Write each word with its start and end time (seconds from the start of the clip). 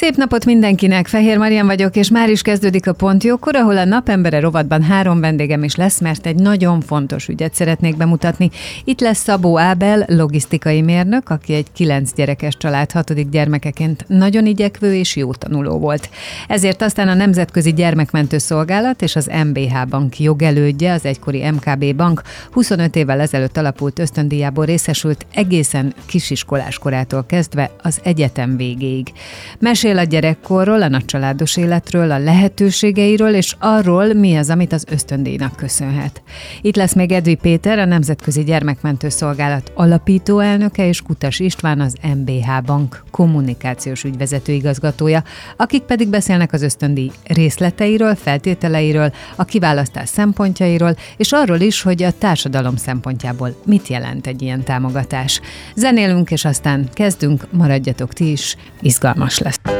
Szép 0.00 0.16
napot 0.16 0.44
mindenkinek, 0.44 1.06
Fehér 1.06 1.38
Marian 1.38 1.66
vagyok, 1.66 1.96
és 1.96 2.10
már 2.10 2.30
is 2.30 2.42
kezdődik 2.42 2.86
a 2.86 2.92
Pontjókor, 2.92 3.56
ahol 3.56 3.78
a 3.78 3.84
napembere 3.84 4.40
rovatban 4.40 4.82
három 4.82 5.20
vendégem 5.20 5.62
is 5.62 5.74
lesz, 5.74 6.00
mert 6.00 6.26
egy 6.26 6.34
nagyon 6.34 6.80
fontos 6.80 7.28
ügyet 7.28 7.54
szeretnék 7.54 7.96
bemutatni. 7.96 8.50
Itt 8.84 9.00
lesz 9.00 9.18
Szabó 9.18 9.58
Ábel, 9.58 10.04
logisztikai 10.06 10.82
mérnök, 10.82 11.28
aki 11.28 11.54
egy 11.54 11.66
kilenc 11.72 12.12
gyerekes 12.12 12.56
család 12.56 12.92
hatodik 12.92 13.28
gyermekeként 13.28 14.04
nagyon 14.08 14.46
igyekvő 14.46 14.94
és 14.94 15.16
jó 15.16 15.32
tanuló 15.32 15.78
volt. 15.78 16.10
Ezért 16.48 16.82
aztán 16.82 17.08
a 17.08 17.14
Nemzetközi 17.14 17.72
Gyermekmentő 17.72 18.38
Szolgálat 18.38 19.02
és 19.02 19.16
az 19.16 19.30
MBH 19.46 19.86
Bank 19.88 20.18
jogelődje, 20.18 20.92
az 20.92 21.04
egykori 21.04 21.50
MKB 21.50 21.94
Bank 21.94 22.22
25 22.50 22.96
évvel 22.96 23.20
ezelőtt 23.20 23.56
alapult 23.56 23.98
ösztöndíjából 23.98 24.64
részesült 24.64 25.26
egészen 25.34 25.94
kisiskolás 26.06 26.78
korától 26.78 27.24
kezdve 27.26 27.70
az 27.82 28.00
egyetem 28.02 28.56
végéig. 28.56 29.12
Mesél 29.58 29.88
Mesél 29.90 30.04
a 30.04 30.08
gyerekkorról, 30.08 30.82
a 30.82 30.88
nagycsaládos 30.88 31.56
életről, 31.56 32.10
a 32.10 32.18
lehetőségeiről, 32.18 33.34
és 33.34 33.54
arról, 33.58 34.12
mi 34.12 34.36
az, 34.36 34.50
amit 34.50 34.72
az 34.72 34.84
ösztöndíjnak 34.90 35.56
köszönhet. 35.56 36.22
Itt 36.60 36.76
lesz 36.76 36.94
még 36.94 37.12
Edvi 37.12 37.34
Péter, 37.34 37.78
a 37.78 37.84
Nemzetközi 37.84 38.44
Gyermekmentő 38.44 39.08
Szolgálat 39.08 39.72
alapító 39.74 40.38
elnöke, 40.38 40.88
és 40.88 41.02
Kutas 41.02 41.38
István, 41.38 41.80
az 41.80 41.96
MBH 42.16 42.62
Bank 42.66 43.04
kommunikációs 43.10 44.04
ügyvezető 44.04 44.52
igazgatója, 44.52 45.22
akik 45.56 45.82
pedig 45.82 46.08
beszélnek 46.08 46.52
az 46.52 46.62
ösztöndíj 46.62 47.10
részleteiről, 47.24 48.14
feltételeiről, 48.14 49.12
a 49.36 49.44
kiválasztás 49.44 50.08
szempontjairól, 50.08 50.96
és 51.16 51.32
arról 51.32 51.60
is, 51.60 51.82
hogy 51.82 52.02
a 52.02 52.12
társadalom 52.18 52.76
szempontjából 52.76 53.56
mit 53.64 53.88
jelent 53.88 54.26
egy 54.26 54.42
ilyen 54.42 54.64
támogatás. 54.64 55.40
Zenélünk, 55.74 56.30
és 56.30 56.44
aztán 56.44 56.88
kezdünk, 56.92 57.46
maradjatok 57.52 58.12
ti 58.12 58.30
is, 58.30 58.56
izgalmas 58.80 59.38
lesz. 59.38 59.79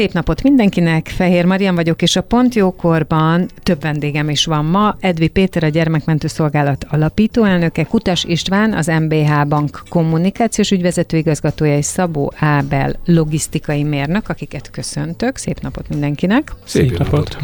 Szép 0.00 0.12
napot 0.12 0.42
mindenkinek, 0.42 1.08
Fehér 1.08 1.44
Marian 1.44 1.74
vagyok, 1.74 2.02
és 2.02 2.16
a 2.16 2.20
Pont 2.20 2.54
Jókorban 2.54 3.48
több 3.62 3.80
vendégem 3.80 4.28
is 4.28 4.44
van 4.44 4.64
ma. 4.64 4.96
Edvi 5.00 5.28
Péter, 5.28 5.64
a 5.64 5.68
Gyermekmentő 5.68 6.26
Szolgálat 6.26 6.86
alapító 6.90 7.44
elnöke, 7.44 7.84
Kutas 7.84 8.24
István, 8.24 8.72
az 8.72 8.86
MBH 8.86 9.46
Bank 9.48 9.82
kommunikációs 9.88 10.70
ügyvezető 10.70 11.16
igazgatója, 11.16 11.76
és 11.76 11.84
Szabó 11.84 12.32
Ábel, 12.38 12.96
logisztikai 13.04 13.82
mérnök, 13.82 14.28
akiket 14.28 14.70
köszöntök. 14.70 15.36
Szép 15.36 15.60
napot 15.60 15.88
mindenkinek. 15.88 16.52
Szép, 16.64 16.88
Szép 16.88 16.98
napot. 16.98 17.36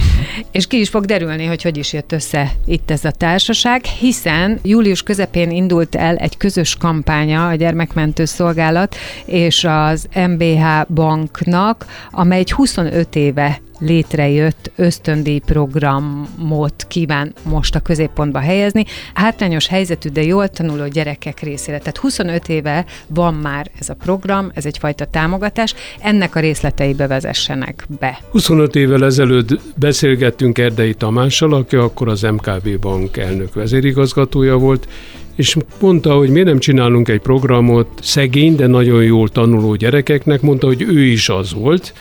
És 0.50 0.67
ki 0.67 0.81
is 0.81 0.88
fog 0.88 1.05
derülni, 1.05 1.44
hogy 1.44 1.62
hogy 1.62 1.77
is 1.77 1.93
jött 1.93 2.12
össze 2.12 2.53
itt 2.67 2.91
ez 2.91 3.05
a 3.05 3.11
társaság, 3.11 3.84
hiszen 3.84 4.59
július 4.62 5.03
közepén 5.03 5.50
indult 5.50 5.94
el 5.94 6.17
egy 6.17 6.37
közös 6.37 6.77
kampánya 6.77 7.49
a 7.49 7.55
Gyermekmentő 7.55 8.25
Szolgálat 8.25 8.97
és 9.25 9.65
az 9.65 10.09
MBH 10.28 10.93
Banknak, 10.94 11.87
amely 12.11 12.44
egy 12.47 12.53
25 12.53 13.17
éve 13.17 13.61
létrejött 13.79 14.71
ösztöndíj 14.77 15.39
programot 15.39 16.84
kíván 16.89 17.33
most 17.43 17.75
a 17.75 17.81
középpontba 17.81 18.39
helyezni. 18.39 18.84
Hátrányos 19.15 19.67
helyzetű, 19.67 20.09
de 20.09 20.23
jól 20.23 20.49
tanuló 20.49 20.89
gyerekek 20.89 21.41
részére. 21.41 21.79
Tehát 21.79 21.97
25 21.97 22.49
éve 22.49 22.85
van 23.06 23.35
már 23.35 23.71
ez 23.79 23.89
a 23.89 23.95
program, 23.95 24.51
ez 24.55 24.67
egyfajta 24.67 25.05
támogatás, 25.05 25.75
ennek 26.01 26.35
a 26.35 26.41
részleteibe 26.41 27.06
vezessenek 27.06 27.87
be. 28.01 28.19
25 28.31 28.75
évvel 28.75 29.05
ezelőtt 29.05 29.61
beszélgettünk 29.77 30.59
Erdei 30.59 30.95
Tamással, 30.95 31.53
aki 31.53 31.77
akkor 31.77 32.09
az 32.09 32.23
MKB 32.23 32.81
Bank 32.81 33.17
elnök 33.17 33.55
vezérigazgatója 33.55 34.56
volt, 34.56 34.89
és 35.37 35.56
mondta, 35.81 36.15
hogy 36.15 36.31
miért 36.31 36.47
nem 36.47 36.59
csinálunk 36.59 37.09
egy 37.09 37.21
programot 37.21 37.89
szegény, 38.03 38.55
de 38.56 38.67
nagyon 38.67 39.03
jól 39.03 39.29
tanuló 39.29 39.75
gyerekeknek, 39.75 40.41
mondta, 40.41 40.67
hogy 40.67 40.83
ő 40.83 41.05
is 41.05 41.29
az 41.29 41.55
volt, 41.55 41.95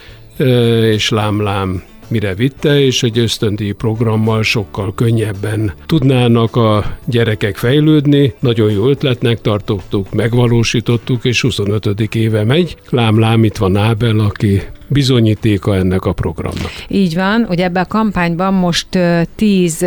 és 0.94 1.09
lámlám 1.09 1.84
mire 2.07 2.35
vitte, 2.35 2.81
és 2.81 3.03
egy 3.03 3.19
ösztöndíj 3.19 3.72
programmal 3.72 4.44
sokkal 4.44 4.94
könnyebben 4.96 5.73
tudnának 5.85 6.56
a 6.56 6.97
gyerekek 7.06 7.56
fejlődni. 7.56 8.34
Nagyon 8.40 8.72
jó 8.72 8.90
ötletnek 8.90 9.41
tartottuk, 9.41 10.13
megvalósítottuk, 10.13 11.25
és 11.25 11.41
25. 11.41 12.16
éve 12.16 12.44
megy. 12.44 12.78
Lám-lám, 12.90 13.44
itt 13.44 13.57
van 13.57 13.78
Ábel, 13.78 14.19
aki 14.19 14.62
bizonyítéka 14.88 15.75
ennek 15.75 16.06
a 16.06 16.13
programnak. 16.13 16.72
Így 16.88 17.16
van, 17.16 17.46
ugye 17.50 17.63
ebben 17.63 17.84
a 17.84 17.88
kampányban 17.88 18.53
most 18.53 18.88
tíz 19.35 19.85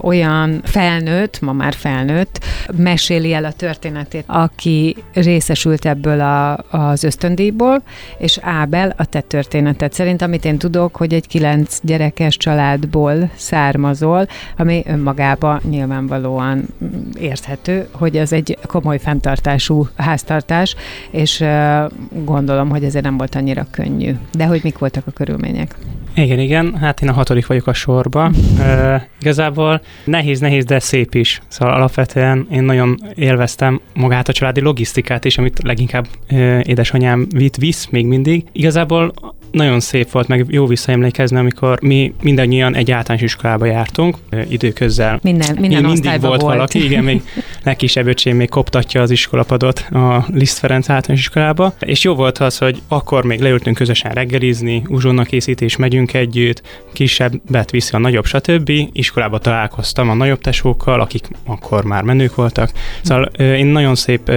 olyan 0.00 0.60
felnőtt, 0.64 1.40
ma 1.40 1.52
már 1.52 1.74
felnőtt, 1.74 2.44
meséli 2.76 3.32
el 3.32 3.44
a 3.44 3.52
történetét, 3.52 4.24
aki 4.26 4.96
részesült 5.12 5.86
ebből 5.86 6.20
a, 6.20 6.56
az 6.70 7.04
ösztöndíjból, 7.04 7.82
és 8.18 8.38
Ábel 8.42 8.94
a 8.96 9.04
te 9.04 9.20
történetet. 9.20 9.92
Szerint, 9.92 10.22
amit 10.22 10.44
én 10.44 10.58
tudok, 10.58 10.96
hogy 10.96 11.14
egy 11.14 11.26
kilenc 11.26 11.78
gyerekes 11.82 12.36
családból 12.36 13.30
származol, 13.34 14.26
ami 14.56 14.82
önmagában 14.86 15.60
nyilvánvalóan 15.70 16.64
érthető, 17.18 17.88
hogy 17.92 18.16
ez 18.16 18.32
egy 18.32 18.58
komoly 18.66 18.98
fenntartású 18.98 19.88
háztartás, 19.96 20.74
és 21.10 21.44
gondolom, 22.24 22.68
hogy 22.68 22.84
ezért 22.84 23.04
nem 23.04 23.16
volt 23.16 23.34
annyira 23.34 23.66
könnyű 23.70 24.14
de 24.36 24.46
hogy 24.46 24.60
mik 24.62 24.78
voltak 24.78 25.06
a 25.06 25.10
körülmények? 25.10 25.74
Igen, 26.14 26.38
igen, 26.38 26.76
hát 26.76 27.02
én 27.02 27.08
a 27.08 27.12
hatodik 27.12 27.46
vagyok 27.46 27.66
a 27.66 27.72
sorba. 27.72 28.30
Uh, 28.56 29.02
igazából 29.20 29.80
nehéz, 30.04 30.40
nehéz, 30.40 30.64
de 30.64 30.78
szép 30.78 31.14
is. 31.14 31.40
Szóval 31.48 31.74
alapvetően 31.74 32.46
én 32.50 32.62
nagyon 32.62 32.98
élveztem 33.14 33.80
magát 33.94 34.28
a 34.28 34.32
családi 34.32 34.60
logisztikát 34.60 35.24
is, 35.24 35.38
amit 35.38 35.62
leginkább 35.62 36.06
uh, 36.30 36.60
édesanyám 36.62 37.26
vitt, 37.30 37.56
visz 37.56 37.86
még 37.90 38.06
mindig. 38.06 38.44
Igazából 38.52 39.12
nagyon 39.50 39.80
szép 39.80 40.10
volt, 40.10 40.28
meg 40.28 40.46
jó 40.48 40.66
visszaemlékezni, 40.66 41.36
amikor 41.38 41.82
mi 41.82 42.14
mindannyian 42.22 42.74
egy 42.74 42.90
általános 42.90 43.24
iskolába 43.24 43.64
jártunk, 43.64 44.16
időközzel. 44.48 45.18
Minden, 45.22 45.56
minden 45.60 45.84
mindig 45.84 46.04
volt, 46.04 46.22
volt 46.22 46.40
valaki, 46.40 46.84
igen, 46.84 47.04
még 47.04 47.22
legkisebb 47.64 48.06
öcsém 48.06 48.36
még 48.36 48.48
koptatja 48.48 49.02
az 49.02 49.10
iskolapadot 49.10 49.78
a 49.78 50.26
Liszt 50.32 50.58
Ferenc 50.58 50.90
általános 50.90 51.24
iskolába, 51.24 51.74
és 51.80 52.04
jó 52.04 52.14
volt 52.14 52.38
az, 52.38 52.58
hogy 52.58 52.82
akkor 52.88 53.24
még 53.24 53.40
leültünk 53.40 53.76
közösen 53.76 54.12
reggelizni, 54.26 54.82
uzsonna 54.88 55.22
készítés, 55.22 55.76
megyünk 55.76 56.14
együtt, 56.14 56.62
kisebbet 56.92 57.70
viszi 57.70 57.94
a 57.94 57.98
nagyobb, 57.98 58.24
stb. 58.24 58.70
Iskolába 58.92 59.38
találkoztam 59.38 60.10
a 60.10 60.14
nagyobb 60.14 60.40
tesókkal, 60.40 61.00
akik 61.00 61.28
akkor 61.44 61.84
már 61.84 62.02
menők 62.02 62.34
voltak. 62.34 62.70
Szóval 63.02 63.24
én 63.34 63.66
nagyon 63.66 63.94
szép 63.94 64.28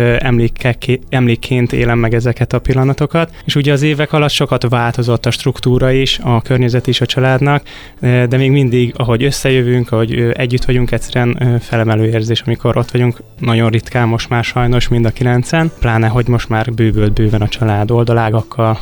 emlékként 1.09 1.73
élem 1.73 1.99
meg 1.99 2.13
ezeket 2.13 2.53
a 2.53 2.59
pillanatokat, 2.59 3.31
és 3.45 3.55
ugye 3.55 3.71
az 3.71 3.81
évek 3.81 4.13
alatt 4.13 4.29
sokat 4.29 4.69
változott 4.69 5.25
a 5.25 5.31
struktúra 5.31 5.91
is, 5.91 6.19
a 6.23 6.41
környezet 6.41 6.87
is 6.87 7.01
a 7.01 7.05
családnak, 7.05 7.63
de 7.99 8.37
még 8.37 8.51
mindig, 8.51 8.93
ahogy 8.95 9.23
összejövünk, 9.23 9.91
ahogy 9.91 10.31
együtt 10.33 10.65
vagyunk, 10.65 10.91
egyszerűen 10.91 11.59
felemelő 11.59 12.05
érzés, 12.05 12.41
amikor 12.41 12.77
ott 12.77 12.91
vagyunk, 12.91 13.17
nagyon 13.39 13.69
ritkán 13.69 14.07
most 14.07 14.29
már 14.29 14.43
sajnos 14.43 14.87
mind 14.87 15.05
a 15.05 15.09
kilencen, 15.09 15.71
pláne, 15.79 16.07
hogy 16.07 16.27
most 16.27 16.49
már 16.49 16.73
bővült 16.73 17.13
bőven 17.13 17.41
a 17.41 17.47
család 17.47 17.91
oldalágakkal, 17.91 18.79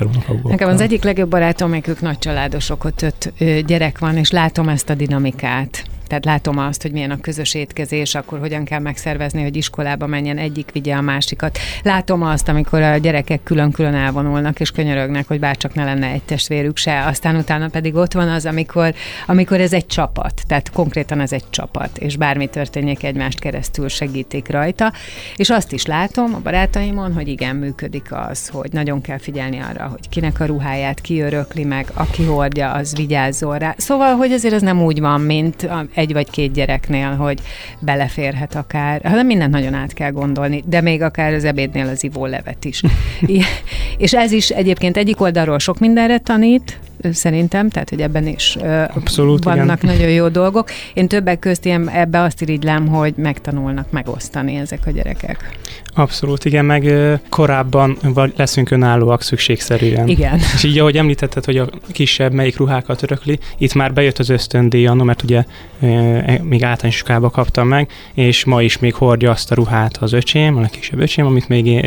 unokaöcsikkel, 0.00 0.06
unokagókkal. 0.06 0.50
Nekem 0.50 0.68
az 0.68 0.80
egyik 0.80 1.02
legjobb 1.02 1.30
barátom, 1.30 1.70
ők 1.88 2.00
nagy 2.00 2.18
családosok, 2.18 2.84
ott 2.84 3.02
öt 3.02 3.32
gyerek 3.66 3.98
van, 3.98 4.16
és 4.16 4.30
látom 4.30 4.68
ezt 4.68 4.90
a 4.90 4.94
dinamikát 4.94 5.84
Tehát 6.06 6.24
látom 6.24 6.58
azt, 6.58 6.82
hogy 6.82 6.92
milyen 6.92 7.10
a 7.10 7.20
közös 7.20 7.54
étkezés, 7.54 8.14
akkor 8.14 8.38
hogyan 8.38 8.64
kell 8.64 8.80
megszervezni, 8.80 9.42
hogy 9.42 9.56
iskolába 9.56 10.06
menjen 10.06 10.38
egyik, 10.38 10.70
vigye 10.72 10.94
a 10.94 11.00
másikat. 11.00 11.58
Látom 11.82 12.22
azt, 12.22 12.48
amikor 12.48 12.82
a 12.82 12.96
gyerekek 12.96 13.42
külön-külön 13.42 13.94
elvonulnak 13.94 14.60
és 14.60 14.70
könyörögnek, 14.70 15.28
hogy 15.28 15.40
bárcsak 15.40 15.74
ne 15.74 15.84
lenne 15.84 16.06
egy 16.06 16.22
testvérük 16.22 16.76
se. 16.76 17.04
Aztán 17.06 17.36
utána 17.36 17.68
pedig 17.68 17.94
ott 17.94 18.12
van 18.12 18.28
az, 18.28 18.46
amikor, 18.46 18.94
amikor 19.26 19.60
ez 19.60 19.72
egy 19.72 19.86
csapat. 19.86 20.42
Tehát 20.46 20.70
konkrétan 20.70 21.20
ez 21.20 21.32
egy 21.32 21.50
csapat, 21.50 21.98
és 21.98 22.16
bármi 22.16 22.46
történjék, 22.46 23.02
egymást 23.02 23.40
keresztül 23.40 23.88
segítik 23.88 24.50
rajta. 24.50 24.92
És 25.36 25.50
azt 25.50 25.72
is 25.72 25.86
látom 25.86 26.34
a 26.34 26.40
barátaimon, 26.40 27.12
hogy 27.12 27.28
igen, 27.28 27.56
működik 27.56 28.12
az, 28.12 28.48
hogy 28.48 28.72
nagyon 28.72 29.00
kell 29.00 29.18
figyelni 29.18 29.58
arra, 29.58 29.86
hogy 29.86 30.08
kinek 30.08 30.40
a 30.40 30.44
ruháját 30.44 31.00
kiörökli 31.00 31.64
meg, 31.64 31.86
aki 31.94 32.24
hordja, 32.24 32.72
az 32.72 32.96
vigyázzon 32.96 33.58
rá. 33.58 33.74
Szóval, 33.76 34.14
hogy 34.16 34.32
azért 34.32 34.54
ez 34.54 34.62
nem 34.62 34.82
úgy 34.82 35.00
van, 35.00 35.20
mint 35.20 35.68
egy 35.94 36.12
vagy 36.12 36.30
két 36.30 36.52
gyereknél, 36.52 37.14
hogy 37.14 37.40
beleférhet 37.78 38.54
akár, 38.54 39.00
hanem 39.04 39.26
mindent 39.26 39.50
nagyon 39.50 39.74
át 39.74 39.92
kell 39.92 40.10
gondolni, 40.10 40.62
de 40.66 40.80
még 40.80 41.02
akár 41.02 41.32
az 41.32 41.44
ebédnél 41.44 41.88
az 41.88 42.04
ivólevet 42.04 42.64
is. 42.64 42.82
és 43.98 44.14
ez 44.14 44.32
is 44.32 44.48
egyébként 44.50 44.96
egyik 44.96 45.20
oldalról 45.20 45.58
sok 45.58 45.78
mindenre 45.78 46.18
tanít, 46.18 46.78
szerintem, 47.12 47.68
tehát 47.68 47.90
hogy 47.90 48.00
ebben 48.00 48.26
is 48.26 48.56
Abszolút, 48.94 49.44
vannak 49.44 49.82
igen. 49.82 49.96
nagyon 49.96 50.12
jó 50.12 50.28
dolgok. 50.28 50.70
Én 50.94 51.08
többek 51.08 51.38
közt 51.38 51.64
ilyen, 51.64 51.90
ebbe 51.90 52.22
azt 52.22 52.42
irigylem, 52.42 52.86
hogy 52.88 53.14
megtanulnak 53.16 53.90
megosztani 53.90 54.54
ezek 54.54 54.86
a 54.86 54.90
gyerekek. 54.90 55.58
Abszolút, 55.96 56.44
igen, 56.44 56.64
meg 56.64 56.92
korábban 57.28 57.98
leszünk 58.36 58.70
önállóak 58.70 59.22
szükségszerűen. 59.22 60.08
Igen. 60.08 60.38
És 60.54 60.64
így, 60.64 60.78
ahogy 60.78 60.96
említetted, 60.96 61.44
hogy 61.44 61.56
a 61.56 61.68
kisebb 61.92 62.32
melyik 62.32 62.56
ruhákat 62.56 63.02
örökli, 63.02 63.38
itt 63.58 63.74
már 63.74 63.92
bejött 63.92 64.18
az 64.18 64.28
ösztöndíj 64.28 64.86
annó, 64.86 65.04
mert 65.04 65.22
ugye 65.22 65.44
e, 65.80 65.86
még 66.42 66.62
általános 66.62 66.94
iskolába 66.94 67.30
kaptam 67.30 67.68
meg, 67.68 67.90
és 68.14 68.44
ma 68.44 68.62
is 68.62 68.78
még 68.78 68.94
hordja 68.94 69.30
azt 69.30 69.50
a 69.50 69.54
ruhát 69.54 69.96
az 69.96 70.12
öcsém, 70.12 70.56
a 70.56 70.60
legkisebb 70.60 71.00
öcsém, 71.00 71.26
amit 71.26 71.48
még 71.48 71.84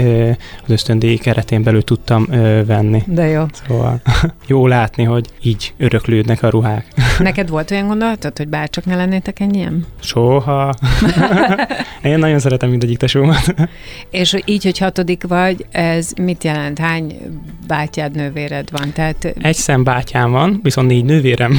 az 0.63 0.71
ösztöndíj 0.71 1.17
keretén 1.17 1.63
belül 1.63 1.83
tudtam 1.83 2.25
venni. 2.65 3.03
De 3.05 3.27
jó. 3.27 3.43
Szóval 3.67 4.01
jó 4.47 4.67
látni, 4.67 5.03
hogy 5.07 5.27
így 5.41 5.73
öröklődnek 5.77 6.43
a 6.43 6.49
ruhák. 6.49 6.85
Neked 7.19 7.49
volt 7.49 7.71
olyan 7.71 7.87
gondolatod, 7.87 8.37
hogy 8.37 8.47
bárcsak 8.47 8.85
ne 8.85 8.95
lennétek 8.95 9.39
ennyien? 9.39 9.85
Soha. 9.99 10.73
Én 12.03 12.19
nagyon 12.19 12.39
szeretem 12.39 12.69
mindegyik 12.69 12.97
tesómat. 12.97 13.53
És 14.09 14.35
így, 14.45 14.63
hogy 14.63 14.77
hatodik 14.77 15.23
vagy, 15.27 15.65
ez 15.71 16.11
mit 16.21 16.43
jelent? 16.43 16.79
Hány 16.79 17.15
bátyád, 17.67 18.15
nővéred 18.15 18.69
van? 18.71 18.91
Tehát... 18.93 19.33
Egy 19.41 19.55
szem 19.55 19.83
bátyám 19.83 20.31
van, 20.31 20.59
viszont 20.63 20.87
négy 20.87 21.05
nővérem. 21.05 21.57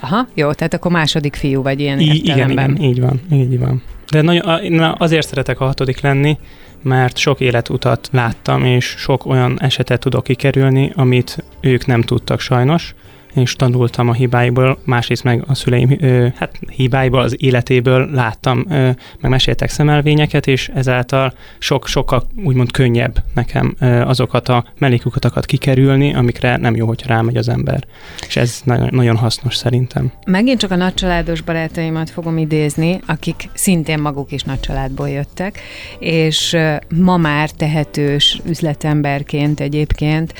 Aha, 0.00 0.28
jó, 0.34 0.52
tehát 0.52 0.74
akkor 0.74 0.90
második 0.90 1.34
fiú 1.34 1.62
vagy 1.62 1.80
ilyen 1.80 1.98
I- 2.00 2.04
igen, 2.04 2.38
értelemben. 2.38 2.76
igen, 2.76 2.90
így 2.90 3.00
van, 3.00 3.20
így 3.32 3.58
van. 3.58 3.82
De 4.10 4.22
nagyon, 4.22 4.62
én 4.62 4.80
azért 4.80 5.26
szeretek 5.26 5.60
a 5.60 5.64
hatodik 5.64 6.00
lenni, 6.00 6.38
mert 6.82 7.16
sok 7.16 7.40
életutat 7.40 8.08
láttam, 8.12 8.64
és 8.64 8.84
sok 8.84 9.26
olyan 9.26 9.60
esetet 9.60 10.00
tudok 10.00 10.24
kikerülni, 10.24 10.92
amit 10.94 11.44
ők 11.60 11.86
nem 11.86 12.02
tudtak 12.02 12.40
sajnos, 12.40 12.94
és 13.34 13.56
tanultam 13.56 14.08
a 14.08 14.12
hibáiból, 14.12 14.78
másrészt 14.84 15.24
meg 15.24 15.44
a 15.46 15.54
szüleim 15.54 15.98
hát 16.34 16.58
hibáiból, 16.70 17.20
az 17.20 17.36
életéből 17.38 18.10
láttam, 18.10 18.64
meg 18.68 19.30
meséltek 19.30 19.70
szemelvényeket, 19.70 20.46
és 20.46 20.70
ezáltal 20.74 21.32
sok, 21.58 21.86
sokkal 21.86 22.26
úgymond 22.44 22.70
könnyebb 22.70 23.22
nekem 23.34 23.76
azokat 24.04 24.48
a 24.48 24.64
mellékukatokat 24.78 25.46
kikerülni, 25.46 26.14
amikre 26.14 26.56
nem 26.56 26.76
jó, 26.76 26.86
hogyha 26.86 27.08
rámegy 27.08 27.36
az 27.36 27.48
ember. 27.48 27.84
És 28.26 28.36
ez 28.36 28.60
nagyon, 28.64 28.88
nagyon 28.90 29.16
hasznos 29.16 29.56
szerintem. 29.56 30.12
Megint 30.26 30.58
csak 30.60 30.70
a 30.70 30.76
nagycsaládos 30.76 31.40
barátaimat 31.40 32.10
fogom 32.10 32.38
idézni, 32.38 33.00
akik 33.06 33.48
szintén 33.54 33.98
maguk 33.98 34.32
is 34.32 34.42
nagycsaládból 34.42 35.08
jöttek, 35.08 35.60
és 35.98 36.56
ma 36.96 37.16
már 37.16 37.50
tehetős 37.50 38.40
üzletemberként 38.46 39.60
egyébként 39.60 40.34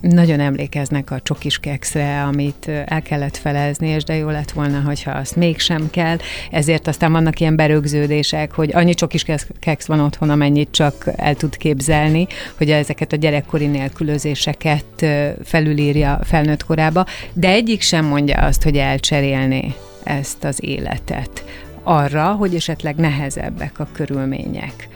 nagyon 0.00 0.40
emlékeznek 0.40 1.10
a 1.10 1.20
csokis 1.20 1.58
kekszre, 1.58 2.22
amit 2.22 2.68
el 2.86 3.02
kellett 3.02 3.36
felezni, 3.36 3.88
és 3.88 4.04
de 4.04 4.14
jó 4.14 4.28
lett 4.28 4.50
volna, 4.50 4.80
hogyha 4.80 5.10
azt 5.10 5.36
mégsem 5.36 5.90
kell. 5.90 6.16
Ezért 6.50 6.86
aztán 6.86 7.12
vannak 7.12 7.40
ilyen 7.40 7.56
berögződések, 7.56 8.52
hogy 8.52 8.74
annyi 8.74 8.94
csokis 8.94 9.24
keksz- 9.60 9.86
van 9.86 10.00
otthon, 10.00 10.30
amennyit 10.30 10.70
csak 10.70 11.08
el 11.16 11.34
tud 11.34 11.56
képzelni, 11.56 12.26
hogy 12.56 12.70
ezeket 12.70 13.12
a 13.12 13.16
gyerekkori 13.16 13.66
nélkülözéseket 13.66 15.06
felülírja 15.44 16.20
felnőtt 16.22 16.64
korába, 16.64 17.06
de 17.32 17.48
egyik 17.48 17.80
sem 17.80 18.04
mondja 18.04 18.38
azt, 18.38 18.62
hogy 18.62 18.76
elcserélné 18.76 19.74
ezt 20.04 20.44
az 20.44 20.58
életet 20.64 21.44
arra, 21.82 22.32
hogy 22.32 22.54
esetleg 22.54 22.96
nehezebbek 22.96 23.78
a 23.78 23.88
körülmények. 23.92 24.88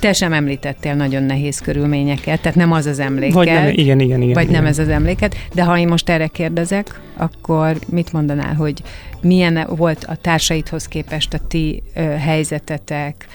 Te 0.00 0.12
sem 0.12 0.32
említettél 0.32 0.94
nagyon 0.94 1.22
nehéz 1.22 1.58
körülményeket, 1.58 2.40
tehát 2.40 2.56
nem 2.56 2.72
az 2.72 2.86
az 2.86 2.98
emléked. 2.98 3.34
Vagy 3.34 3.46
nem, 3.46 3.68
igen, 3.68 4.00
igen, 4.00 4.20
igen. 4.20 4.34
Vagy 4.34 4.48
igen. 4.48 4.62
nem 4.62 4.66
ez 4.66 4.78
az 4.78 4.88
emléket, 4.88 5.36
de 5.54 5.64
ha 5.64 5.78
én 5.78 5.88
most 5.88 6.08
erre 6.08 6.26
kérdezek, 6.26 7.00
akkor 7.16 7.76
mit 7.88 8.12
mondanál, 8.12 8.54
hogy 8.54 8.82
milyen 9.20 9.66
volt 9.68 10.04
a 10.04 10.14
társaidhoz 10.14 10.88
képest 10.88 11.34
a 11.34 11.38
ti 11.48 11.82
ö, 11.94 12.00
helyzetetek, 12.00 13.26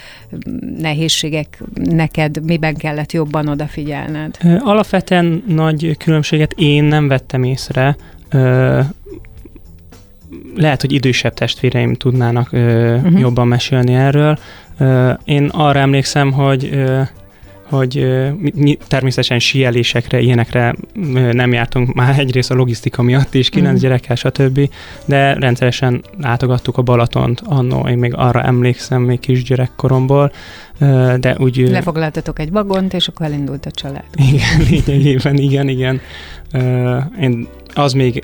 nehézségek 0.78 1.64
neked, 1.74 2.44
miben 2.44 2.76
kellett 2.76 3.12
jobban 3.12 3.48
odafigyelned? 3.48 4.38
Alapvetően 4.60 5.44
nagy 5.48 5.98
különbséget 5.98 6.54
én 6.58 6.84
nem 6.84 7.08
vettem 7.08 7.44
észre. 7.44 7.96
Ö, 8.30 8.80
lehet, 10.56 10.82
hogy 10.82 10.92
idősebb 10.92 11.34
testvéreim 11.34 11.96
tudnának 11.96 12.52
ö, 12.52 12.96
uh-huh. 12.96 13.20
jobban 13.20 13.48
mesélni 13.48 13.94
erről. 13.94 14.38
Én 15.26 15.46
arra 15.46 15.80
emlékszem, 15.80 16.32
hogy 16.32 16.70
hogy 17.72 18.08
mi, 18.54 18.78
természetesen 18.88 19.40
síelésekre, 19.40 20.20
ilyenekre 20.20 20.76
nem 21.32 21.54
jártunk 21.54 21.94
már 21.94 22.20
egyrészt 22.20 22.52
a 22.52 22.56
logisztika 22.56 23.02
miatt 23.02 23.34
is, 23.34 23.50
kilenc 23.50 23.78
mm. 23.78 23.82
gyerekkel, 23.82 24.16
stb., 24.16 24.70
de 25.06 25.34
rendszeresen 25.34 26.04
látogattuk 26.22 26.78
a 26.78 26.82
Balatont 26.82 27.42
annó, 27.46 27.88
én 27.88 27.98
még 27.98 28.14
arra 28.16 28.44
emlékszem 28.44 29.02
még 29.02 29.20
kisgyerekkoromból, 29.20 30.32
de 31.20 31.36
úgy... 31.38 31.70
Lefoglaltatok 31.70 32.40
egy 32.40 32.52
vagont, 32.52 32.94
és 32.94 33.08
akkor 33.08 33.26
elindult 33.26 33.66
a 33.66 33.72
család. 33.72 34.04
igen, 34.16 34.68
lényegében, 34.70 35.38
igen, 35.50 35.68
igen. 35.68 36.02
Én 37.20 37.48
az 37.74 37.94
még 37.94 38.24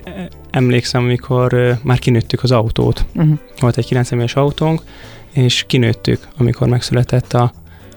emlékszem, 0.50 1.02
amikor 1.02 1.78
már 1.82 1.98
kinőttük 1.98 2.42
az 2.42 2.50
autót. 2.50 3.04
Uh-huh. 3.14 3.38
Volt 3.60 3.76
egy 3.76 3.86
9 3.86 4.06
személyes 4.06 4.34
autónk, 4.34 4.82
és 5.32 5.64
kinőttük, 5.66 6.28
amikor 6.36 6.68
megszületett 6.68 7.32
a, 7.32 7.52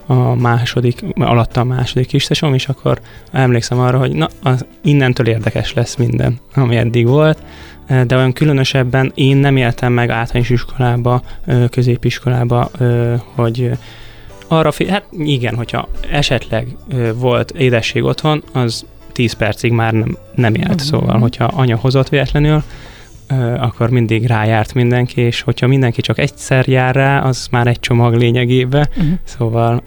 a 0.06 0.34
második, 0.34 1.04
alatta 1.14 1.60
a 1.60 1.64
második 1.64 2.06
kistesom, 2.06 2.54
és 2.54 2.68
akkor 2.68 3.00
emlékszem 3.32 3.78
arra, 3.78 3.98
hogy 3.98 4.12
na, 4.12 4.28
az 4.42 4.66
innentől 4.82 5.26
érdekes 5.26 5.74
lesz 5.74 5.96
minden, 5.96 6.38
ami 6.54 6.76
eddig 6.76 7.06
volt, 7.06 7.38
de 8.06 8.16
olyan 8.16 8.32
különösebben 8.32 9.12
én 9.14 9.36
nem 9.36 9.56
éltem 9.56 9.92
meg 9.92 10.10
általános 10.10 10.50
iskolába, 10.50 11.22
középiskolába, 11.70 12.70
hogy 13.34 13.70
arra, 14.48 14.70
fi- 14.70 14.88
hát 14.88 15.04
igen, 15.12 15.54
hogyha 15.54 15.88
esetleg 16.10 16.76
volt 17.14 17.50
édesség 17.50 18.04
otthon, 18.04 18.42
az 18.52 18.84
10 19.12 19.32
percig 19.32 19.72
már 19.72 19.92
nem, 19.92 20.16
nem 20.34 20.54
élt. 20.54 20.68
Mhm. 20.68 20.78
Szóval, 20.78 21.18
hogyha 21.18 21.44
anya 21.44 21.76
hozott 21.76 22.08
véletlenül, 22.08 22.62
akkor 23.58 23.90
mindig 23.90 24.26
rájárt 24.26 24.74
mindenki, 24.74 25.20
és 25.20 25.40
hogyha 25.40 25.66
mindenki 25.66 26.00
csak 26.00 26.18
egyszer 26.18 26.68
jár 26.68 26.94
rá, 26.94 27.20
az 27.20 27.48
már 27.50 27.66
egy 27.66 27.80
csomag 27.80 28.14
lényegébe. 28.14 28.88
Uh-huh. 28.96 29.12
Szóval 29.24 29.82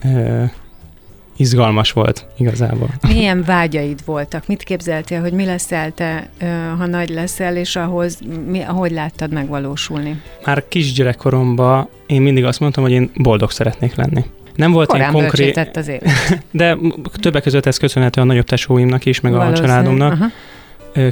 izgalmas 1.38 1.92
volt 1.92 2.26
igazából. 2.38 2.90
Milyen 3.08 3.44
vágyaid 3.44 4.00
voltak? 4.06 4.48
Mit 4.48 4.64
képzeltél, 4.64 5.22
hogy 5.22 5.34
mi 5.34 5.46
leszel 5.46 5.92
te, 5.92 6.30
ha 6.78 6.86
nagy 6.86 7.10
leszel, 7.10 7.56
és 7.56 7.76
ahhoz 7.76 8.20
mi, 8.48 8.62
ahogy 8.62 8.92
láttad 8.92 9.32
megvalósulni? 9.32 10.22
Már 10.46 10.64
kisgyerekkoromban 10.68 11.88
én 12.06 12.22
mindig 12.22 12.46
azt 12.46 12.60
mondtam, 12.60 12.84
hogy 12.84 12.92
én 12.92 13.12
boldog 13.16 13.52
szeretnék 13.52 13.96
lenni. 13.96 14.24
Nem 14.56 14.72
volt 14.72 14.88
Korán 14.88 15.02
ilyen 15.02 15.14
konkrét, 15.24 15.78
az 15.78 15.88
élet. 15.88 16.04
de 16.52 16.78
többek 17.14 17.44
között 17.44 17.66
ez 17.66 17.78
köszönhető 17.78 18.22
a 18.22 18.24
nagyobb 18.24 18.46
tesóimnak 18.46 19.06
is, 19.06 19.20
meg 19.20 19.34
a 19.34 19.38
Valószínű. 19.38 19.68
családomnak. 19.68 20.12
Aha. 20.12 20.26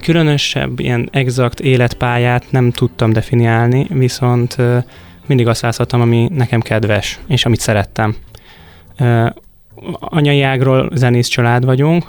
Különösebb, 0.02 0.80
ilyen 0.80 1.10
exakt 1.12 1.60
életpályát 1.60 2.46
nem 2.50 2.72
tudtam 2.72 3.14
definiálni, 3.14 3.88
viszont 3.90 4.58
mindig 5.26 5.48
azt 5.48 5.62
választottam, 5.62 6.02
ami 6.02 6.30
nekem 6.34 6.62
kedves, 6.62 7.20
és 7.28 7.46
amit 7.46 7.60
szerettem. 7.60 8.16
Anyai 10.00 10.42
ágról 10.42 10.90
zenész 10.94 11.28
család 11.28 11.66
vagyunk, 11.66 12.06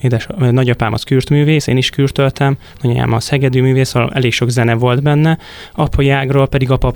édes, 0.00 0.26
nagyapám 0.38 0.92
az 0.92 1.02
kürtművész, 1.02 1.66
én 1.66 1.76
is 1.76 1.90
kürtöltem, 1.90 2.56
nagyanyám 2.80 3.12
az 3.12 3.28
hegedű 3.28 3.62
művész, 3.62 3.88
szóval 3.88 4.10
elég 4.14 4.32
sok 4.32 4.48
zene 4.50 4.74
volt 4.74 5.02
benne, 5.02 5.38
apai 5.74 6.10
ágról 6.10 6.48
pedig 6.48 6.70
apa 6.70 6.92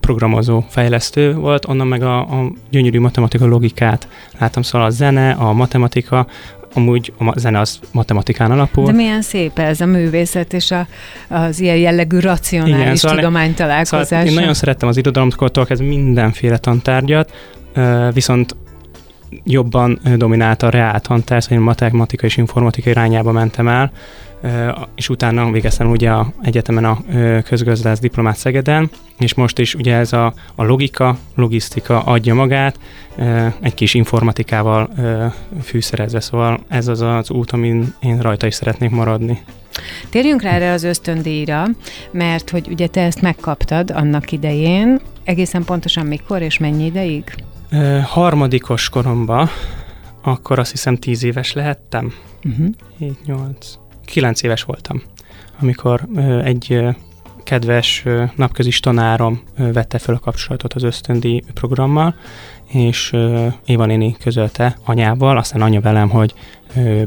programozó, 0.00 0.64
fejlesztő 0.68 1.34
volt, 1.34 1.68
onnan 1.68 1.86
meg 1.86 2.02
a, 2.02 2.18
a 2.18 2.52
gyönyörű 2.70 3.00
matematika 3.00 3.46
logikát 3.46 4.08
láttam, 4.38 4.62
szóval 4.62 4.86
a 4.86 4.90
zene, 4.90 5.30
a 5.30 5.52
matematika, 5.52 6.26
amúgy 6.76 7.12
a 7.18 7.38
zene 7.38 7.60
az 7.60 7.80
matematikán 7.92 8.50
alapul. 8.50 8.84
De 8.84 8.92
milyen 8.92 9.22
szép 9.22 9.58
ez 9.58 9.80
a 9.80 9.86
művészet 9.86 10.52
és 10.52 10.70
a, 10.70 10.86
az 11.28 11.60
ilyen 11.60 11.76
jellegű 11.76 12.18
racionális 12.18 12.76
Igen, 12.76 12.96
szóval 12.96 13.16
tudomány 13.16 13.54
találkozása. 13.54 14.04
Szóval 14.04 14.26
én 14.26 14.34
nagyon 14.34 14.54
szerettem 14.54 14.88
az 14.88 14.96
irodalomtól 14.96 15.66
ez 15.68 15.78
mindenféle 15.78 16.58
tantárgyat, 16.58 17.32
viszont 18.12 18.56
jobban 19.44 20.00
dominált 20.16 20.62
a 20.62 20.70
reál 20.70 21.00
tantár, 21.00 21.42
szóval 21.42 21.58
én 21.58 21.64
matematika 21.64 22.26
és 22.26 22.36
informatika 22.36 22.90
irányába 22.90 23.32
mentem 23.32 23.68
el, 23.68 23.90
és 24.94 25.08
utána 25.08 25.50
végeztem 25.50 25.90
ugye 25.90 26.10
a 26.10 26.32
egyetemen 26.42 26.84
a 26.84 26.98
közgazdász 27.44 27.98
diplomát 27.98 28.36
Szegeden, 28.36 28.90
és 29.18 29.34
most 29.34 29.58
is 29.58 29.74
ugye 29.74 29.94
ez 29.94 30.12
a, 30.12 30.34
a 30.54 30.64
logika, 30.64 31.18
logisztika 31.34 32.02
adja 32.02 32.34
magát, 32.34 32.78
egy 33.60 33.74
kis 33.74 33.94
informatikával 33.94 34.90
fűszerezve, 35.62 36.20
szóval 36.20 36.60
ez 36.68 36.88
az 36.88 37.00
az 37.00 37.30
út, 37.30 37.50
amin 37.50 37.94
én 38.00 38.18
rajta 38.20 38.46
is 38.46 38.54
szeretnék 38.54 38.90
maradni. 38.90 39.42
Térjünk 40.10 40.42
rá 40.42 40.50
erre 40.50 40.72
az 40.72 40.82
ösztöndíjra, 40.82 41.64
mert 42.10 42.50
hogy 42.50 42.68
ugye 42.70 42.86
te 42.86 43.02
ezt 43.02 43.22
megkaptad 43.22 43.90
annak 43.90 44.32
idején, 44.32 45.00
egészen 45.24 45.64
pontosan 45.64 46.06
mikor 46.06 46.42
és 46.42 46.58
mennyi 46.58 46.84
ideig? 46.84 47.24
Harmadikos 48.04 48.88
koromban, 48.88 49.48
akkor 50.22 50.58
azt 50.58 50.70
hiszem 50.70 50.96
tíz 50.96 51.24
éves 51.24 51.52
lehettem. 51.52 52.12
Uh-huh. 52.44 52.66
7, 52.98 53.24
8, 53.24 53.78
9 54.04 54.42
éves 54.42 54.62
voltam, 54.62 55.02
amikor 55.60 56.08
egy 56.44 56.84
kedves 57.44 58.04
napközis 58.36 58.80
tanárom 58.80 59.42
vette 59.56 59.98
fel 59.98 60.14
a 60.14 60.18
kapcsolatot 60.18 60.72
az 60.72 60.82
ösztöndi 60.82 61.44
programmal, 61.54 62.14
és 62.66 63.16
Éva 63.64 63.86
néni 63.86 64.16
közölte 64.20 64.76
anyával, 64.84 65.36
aztán 65.36 65.62
anya 65.62 65.80
velem, 65.80 66.08
hogy 66.08 66.34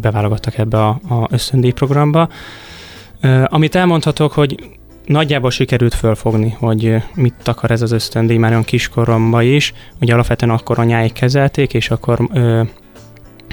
beválogattak 0.02 0.58
ebbe 0.58 0.86
a, 0.86 0.90
a 0.90 1.28
ösztöndi 1.30 1.72
programba. 1.72 2.30
Amit 3.46 3.76
elmondhatok, 3.76 4.32
hogy 4.32 4.79
nagyjából 5.10 5.52
sikerült 5.52 5.94
fölfogni, 5.94 6.56
hogy 6.60 7.04
mit 7.14 7.48
akar 7.48 7.72
ez 7.72 7.82
az 7.82 7.92
ösztöndíj 7.92 8.38
már 8.38 8.52
olyan 8.52 8.64
kiskoromban 8.64 9.44
is. 9.44 9.74
Ugye 10.02 10.14
alapvetően 10.14 10.52
akkor 10.52 10.80
anyáik 10.80 11.14
kezelték, 11.14 11.74
és 11.74 11.90
akkor 11.90 12.30
ö, 12.34 12.62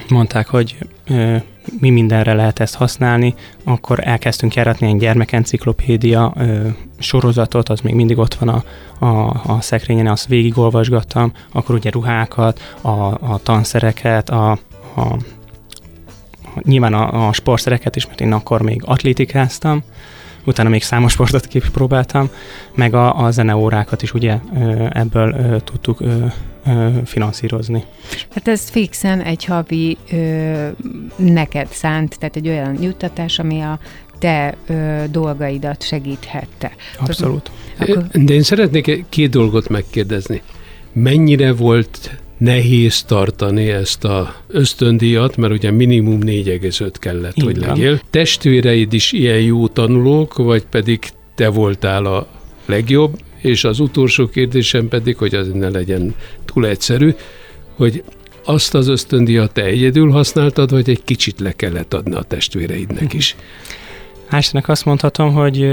mondták, 0.08 0.46
hogy 0.46 0.76
ö, 1.08 1.36
mi 1.80 1.90
mindenre 1.90 2.34
lehet 2.34 2.60
ezt 2.60 2.74
használni, 2.74 3.34
akkor 3.64 3.98
elkezdtünk 4.02 4.54
járatni 4.54 4.86
egy 4.86 4.96
gyermekenciklopédia 4.96 6.32
ö, 6.36 6.68
sorozatot, 6.98 7.68
az 7.68 7.80
még 7.80 7.94
mindig 7.94 8.18
ott 8.18 8.34
van 8.34 8.48
a, 8.48 8.64
a, 9.06 9.40
a 9.46 9.60
szekrényen, 9.60 10.06
azt 10.06 10.26
végigolvasgattam, 10.26 11.32
akkor 11.52 11.74
ugye 11.74 11.90
ruhákat, 11.90 12.76
a, 12.80 12.90
a 13.32 13.40
tanszereket, 13.42 14.30
a, 14.30 14.50
a 14.96 15.16
nyilván 16.62 16.94
a, 16.94 17.28
a 17.28 17.32
sportszereket 17.32 17.96
is, 17.96 18.06
mert 18.06 18.20
én 18.20 18.32
akkor 18.32 18.62
még 18.62 18.82
atlétikáztam, 18.84 19.82
utána 20.46 20.68
még 20.68 20.82
számos 20.82 21.12
sportot 21.12 21.46
kipróbáltam, 21.46 22.30
meg 22.74 22.94
a, 22.94 23.24
a 23.24 23.30
zeneórákat 23.30 24.02
is 24.02 24.14
ugye 24.14 24.38
ebből 24.90 25.60
tudtuk 25.64 26.02
finanszírozni. 27.04 27.84
Hát 28.34 28.48
ez 28.48 28.68
fixen 28.68 29.20
egy 29.20 29.44
havi 29.44 29.96
ö, 30.12 30.68
neked 31.16 31.68
szánt, 31.70 32.18
tehát 32.18 32.36
egy 32.36 32.48
olyan 32.48 32.82
juttatás, 32.82 33.38
ami 33.38 33.60
a 33.60 33.78
te 34.18 34.54
ö, 34.66 35.02
dolgaidat 35.10 35.82
segíthette. 35.82 36.72
Abszolút. 36.98 37.50
Akkor... 37.78 38.06
De 38.12 38.32
én 38.32 38.42
szeretnék 38.42 39.04
két 39.08 39.30
dolgot 39.30 39.68
megkérdezni. 39.68 40.42
Mennyire 40.92 41.52
volt 41.52 42.20
nehéz 42.38 43.02
tartani 43.02 43.68
ezt 43.68 44.04
a 44.04 44.34
ösztöndíjat, 44.48 45.36
mert 45.36 45.52
ugye 45.52 45.70
minimum 45.70 46.20
4,5 46.20 46.90
kellett, 46.98 47.36
Igen. 47.36 47.46
hogy 47.48 47.56
legyél. 47.56 48.00
Testvéreid 48.10 48.92
is 48.92 49.12
ilyen 49.12 49.40
jó 49.40 49.68
tanulók, 49.68 50.36
vagy 50.36 50.64
pedig 50.64 50.98
te 51.34 51.48
voltál 51.48 52.04
a 52.04 52.26
legjobb, 52.66 53.18
és 53.40 53.64
az 53.64 53.80
utolsó 53.80 54.28
kérdésem 54.28 54.88
pedig, 54.88 55.16
hogy 55.16 55.34
az 55.34 55.50
ne 55.52 55.68
legyen 55.68 56.14
túl 56.44 56.66
egyszerű, 56.66 57.14
hogy 57.74 58.02
azt 58.44 58.74
az 58.74 58.88
ösztöndíjat 58.88 59.52
te 59.52 59.62
egyedül 59.62 60.10
használtad, 60.10 60.70
vagy 60.70 60.90
egy 60.90 61.04
kicsit 61.04 61.40
le 61.40 61.52
kellett 61.52 61.94
adni 61.94 62.14
a 62.14 62.22
testvéreidnek 62.22 63.12
is? 63.12 63.36
Hálásnak 64.28 64.68
azt 64.68 64.84
mondhatom, 64.84 65.32
hogy 65.32 65.64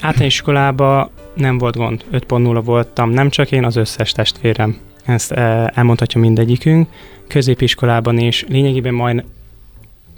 általános 0.00 0.34
iskolában 0.34 1.10
nem 1.34 1.58
volt 1.58 1.76
gond, 1.76 2.04
5.0 2.12 2.60
voltam, 2.64 3.10
nem 3.10 3.30
csak 3.30 3.52
én, 3.52 3.64
az 3.64 3.76
összes 3.76 4.12
testvérem 4.12 4.78
ezt 5.06 5.32
eh, 5.32 5.66
elmondhatja 5.66 6.20
mindegyikünk. 6.20 6.88
Középiskolában 7.28 8.18
is 8.18 8.44
lényegében 8.48 8.94
majd, 8.94 9.24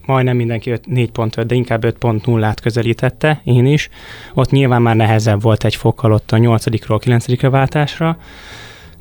majdnem 0.07 0.37
mindenki 0.37 0.71
4.5, 0.71 1.45
de 1.47 1.55
inkább 1.55 1.85
5.0-át 1.85 2.61
közelítette, 2.61 3.41
én 3.45 3.67
is. 3.67 3.89
Ott 4.35 4.51
nyilván 4.51 4.83
már 4.83 4.97
nehezebb 4.97 5.43
volt 5.43 5.65
egy 5.65 5.75
fokkal 5.75 6.13
ott 6.13 6.33
a 6.33 6.37
8-ról 6.37 6.99
9 7.01 7.41
váltásra, 7.41 8.19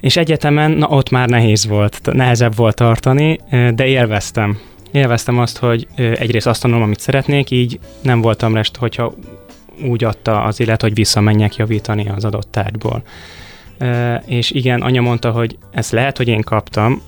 és 0.01 0.17
egyetemen, 0.17 0.71
na 0.71 0.87
ott 0.87 1.09
már 1.09 1.29
nehéz 1.29 1.67
volt, 1.67 1.99
nehezebb 2.13 2.55
volt 2.55 2.75
tartani, 2.75 3.39
eh, 3.49 3.71
de 3.71 3.85
élveztem. 3.85 4.59
Élveztem 4.91 5.39
azt, 5.39 5.57
hogy 5.57 5.87
eh, 5.95 6.11
egyrészt 6.11 6.47
azt 6.47 6.61
tanulom, 6.61 6.83
amit 6.83 6.99
szeretnék, 6.99 7.51
így 7.51 7.79
nem 8.01 8.21
voltam 8.21 8.53
rest, 8.53 8.75
hogyha 8.75 9.13
úgy 9.85 10.03
adta 10.03 10.43
az 10.43 10.59
élet, 10.59 10.81
hogy 10.81 10.93
visszamenjek 10.93 11.55
javítani 11.55 12.09
az 12.09 12.25
adott 12.25 12.51
tárgyból 12.51 13.03
és 14.25 14.51
igen, 14.51 14.81
anya 14.81 15.01
mondta, 15.01 15.31
hogy 15.31 15.57
ezt 15.71 15.91
lehet, 15.91 16.17
hogy 16.17 16.27
én 16.27 16.41
kaptam, 16.41 17.01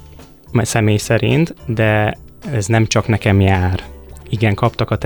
személy 0.66 0.98
szerint, 0.98 1.56
de 1.66 2.18
ez 2.54 2.66
nem 2.66 2.86
csak 2.86 3.08
nekem 3.08 3.42
jár 3.42 3.84
igen, 4.30 4.54
kaptak 4.54 4.92
a 4.92 4.98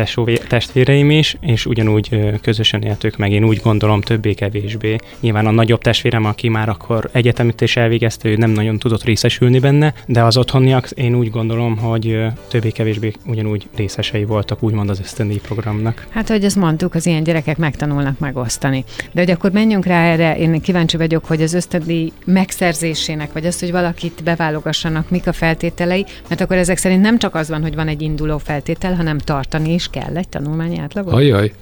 testvéreim 0.48 1.10
is, 1.10 1.38
és 1.40 1.66
ugyanúgy 1.66 2.40
közösen 2.42 2.82
éltük 2.82 3.18
meg, 3.18 3.32
én 3.32 3.44
úgy 3.44 3.62
gondolom 3.64 4.02
többé-kevésbé. 4.02 4.96
Nyilván 5.20 5.46
a 5.46 5.52
nagyobb 5.52 5.82
testvérem, 5.82 6.26
aki 6.26 6.50
már 6.50 6.70
akkor 6.70 7.10
egyetemit 7.12 7.62
is 7.62 7.78
elvégezte, 7.78 8.30
ő 8.30 8.36
nem 8.36 8.52
nagyon 8.52 8.80
tudott 8.80 9.04
részesülni 9.04 9.60
benne, 9.60 9.94
de 10.06 10.24
az 10.24 10.38
otthoniak 10.38 10.90
én 10.90 11.16
úgy 11.16 11.30
gondolom, 11.30 11.78
hogy 11.78 12.18
többé-kevésbé 12.48 13.12
ugyanúgy 13.26 13.68
részesei 13.76 14.26
voltak, 14.26 14.64
úgymond 14.64 14.90
az 14.90 15.00
ösztöndíj 15.00 15.40
programnak. 15.40 16.08
Hát, 16.10 16.28
hogy 16.30 16.44
ezt 16.44 16.56
mondtuk, 16.56 16.96
az 16.96 17.06
ilyen 17.06 17.24
gyerekek 17.24 17.58
megtanulnak 17.58 18.20
megosztani. 18.20 18.84
De 19.12 19.20
hogy 19.20 19.32
akkor 19.32 19.52
menjünk 19.52 19.86
rá 19.86 20.04
erre, 20.04 20.38
én 20.38 20.62
kíváncsi 20.62 20.98
vagyok, 20.98 21.26
hogy 21.26 21.42
az 21.42 21.54
ösztöndíj 21.54 22.12
megszerzésének, 22.26 23.34
vagy 23.34 23.46
az, 23.46 23.60
hogy 23.60 23.72
valakit 23.72 24.24
beválogassanak, 24.24 25.10
mik 25.10 25.28
a 25.28 25.34
feltételei, 25.34 26.06
mert 26.28 26.42
akkor 26.42 26.56
ezek 26.56 26.78
szerint 26.78 27.02
nem 27.02 27.20
csak 27.20 27.36
az 27.36 27.50
van, 27.50 27.62
hogy 27.62 27.76
van 27.76 27.88
egy 27.88 28.02
induló 28.02 28.38
feltétel, 28.38 28.96
hanem 28.96 29.13
hanem 29.14 29.26
tartani 29.26 29.74
is 29.74 29.88
kell 29.88 30.18
egy 30.18 30.30
tanulmányi 30.30 30.78
átlagot? 30.78 31.14
Ajaj, 31.14 31.54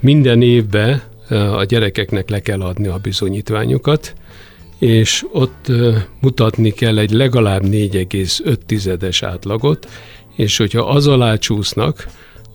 minden 0.00 0.42
évben 0.42 1.02
a 1.28 1.64
gyerekeknek 1.64 2.28
le 2.28 2.40
kell 2.40 2.60
adni 2.60 2.86
a 2.86 2.98
bizonyítványokat, 3.02 4.14
és 4.78 5.24
ott 5.32 5.66
mutatni 6.20 6.70
kell 6.70 6.98
egy 6.98 7.10
legalább 7.10 7.62
4,5-es 7.64 9.18
átlagot, 9.24 9.88
és 10.36 10.56
hogyha 10.56 10.88
az 10.88 11.06
alá 11.06 11.36
csúsznak, 11.36 12.06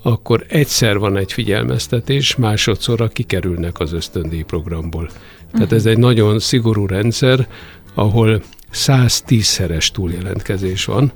akkor 0.02 0.46
egyszer 0.48 0.98
van 0.98 1.18
egy 1.18 1.34
figyelmeztetés, 1.34 2.36
másodszorra 2.36 3.08
kikerülnek 3.08 3.80
az 3.80 3.94
ösztöndíj 3.94 4.42
programból. 4.42 5.10
Tehát 5.52 5.72
ez 5.72 5.86
egy 5.86 5.98
nagyon 5.98 6.40
szigorú 6.40 6.86
rendszer, 6.86 7.48
ahol 7.94 8.42
110-szeres 8.74 9.88
túljelentkezés 9.88 10.86
van 10.86 11.12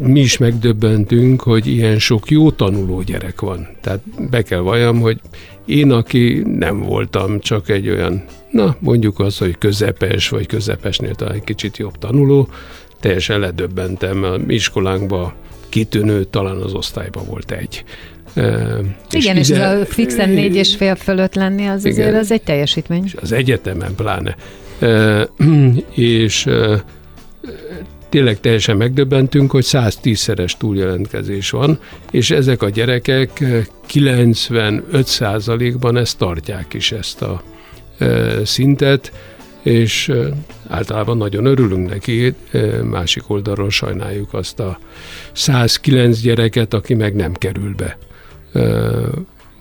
mi 0.00 0.20
is 0.20 0.38
megdöbbentünk, 0.38 1.42
hogy 1.42 1.66
ilyen 1.66 1.98
sok 1.98 2.30
jó 2.30 2.50
tanuló 2.50 3.02
gyerek 3.02 3.40
van. 3.40 3.68
Tehát 3.80 4.00
be 4.30 4.42
kell 4.42 4.60
valljam, 4.60 5.00
hogy 5.00 5.20
én, 5.66 5.90
aki 5.90 6.42
nem 6.44 6.80
voltam 6.80 7.40
csak 7.40 7.68
egy 7.68 7.88
olyan, 7.88 8.24
na 8.50 8.76
mondjuk 8.80 9.20
az, 9.20 9.38
hogy 9.38 9.58
közepes, 9.58 10.28
vagy 10.28 10.46
közepesnél 10.46 11.14
talán 11.14 11.34
egy 11.34 11.44
kicsit 11.44 11.76
jobb 11.76 11.98
tanuló, 11.98 12.48
teljesen 13.00 13.38
ledöbbentem, 13.38 14.22
a 14.24 14.34
iskolánkban 14.48 15.32
kitűnő, 15.68 16.24
talán 16.24 16.56
az 16.56 16.74
osztályban 16.74 17.26
volt 17.26 17.50
egy. 17.50 17.84
Igen, 19.10 19.36
és, 19.36 19.48
és 19.48 19.48
ide, 19.48 19.64
ez 19.64 19.80
a 19.80 19.84
fixen 19.84 20.30
négy 20.30 20.54
és 20.54 20.76
fél 20.76 20.94
fölött 20.94 21.34
lenni, 21.34 21.66
az 21.66 21.84
igen, 21.84 21.98
azért 21.98 22.20
az 22.22 22.30
egy 22.30 22.42
teljesítmény. 22.42 23.04
És 23.04 23.14
az 23.20 23.32
egyetemen 23.32 23.94
pláne. 23.94 24.36
és 25.94 26.48
tényleg 28.08 28.40
teljesen 28.40 28.76
megdöbbentünk, 28.76 29.50
hogy 29.50 29.64
110-szeres 29.68 30.52
túljelentkezés 30.58 31.50
van, 31.50 31.78
és 32.10 32.30
ezek 32.30 32.62
a 32.62 32.68
gyerekek 32.68 33.44
95%-ban 33.92 35.96
ezt 35.96 36.18
tartják 36.18 36.74
is 36.74 36.92
ezt 36.92 37.22
a 37.22 37.42
szintet, 38.44 39.12
és 39.62 40.12
általában 40.68 41.16
nagyon 41.16 41.44
örülünk 41.44 41.88
neki, 41.88 42.34
másik 42.82 43.30
oldalról 43.30 43.70
sajnáljuk 43.70 44.34
azt 44.34 44.60
a 44.60 44.78
109 45.32 46.20
gyereket, 46.20 46.74
aki 46.74 46.94
meg 46.94 47.14
nem 47.14 47.32
kerül 47.32 47.74
be. 47.74 47.98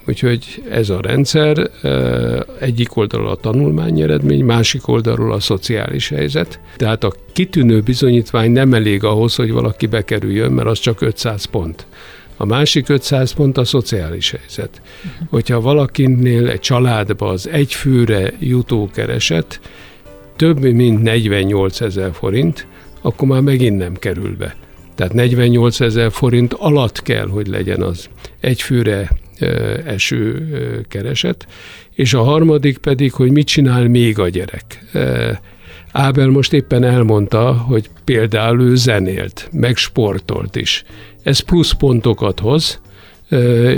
Úgyhogy 0.07 0.63
ez 0.69 0.89
a 0.89 1.01
rendszer 1.01 1.69
egyik 2.59 2.95
oldalról 2.95 3.29
a 3.29 3.35
tanulmány 3.35 4.01
eredmény, 4.01 4.45
másik 4.45 4.87
oldalról 4.87 5.33
a 5.33 5.39
szociális 5.39 6.09
helyzet. 6.09 6.59
Tehát 6.75 7.03
a 7.03 7.13
kitűnő 7.33 7.81
bizonyítvány 7.81 8.51
nem 8.51 8.73
elég 8.73 9.03
ahhoz, 9.03 9.35
hogy 9.35 9.51
valaki 9.51 9.85
bekerüljön, 9.85 10.51
mert 10.51 10.67
az 10.67 10.79
csak 10.79 11.01
500 11.01 11.45
pont. 11.45 11.85
A 12.37 12.45
másik 12.45 12.89
500 12.89 13.31
pont 13.31 13.57
a 13.57 13.63
szociális 13.65 14.31
helyzet. 14.31 14.81
Hogyha 15.29 15.61
valakinél 15.61 16.47
egy 16.47 16.59
családba 16.59 17.27
az 17.27 17.49
egy 17.49 17.73
főre 17.73 18.33
jutó 18.39 18.89
kereset 18.93 19.59
több 20.35 20.59
mint 20.59 21.01
48 21.01 21.81
ezer 21.81 22.13
forint, 22.13 22.67
akkor 23.01 23.27
már 23.27 23.41
megint 23.41 23.77
nem 23.77 23.93
kerül 23.93 24.35
be. 24.37 24.55
Tehát 24.95 25.13
48 25.13 25.79
ezer 25.79 26.11
forint 26.11 26.53
alatt 26.53 27.01
kell, 27.01 27.27
hogy 27.27 27.47
legyen 27.47 27.81
az 27.81 28.09
egyfőre 28.39 29.09
eső 29.85 30.47
kereset, 30.89 31.47
és 31.93 32.13
a 32.13 32.23
harmadik 32.23 32.77
pedig, 32.77 33.13
hogy 33.13 33.31
mit 33.31 33.47
csinál 33.47 33.87
még 33.87 34.19
a 34.19 34.29
gyerek. 34.29 34.85
Ábel 35.91 36.27
most 36.27 36.53
éppen 36.53 36.83
elmondta, 36.83 37.53
hogy 37.53 37.89
például 38.05 38.61
ő 38.61 38.75
zenélt, 38.75 39.49
meg 39.51 39.75
sportolt 39.75 40.55
is. 40.55 40.83
Ez 41.23 41.39
plusz 41.39 41.71
pontokat 41.71 42.39
hoz, 42.39 42.81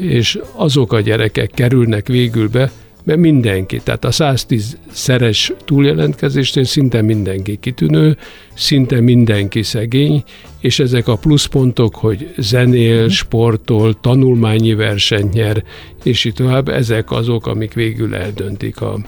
és 0.02 0.40
azok 0.56 0.94
a 0.94 1.00
gyerekek 1.00 1.52
kerülnek 1.52 2.08
végül 2.08 2.50
be, 2.50 2.72
mert 3.10 3.22
mindenki, 3.22 3.82
tehát 3.84 4.06
a 4.06 4.12
110 4.12 4.78
szeres 4.92 5.54
túljelentkezésnél 5.66 6.64
szinte 6.64 7.02
mindenki 7.02 7.58
kitűnő, 7.60 8.18
szinte 8.54 9.00
mindenki 9.02 9.64
szegény, 9.64 10.24
és 10.60 10.80
ezek 10.80 11.08
a 11.08 11.16
pluszpontok, 11.16 11.96
hogy 11.96 12.34
zenél, 12.38 13.02
mhm. 13.02 13.10
sportol, 13.10 14.00
tanulmányi 14.00 14.74
versenyt 14.74 15.34
nyer, 15.34 15.64
és 16.04 16.26
így 16.26 16.34
tovább, 16.34 16.68
ezek 16.68 17.12
azok, 17.12 17.48
amik 17.48 17.74
végül 17.74 18.16
eldöntik 18.16 18.82
a 18.82 19.00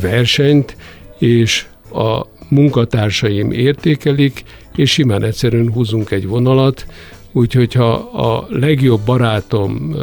versenyt, 0.00 0.76
és 1.18 1.66
a 1.92 2.26
munkatársaim 2.48 3.52
értékelik, 3.52 4.44
és 4.76 4.90
simán 4.90 5.22
egyszerűen 5.22 5.72
húzunk 5.72 6.10
egy 6.10 6.26
vonalat, 6.26 6.86
úgyhogy 7.32 7.72
ha 7.72 7.92
a 7.98 8.46
legjobb 8.50 9.00
barátom 9.04 9.96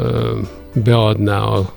beadná 0.74 1.42
a 1.42 1.76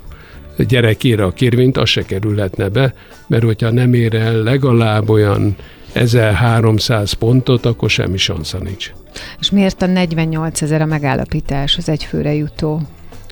gyerekére 0.57 1.23
a 1.23 1.31
kérvényt, 1.31 1.77
az 1.77 1.89
se 1.89 2.05
kerülhetne 2.05 2.69
be, 2.69 2.93
mert 3.27 3.43
hogyha 3.43 3.71
nem 3.71 3.93
ér 3.93 4.15
el 4.15 4.35
legalább 4.35 5.09
olyan 5.09 5.55
1300 5.93 7.13
pontot, 7.13 7.65
akkor 7.65 7.89
semmi 7.89 8.17
sansza 8.17 8.57
nincs. 8.57 8.91
És 9.39 9.51
miért 9.51 9.81
a 9.81 9.85
48 9.85 10.61
ezer 10.61 10.81
a 10.81 10.85
megállapítás, 10.85 11.77
az 11.77 11.89
egyfőre 11.89 12.33
jutó? 12.33 12.81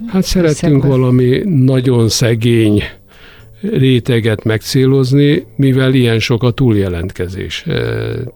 Hát 0.07 0.23
szeretünk 0.23 0.83
valami 0.83 1.41
nagyon 1.45 2.09
szegény 2.09 2.83
réteget 3.61 4.43
megcélozni, 4.43 5.45
mivel 5.55 5.93
ilyen 5.93 6.19
sok 6.19 6.43
a 6.43 6.51
túljelentkezés. 6.51 7.65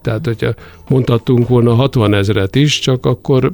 Tehát, 0.02 0.24
hogyha 0.24 0.54
mondhattunk 0.88 1.48
volna 1.48 1.74
60 1.74 2.14
ezeret 2.14 2.56
is, 2.56 2.78
csak 2.78 3.06
akkor 3.06 3.52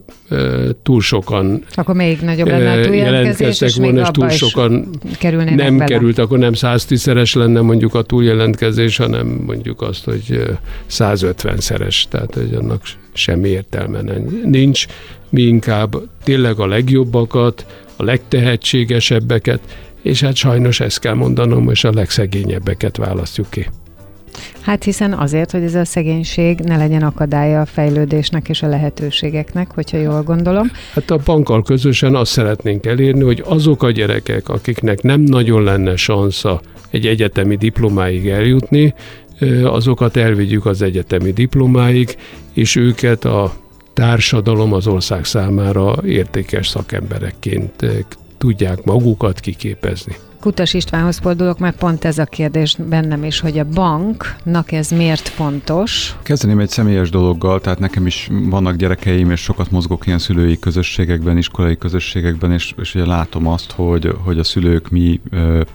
túl 0.83 1.01
sokan 1.01 1.65
akkor 1.75 1.95
még 1.95 2.21
nagyobb 2.21 2.49
lenne 2.49 2.73
a 2.73 2.93
jelentkeztek 2.93 3.69
és 3.69 3.77
volna, 3.77 4.01
és 4.01 4.09
túl 4.13 4.29
sokan 4.29 4.89
nem 5.21 5.57
bele. 5.57 5.85
került, 5.85 6.19
akkor 6.19 6.39
nem 6.39 6.53
110-szeres 6.55 7.37
lenne 7.37 7.61
mondjuk 7.61 7.95
a 7.95 8.03
túljelentkezés, 8.03 8.97
hanem 8.97 9.27
mondjuk 9.27 9.83
azt, 9.83 10.05
hogy 10.05 10.43
150-szeres, 10.91 12.03
tehát 12.09 12.35
hogy 12.35 12.55
annak 12.55 12.83
semmi 13.13 13.49
értelme 13.49 14.01
nincs. 14.45 14.87
Mi 15.29 15.43
inkább 15.43 15.97
tényleg 16.25 16.59
a 16.59 16.67
legjobbakat, 16.67 17.67
a 17.97 18.05
legtehetségesebbeket, 18.05 19.61
és 20.03 20.21
hát 20.21 20.37
sajnos 20.37 20.81
ezt 20.81 20.99
kell 20.99 21.15
mondanom, 21.15 21.71
és 21.71 21.85
a 21.85 21.93
legszegényebbeket 21.93 22.97
választjuk 22.97 23.51
ki. 23.51 23.67
Hát 24.61 24.85
hiszen 24.85 25.13
azért, 25.13 25.51
hogy 25.51 25.63
ez 25.63 25.75
a 25.75 25.85
szegénység 25.85 26.59
ne 26.59 26.77
legyen 26.77 27.03
akadálya 27.03 27.61
a 27.61 27.67
fejlődésnek 27.67 28.49
és 28.49 28.63
a 28.63 28.69
lehetőségeknek, 28.69 29.71
hogyha 29.75 29.97
jól 29.97 30.23
gondolom. 30.23 30.71
Hát 30.95 31.11
a 31.11 31.19
bankkal 31.25 31.63
közösen 31.63 32.15
azt 32.15 32.31
szeretnénk 32.31 32.87
elérni, 32.87 33.23
hogy 33.23 33.43
azok 33.47 33.83
a 33.83 33.91
gyerekek, 33.91 34.49
akiknek 34.49 35.03
nem 35.03 35.21
nagyon 35.21 35.63
lenne 35.63 35.97
sansza 35.97 36.61
egy 36.91 37.07
egyetemi 37.07 37.57
diplomáig 37.57 38.29
eljutni, 38.29 38.95
azokat 39.63 40.17
elvigyük 40.17 40.67
az 40.67 40.83
egyetemi 40.83 41.33
diplomáig, 41.33 42.17
és 42.53 42.77
őket 42.77 43.25
a 43.25 43.53
társadalom 43.95 44.73
az 44.73 44.87
ország 44.87 45.25
számára 45.25 45.95
értékes 46.05 46.69
szakemberekként 46.69 47.87
tudják 48.41 48.85
magukat 48.85 49.41
kiképezni. 49.41 50.17
Kutas 50.41 50.75
Istvánhoz 50.75 51.19
fordulok, 51.19 51.59
mert 51.59 51.77
pont 51.77 52.05
ez 52.05 52.19
a 52.19 52.25
kérdés 52.25 52.77
bennem 52.89 53.25
is, 53.25 53.41
hogy 53.41 53.59
a 53.59 53.65
banknak 53.65 54.73
ez 54.73 54.91
miért 54.91 55.29
fontos? 55.29 56.17
Kezdeném 56.23 56.59
egy 56.59 56.69
személyes 56.69 57.11
dologgal, 57.11 57.61
tehát 57.61 57.79
nekem 57.79 58.07
is 58.07 58.29
vannak 58.31 58.77
gyerekeim, 58.77 59.31
és 59.31 59.41
sokat 59.41 59.71
mozgok 59.71 60.07
ilyen 60.07 60.19
szülői 60.19 60.59
közösségekben, 60.59 61.37
iskolai 61.37 61.77
közösségekben, 61.77 62.53
és, 62.53 62.75
és 62.79 62.95
ugye 62.95 63.07
látom 63.07 63.47
azt, 63.47 63.71
hogy, 63.71 64.15
hogy 64.25 64.39
a 64.39 64.45
szülők 64.45 64.91
mi 64.91 65.21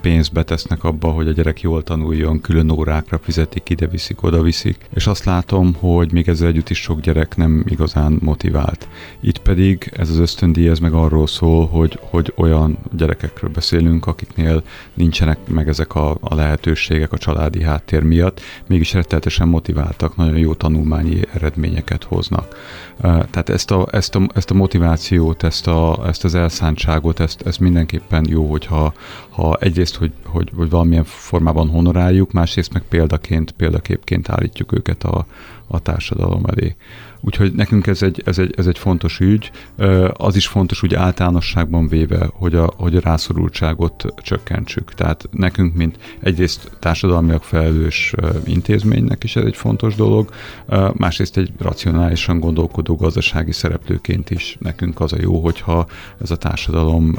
pénzt 0.00 0.32
betesznek 0.32 0.84
abba, 0.84 1.08
hogy 1.08 1.28
a 1.28 1.32
gyerek 1.32 1.60
jól 1.60 1.82
tanuljon, 1.82 2.40
külön 2.40 2.70
órákra 2.70 3.18
fizetik, 3.22 3.68
ide 3.68 3.86
viszik, 3.86 4.22
oda 4.22 4.42
viszik, 4.42 4.76
és 4.94 5.06
azt 5.06 5.24
látom, 5.24 5.74
hogy 5.74 6.12
még 6.12 6.28
ezzel 6.28 6.48
együtt 6.48 6.70
is 6.70 6.80
sok 6.80 7.00
gyerek 7.00 7.36
nem 7.36 7.64
igazán 7.68 8.18
motivált. 8.22 8.88
Itt 9.20 9.38
pedig 9.38 9.92
ez 9.96 10.10
az 10.10 10.18
ösztöndíj, 10.18 10.68
ez 10.68 10.78
meg 10.78 10.92
arról 10.92 11.26
szól, 11.26 11.66
hogy, 11.66 11.98
hogy 12.02 12.32
olyan 12.36 12.78
gyerekekről 12.96 13.50
beszélünk, 13.50 14.06
akiknél 14.06 14.55
akiknél 14.56 14.84
nincsenek 14.94 15.38
meg 15.48 15.68
ezek 15.68 15.94
a, 15.94 16.16
a 16.20 16.34
lehetőségek 16.34 17.12
a 17.12 17.18
családi 17.18 17.62
háttér 17.62 18.02
miatt, 18.02 18.40
mégis 18.66 18.92
rettenetesen 18.92 19.48
motiváltak, 19.48 20.16
nagyon 20.16 20.38
jó 20.38 20.54
tanulmányi 20.54 21.20
eredményeket 21.34 22.04
hoznak. 22.04 22.56
Tehát 23.00 23.48
ezt 23.48 23.70
a, 23.70 23.86
ezt 23.90 24.14
a, 24.14 24.26
ezt 24.34 24.50
a 24.50 24.54
motivációt, 24.54 25.42
ezt, 25.42 25.66
a, 25.66 26.06
ezt 26.06 26.24
az 26.24 26.34
elszántságot, 26.34 27.20
ezt, 27.20 27.42
ezt 27.46 27.60
mindenképpen 27.60 28.26
jó, 28.28 28.50
hogyha 28.50 28.92
ha 29.30 29.56
egyrészt, 29.60 29.96
hogy, 29.96 30.12
hogy, 30.24 30.50
hogy 30.56 30.70
valamilyen 30.70 31.04
formában 31.04 31.68
honoráljuk, 31.68 32.32
másrészt 32.32 32.72
meg 32.72 32.82
példaként, 32.88 33.50
példaképként 33.50 34.28
állítjuk 34.28 34.72
őket 34.72 35.02
a, 35.04 35.26
a 35.66 35.78
társadalom 35.80 36.44
elé. 36.46 36.76
Úgyhogy 37.26 37.52
nekünk 37.52 37.86
ez 37.86 38.02
egy, 38.02 38.22
ez 38.24 38.38
egy, 38.38 38.54
ez 38.56 38.66
egy 38.66 38.78
fontos 38.78 39.20
ügy. 39.20 39.50
Az 40.12 40.36
is 40.36 40.46
fontos 40.46 40.82
úgy 40.82 40.94
általánosságban 40.94 41.88
véve, 41.88 42.30
hogy 42.32 42.54
a, 42.54 42.72
hogy 42.76 42.96
a 42.96 43.00
rászorultságot 43.00 44.04
csökkentsük. 44.16 44.94
Tehát 44.94 45.28
nekünk, 45.30 45.74
mint 45.74 45.98
egyrészt 46.20 46.70
társadalmiak 46.80 47.42
felelős 47.42 48.14
intézménynek 48.44 49.24
is 49.24 49.36
ez 49.36 49.44
egy 49.44 49.56
fontos 49.56 49.94
dolog, 49.94 50.30
másrészt 50.92 51.36
egy 51.36 51.52
racionálisan 51.58 52.40
gondolkodó 52.40 52.96
gazdasági 52.96 53.52
szereplőként 53.52 54.30
is 54.30 54.56
nekünk 54.60 55.00
az 55.00 55.12
a 55.12 55.18
jó, 55.20 55.40
hogyha 55.40 55.86
ez 56.22 56.30
a 56.30 56.36
társadalom 56.36 57.18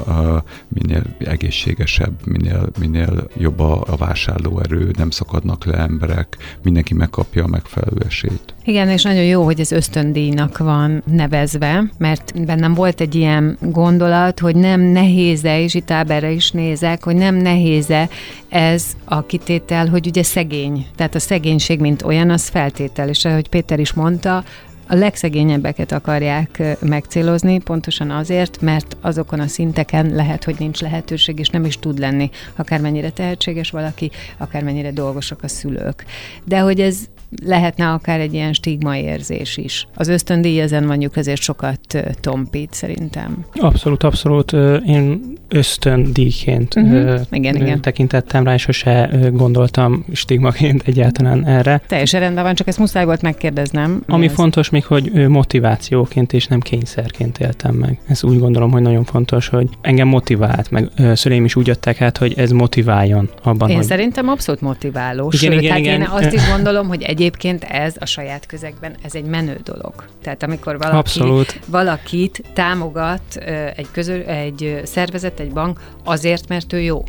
minél 0.68 1.02
egészségesebb, 1.18 2.12
minél, 2.24 2.68
minél 2.78 3.30
jobb 3.36 3.60
a, 3.60 3.84
a 3.86 3.96
vásárlóerő, 3.96 4.90
nem 4.96 5.10
szakadnak 5.10 5.64
le 5.64 5.78
emberek, 5.78 6.36
mindenki 6.62 6.94
megkapja 6.94 7.44
a 7.44 7.48
megfelelő 7.48 8.02
esélyt. 8.06 8.54
Igen, 8.64 8.88
és 8.88 9.02
nagyon 9.02 9.24
jó, 9.24 9.44
hogy 9.44 9.60
ez 9.60 9.72
ösztöndíjnak 9.98 10.58
van 10.58 11.02
nevezve, 11.06 11.84
mert 11.98 12.44
bennem 12.44 12.74
volt 12.74 13.00
egy 13.00 13.14
ilyen 13.14 13.58
gondolat, 13.60 14.38
hogy 14.40 14.56
nem 14.56 14.80
nehéze, 14.80 15.60
és 15.62 15.74
itt 15.74 15.90
Áberre 15.90 16.30
is 16.30 16.50
nézek, 16.50 17.04
hogy 17.04 17.16
nem 17.16 17.34
nehéze 17.34 18.08
ez 18.48 18.84
a 19.04 19.26
kitétel, 19.26 19.88
hogy 19.88 20.06
ugye 20.06 20.22
szegény. 20.22 20.86
Tehát 20.96 21.14
a 21.14 21.18
szegénység, 21.18 21.80
mint 21.80 22.02
olyan, 22.02 22.30
az 22.30 22.48
feltétel. 22.48 23.08
És 23.08 23.24
ahogy 23.24 23.48
Péter 23.48 23.78
is 23.78 23.92
mondta, 23.92 24.44
a 24.86 24.94
legszegényebbeket 24.94 25.92
akarják 25.92 26.62
megcélozni, 26.80 27.58
pontosan 27.58 28.10
azért, 28.10 28.60
mert 28.60 28.96
azokon 29.00 29.40
a 29.40 29.46
szinteken 29.46 30.14
lehet, 30.14 30.44
hogy 30.44 30.56
nincs 30.58 30.80
lehetőség, 30.80 31.38
és 31.38 31.48
nem 31.48 31.64
is 31.64 31.78
tud 31.78 31.98
lenni, 31.98 32.30
akármennyire 32.56 33.10
tehetséges 33.10 33.70
valaki, 33.70 34.10
akármennyire 34.36 34.90
dolgosak 34.90 35.42
a 35.42 35.48
szülők. 35.48 36.04
De 36.44 36.58
hogy 36.58 36.80
ez 36.80 36.98
lehetne 37.44 37.88
akár 37.88 38.20
egy 38.20 38.34
ilyen 38.34 38.52
stigma 38.52 38.96
érzés 38.96 39.56
is. 39.56 39.86
Az 39.94 40.08
ösztöndíj 40.08 40.60
ezen 40.60 40.84
mondjuk 40.84 41.16
azért 41.16 41.40
sokat 41.40 41.80
tompít 42.20 42.72
szerintem. 42.72 43.44
Abszolút, 43.54 44.02
abszolút. 44.02 44.52
Én 44.86 45.20
ösztöndíjként 45.48 46.74
uh-huh. 46.76 47.20
igen, 47.30 47.56
igen. 47.56 47.80
tekintettem 47.80 48.44
rá, 48.44 48.54
és 48.54 48.62
sose 48.62 49.10
gondoltam 49.32 50.04
stigmaként 50.12 50.82
egyáltalán 50.86 51.46
erre. 51.46 51.80
Teljesen 51.86 52.20
rendben 52.20 52.44
van, 52.44 52.54
csak 52.54 52.66
ezt 52.66 52.78
muszáj 52.78 53.04
volt 53.04 53.22
megkérdeznem. 53.22 54.02
Ami 54.06 54.26
ez... 54.26 54.32
fontos 54.32 54.70
még, 54.70 54.84
hogy 54.84 55.28
motivációként 55.28 56.32
és 56.32 56.46
nem 56.46 56.60
kényszerként 56.60 57.38
éltem 57.38 57.74
meg. 57.74 57.98
Ez 58.06 58.24
úgy 58.24 58.38
gondolom, 58.38 58.70
hogy 58.70 58.82
nagyon 58.82 59.04
fontos, 59.04 59.48
hogy 59.48 59.68
engem 59.80 60.08
motivált, 60.08 60.70
meg 60.70 60.90
szüleim 61.14 61.44
is 61.44 61.56
úgy 61.56 61.70
adták 61.70 62.00
át, 62.00 62.18
hogy 62.18 62.34
ez 62.36 62.50
motiváljon 62.50 63.30
abban, 63.42 63.68
Én 63.68 63.76
hogy... 63.76 63.84
szerintem 63.84 64.28
abszolút 64.28 64.60
motiváló. 64.60 65.30
Igen, 65.32 65.52
Sőt, 65.52 65.60
igen, 65.62 65.70
hát 65.70 65.80
igen. 65.80 66.00
én 66.00 66.06
azt 66.10 66.32
is 66.32 66.48
gondolom, 66.50 66.88
hogy 66.88 67.02
egyébként 67.18 67.64
ez 67.64 67.94
a 67.98 68.06
saját 68.06 68.46
közegben, 68.46 68.96
ez 69.02 69.14
egy 69.14 69.24
menő 69.24 69.60
dolog. 69.64 70.04
Tehát 70.22 70.42
amikor 70.42 70.78
valaki, 70.78 70.96
Abszolút. 70.96 71.60
valakit 71.66 72.42
támogat 72.52 73.36
egy, 73.76 73.86
közül, 73.92 74.22
egy 74.22 74.80
szervezet, 74.84 75.40
egy 75.40 75.52
bank 75.52 75.80
azért, 76.04 76.48
mert 76.48 76.72
ő 76.72 76.80
jó. 76.80 77.04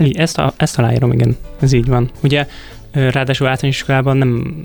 Így, 0.00 0.16
ezt, 0.16 0.38
a, 0.38 0.52
ezt 0.56 0.78
aláírom, 0.78 1.12
igen, 1.12 1.36
ez 1.60 1.72
így 1.72 1.86
van. 1.86 2.10
Ugye 2.22 2.46
ráadásul 2.92 3.46
általános 3.46 3.76
iskolában 3.76 4.16
nem, 4.16 4.62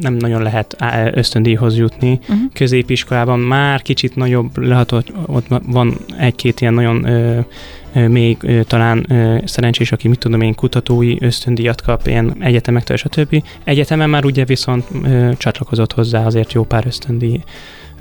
nem 0.00 0.14
nagyon 0.14 0.42
lehet 0.42 0.76
ösztöndíjhoz 1.14 1.76
jutni. 1.76 2.18
Uh-huh. 2.22 2.36
Középiskolában 2.52 3.38
már 3.38 3.82
kicsit 3.82 4.16
nagyobb 4.16 4.58
lehet, 4.58 4.90
hogy 4.90 5.12
ott 5.26 5.46
van 5.66 5.96
egy-két 6.18 6.60
ilyen 6.60 6.74
nagyon 6.74 7.04
ö, 7.04 7.38
ö, 7.94 8.08
még 8.08 8.36
ö, 8.40 8.62
talán 8.62 9.06
ö, 9.08 9.38
szerencsés, 9.44 9.92
aki 9.92 10.08
mit 10.08 10.18
tudom 10.18 10.40
én, 10.40 10.54
kutatói 10.54 11.16
ösztöndíjat 11.20 11.82
kap, 11.82 12.06
ilyen 12.06 12.36
egyetemektől, 12.38 12.96
stb. 12.96 13.42
Egyetemen 13.64 14.10
már 14.10 14.24
ugye 14.24 14.44
viszont 14.44 14.84
ö, 15.04 15.30
csatlakozott 15.36 15.92
hozzá 15.92 16.24
azért 16.24 16.52
jó 16.52 16.62
pár 16.64 16.86
ösztöndíj, 16.86 17.40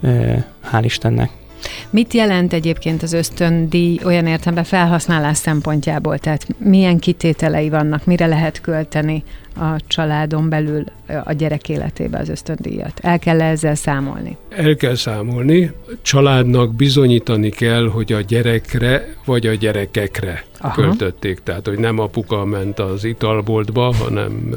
ö, 0.02 0.34
hál' 0.72 0.84
Istennek. 0.84 1.30
Mit 1.90 2.14
jelent 2.14 2.54
egyébként 2.54 3.04
az 3.04 3.14
ösztöndíj 3.14 4.00
olyan 4.04 4.28
értelemben 4.28 4.64
felhasználás 4.64 5.38
szempontjából? 5.38 6.18
Tehát 6.18 6.48
milyen 6.58 7.00
kitételei 7.00 7.70
vannak, 7.70 8.06
mire 8.06 8.26
lehet 8.26 8.62
költeni 8.62 9.24
a 9.56 9.76
családon 9.88 10.50
belül 10.50 10.84
a 11.24 11.34
gyerek 11.34 11.70
életébe 11.70 12.18
az 12.18 12.30
ösztöndíjat? 12.30 13.00
El 13.02 13.20
kell 13.20 13.42
-e 13.42 13.50
ezzel 13.50 13.76
számolni? 13.76 14.38
El 14.50 14.76
kell 14.76 14.96
számolni. 14.96 15.72
Családnak 16.02 16.76
bizonyítani 16.76 17.50
kell, 17.50 17.88
hogy 17.88 18.14
a 18.14 18.22
gyerekre 18.22 19.16
vagy 19.26 19.48
a 19.48 19.54
gyerekekre 19.54 20.44
Aha. 20.60 20.82
költötték. 20.82 21.40
Tehát, 21.44 21.68
hogy 21.68 21.80
nem 21.80 22.00
apuka 22.00 22.46
ment 22.46 22.80
az 22.80 23.04
italboltba, 23.04 23.94
hanem 23.94 24.50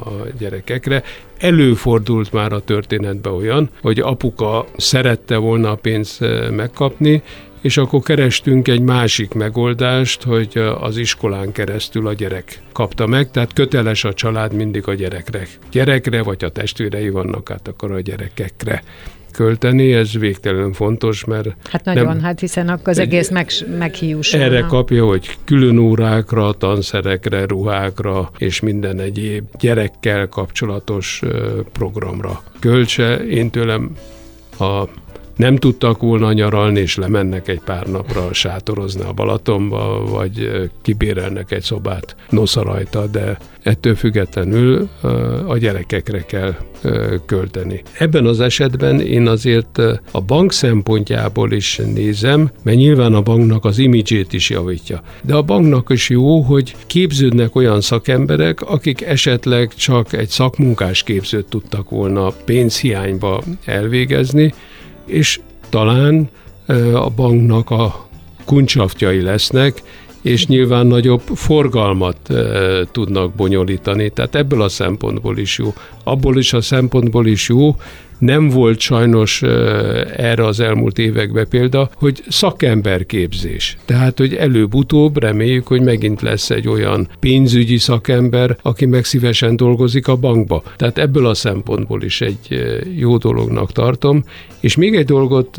a 0.00 0.10
gyerekekre. 0.38 1.02
Előfordult 1.38 2.32
már 2.32 2.52
a 2.52 2.60
történetben 2.60 3.32
olyan, 3.32 3.70
hogy 3.82 3.98
apuka 3.98 4.66
szerette 4.76 5.36
volna 5.36 5.70
a 5.70 5.74
pénzt 5.74 6.24
megkapni, 6.50 7.22
és 7.60 7.76
akkor 7.76 8.00
kerestünk 8.00 8.68
egy 8.68 8.80
másik 8.80 9.34
megoldást, 9.34 10.22
hogy 10.22 10.62
az 10.80 10.96
iskolán 10.96 11.52
keresztül 11.52 12.06
a 12.06 12.12
gyerek 12.12 12.62
kapta 12.72 13.06
meg, 13.06 13.30
tehát 13.30 13.52
köteles 13.52 14.04
a 14.04 14.12
család 14.12 14.54
mindig 14.54 14.88
a 14.88 14.94
gyerekre. 14.94 15.46
Gyerekre, 15.70 16.22
vagy 16.22 16.44
a 16.44 16.48
testvérei 16.48 17.08
vannak, 17.08 17.48
hát 17.48 17.68
akkor 17.68 17.92
a 17.92 18.00
gyerekekre 18.00 18.82
költeni, 19.32 19.92
ez 19.92 20.12
végtelenül 20.12 20.72
fontos, 20.72 21.24
mert... 21.24 21.48
Hát 21.70 21.84
nagyon, 21.84 22.06
nem, 22.06 22.20
hát 22.20 22.40
hiszen 22.40 22.68
akkor 22.68 22.88
az 22.88 22.98
egész 22.98 23.30
meg, 23.30 23.50
meghiúsul. 23.78 24.40
Erre 24.40 24.60
kapja, 24.60 25.04
hogy 25.04 25.36
külön 25.44 25.78
órákra, 25.78 26.52
tanszerekre, 26.52 27.46
ruhákra 27.46 28.30
és 28.38 28.60
minden 28.60 29.00
egyéb 29.00 29.44
gyerekkel 29.58 30.28
kapcsolatos 30.28 31.22
programra 31.72 32.42
költse. 32.58 33.16
Én 33.16 33.50
tőlem 33.50 33.90
a 34.58 34.84
nem 35.40 35.56
tudtak 35.56 36.00
volna 36.00 36.32
nyaralni, 36.32 36.80
és 36.80 36.96
lemennek 36.96 37.48
egy 37.48 37.60
pár 37.64 37.86
napra 37.86 38.32
sátorozni 38.32 39.02
a 39.02 39.12
Balatonba, 39.12 40.04
vagy 40.04 40.50
kibérelnek 40.82 41.52
egy 41.52 41.62
szobát 41.62 42.16
nosza 42.28 42.62
rajta, 42.62 43.06
de 43.06 43.38
ettől 43.62 43.94
függetlenül 43.94 44.88
a 45.46 45.56
gyerekekre 45.56 46.24
kell 46.24 46.54
költeni. 47.26 47.82
Ebben 47.98 48.26
az 48.26 48.40
esetben 48.40 49.00
én 49.00 49.28
azért 49.28 49.78
a 50.10 50.20
bank 50.20 50.52
szempontjából 50.52 51.52
is 51.52 51.80
nézem, 51.94 52.50
mert 52.62 52.76
nyilván 52.76 53.14
a 53.14 53.22
banknak 53.22 53.64
az 53.64 53.78
imidzsét 53.78 54.32
is 54.32 54.50
javítja. 54.50 55.02
De 55.22 55.34
a 55.34 55.42
banknak 55.42 55.90
is 55.90 56.08
jó, 56.08 56.40
hogy 56.40 56.76
képződnek 56.86 57.56
olyan 57.56 57.80
szakemberek, 57.80 58.60
akik 58.60 59.02
esetleg 59.02 59.74
csak 59.74 60.12
egy 60.12 60.28
szakmunkás 60.28 61.02
képzőt 61.02 61.46
tudtak 61.46 61.90
volna 61.90 62.32
pénzhiányba 62.44 63.42
elvégezni, 63.64 64.52
és 65.10 65.40
talán 65.68 66.28
a 66.94 67.10
banknak 67.10 67.70
a 67.70 68.08
kuncsaftjai 68.44 69.20
lesznek, 69.20 69.82
és 70.22 70.46
nyilván 70.46 70.86
nagyobb 70.86 71.22
forgalmat 71.34 72.30
e, 72.30 72.84
tudnak 72.92 73.34
bonyolítani. 73.34 74.10
Tehát 74.10 74.34
ebből 74.34 74.62
a 74.62 74.68
szempontból 74.68 75.38
is 75.38 75.58
jó. 75.58 75.74
Abból 76.04 76.38
is 76.38 76.52
a 76.52 76.60
szempontból 76.60 77.26
is 77.26 77.48
jó, 77.48 77.76
nem 78.20 78.48
volt 78.48 78.78
sajnos 78.78 79.42
erre 80.16 80.46
az 80.46 80.60
elmúlt 80.60 80.98
években 80.98 81.48
példa, 81.48 81.90
hogy 81.94 82.22
szakemberképzés. 82.28 83.76
Tehát, 83.84 84.18
hogy 84.18 84.34
előbb-utóbb 84.34 85.18
reméljük, 85.18 85.66
hogy 85.66 85.80
megint 85.80 86.22
lesz 86.22 86.50
egy 86.50 86.68
olyan 86.68 87.08
pénzügyi 87.20 87.78
szakember, 87.78 88.56
aki 88.62 88.86
meg 88.86 89.04
szívesen 89.04 89.56
dolgozik 89.56 90.08
a 90.08 90.16
bankba. 90.16 90.62
Tehát 90.76 90.98
ebből 90.98 91.26
a 91.26 91.34
szempontból 91.34 92.02
is 92.02 92.20
egy 92.20 92.62
jó 92.96 93.16
dolognak 93.16 93.72
tartom. 93.72 94.24
És 94.60 94.76
még 94.76 94.94
egy 94.94 95.04
dolgot 95.04 95.56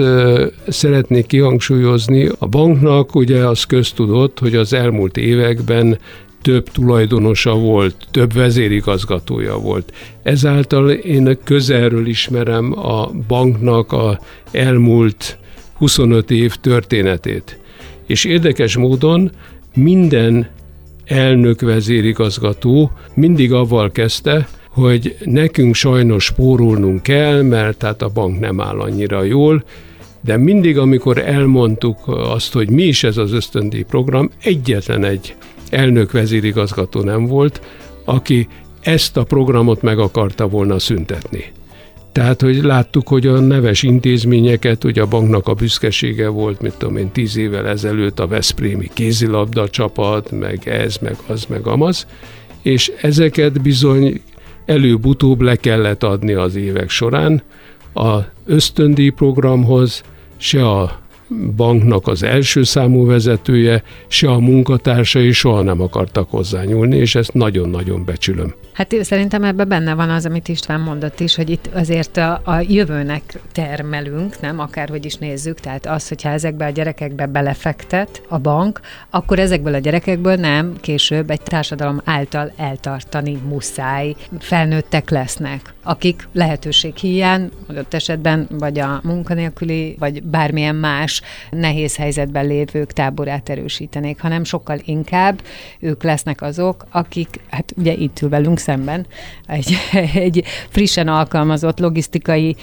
szeretnék 0.68 1.26
kihangsúlyozni. 1.26 2.30
A 2.40 2.48
banknak 2.48 3.16
ugye 3.16 3.48
az 3.48 3.64
köztudott, 3.64 4.40
hogy 4.40 4.56
az 4.56 4.74
elmúlt 4.74 5.18
években 5.18 5.98
több 6.42 6.70
tulajdonosa 6.70 7.56
volt, 7.56 7.96
több 8.12 8.34
vezérigazgatója 8.34 9.58
volt. 9.58 9.94
Ezáltal 10.24 10.90
én 10.90 11.38
közelről 11.44 12.08
ismerem 12.08 12.80
a 12.80 13.12
banknak 13.28 13.92
a 13.92 14.20
elmúlt 14.52 15.38
25 15.74 16.32
év 16.32 16.56
történetét. 16.56 17.60
És 18.08 18.24
érdekes 18.24 18.76
módon 18.76 19.32
minden 19.76 20.50
elnök 21.06 21.62
vezérigazgató 21.62 22.92
mindig 23.14 23.54
avval 23.54 23.92
kezdte, 23.92 24.48
hogy 24.70 25.16
nekünk 25.26 25.76
sajnos 25.76 26.24
spórolnunk 26.24 27.04
kell, 27.04 27.42
mert 27.42 27.78
tehát 27.78 28.02
a 28.02 28.10
bank 28.10 28.40
nem 28.40 28.62
áll 28.62 28.80
annyira 28.80 29.24
jól, 29.24 29.64
de 30.24 30.38
mindig, 30.38 30.78
amikor 30.78 31.18
elmondtuk 31.18 31.98
azt, 32.06 32.54
hogy 32.54 32.70
mi 32.70 32.84
is 32.84 33.04
ez 33.04 33.18
az 33.18 33.32
ösztöndíj 33.32 33.82
program, 33.82 34.30
egyetlen 34.44 35.04
egy 35.04 35.36
elnök 35.72 36.12
vezérigazgató 36.12 37.02
nem 37.02 37.26
volt, 37.26 37.62
aki 38.06 38.48
ezt 38.82 39.18
a 39.18 39.24
programot 39.24 39.82
meg 39.82 40.00
akarta 40.00 40.48
volna 40.48 40.80
szüntetni. 40.80 41.44
Tehát, 42.12 42.42
hogy 42.42 42.64
láttuk, 42.64 43.08
hogy 43.08 43.28
a 43.28 43.40
neves 43.40 43.84
intézményeket, 43.84 44.84
ugye 44.84 45.02
a 45.02 45.08
banknak 45.08 45.48
a 45.48 45.54
büszkesége 45.54 46.28
volt, 46.28 46.62
mit 46.62 46.74
tudom 46.78 46.98
én, 46.98 47.12
tíz 47.12 47.38
évvel 47.38 47.68
ezelőtt 47.68 48.20
a 48.20 48.28
Veszprémi 48.28 48.90
kézilabda 48.94 49.70
csapat, 49.70 50.32
meg 50.32 50.68
ez, 50.68 50.98
meg 50.98 51.16
az, 51.28 51.46
meg 51.46 51.68
amaz, 51.68 52.08
és 52.62 52.92
ezeket 53.02 53.62
bizony 53.62 54.22
előbb-utóbb 54.66 55.42
le 55.42 55.56
kellett 55.56 56.04
adni 56.04 56.34
az 56.34 56.56
évek 56.56 56.90
során 56.90 57.44
a 57.94 58.18
ösztöndíj 58.46 59.10
programhoz, 59.10 60.04
se 60.38 60.70
a 60.70 61.01
banknak 61.56 62.08
az 62.08 62.24
első 62.24 62.64
számú 62.64 63.06
vezetője, 63.06 63.84
se 64.08 64.30
a 64.30 64.40
munkatársai 64.40 65.32
soha 65.32 65.62
nem 65.62 65.82
akartak 65.82 66.30
hozzányúlni, 66.30 66.96
és 66.98 67.16
ezt 67.16 67.34
nagyon-nagyon 67.34 68.06
becsülöm. 68.06 68.54
Hát 68.74 68.96
szerintem 69.02 69.44
ebben 69.44 69.68
benne 69.68 69.94
van 69.94 70.10
az, 70.10 70.26
amit 70.26 70.48
István 70.48 70.80
mondott 70.80 71.20
is, 71.20 71.36
hogy 71.36 71.50
itt 71.50 71.70
azért 71.74 72.18
a, 72.18 72.42
a 72.44 72.60
jövőnek 72.68 73.40
termelünk, 73.52 74.40
nem 74.42 74.60
akárhogy 74.60 75.06
is 75.06 75.16
nézzük, 75.16 75.60
tehát 75.60 75.86
az, 75.86 76.08
hogyha 76.08 76.30
ezekbe 76.30 76.66
a 76.66 76.70
gyerekekbe 76.70 77.26
belefektet 77.26 78.22
a 78.28 78.38
bank, 78.38 78.80
akkor 79.10 79.40
ezekből 79.40 79.74
a 79.74 79.78
gyerekekből 79.78 80.36
nem 80.36 80.76
később 80.82 81.30
egy 81.30 81.42
társadalom 81.42 82.02
által 82.04 82.52
eltartani 82.58 83.38
muszáj 83.48 84.16
felnőttek 84.40 85.10
lesznek, 85.10 85.74
akik 85.84 86.28
lehetőség 86.34 86.96
hiány, 86.96 87.50
adott 87.68 87.94
esetben 87.94 88.48
vagy 88.50 88.80
a 88.80 89.00
munkanélküli, 89.04 89.96
vagy 90.00 90.24
bármilyen 90.24 90.76
más 90.76 91.21
más 91.22 91.50
nehéz 91.50 91.96
helyzetben 91.96 92.48
lévők 92.48 92.94
táborát 92.94 93.50
erősítenék, 93.50 94.22
hanem 94.22 94.44
sokkal 94.44 94.80
inkább 94.86 95.42
ők 95.80 96.04
lesznek 96.04 96.42
azok, 96.42 96.86
akik, 96.90 97.40
hát 97.50 97.74
ugye 97.78 97.94
itt 97.94 98.22
ül 98.22 98.30
velünk 98.30 98.60
szemben, 98.60 99.06
egy, 99.48 99.76
egy 100.14 100.44
frissen 100.70 101.08
alkalmazott 101.08 101.80
logisztikai 101.80 102.56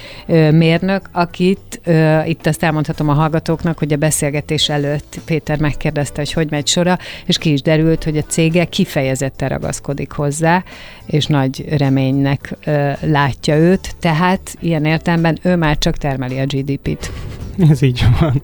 mérnök, 0.51 1.09
akit 1.12 1.81
itt 2.25 2.47
azt 2.47 2.62
elmondhatom 2.62 3.09
a 3.09 3.12
hallgatóknak, 3.12 3.79
hogy 3.79 3.92
a 3.92 3.97
beszélgetés 3.97 4.68
előtt 4.68 5.21
Péter 5.25 5.59
megkérdezte, 5.59 6.21
hogy 6.21 6.33
hogy 6.33 6.51
megy 6.51 6.66
sora, 6.66 6.99
és 7.27 7.38
ki 7.38 7.53
is 7.53 7.62
derült, 7.62 8.05
hogy 8.05 8.16
a 8.16 8.23
cége 8.23 8.64
kifejezetten 8.64 9.49
ragaszkodik 9.49 10.12
hozzá, 10.12 10.64
és 11.07 11.27
nagy 11.27 11.64
reménynek 11.79 12.57
látja 13.01 13.57
őt, 13.57 13.94
tehát 14.01 14.57
ilyen 14.61 14.85
értelemben 14.85 15.38
ő 15.42 15.57
már 15.57 15.79
csak 15.79 15.97
termeli 15.97 16.38
a 16.38 16.47
GDP-t. 16.47 17.11
Ez 17.71 17.83
így 17.83 18.05
van. 18.21 18.42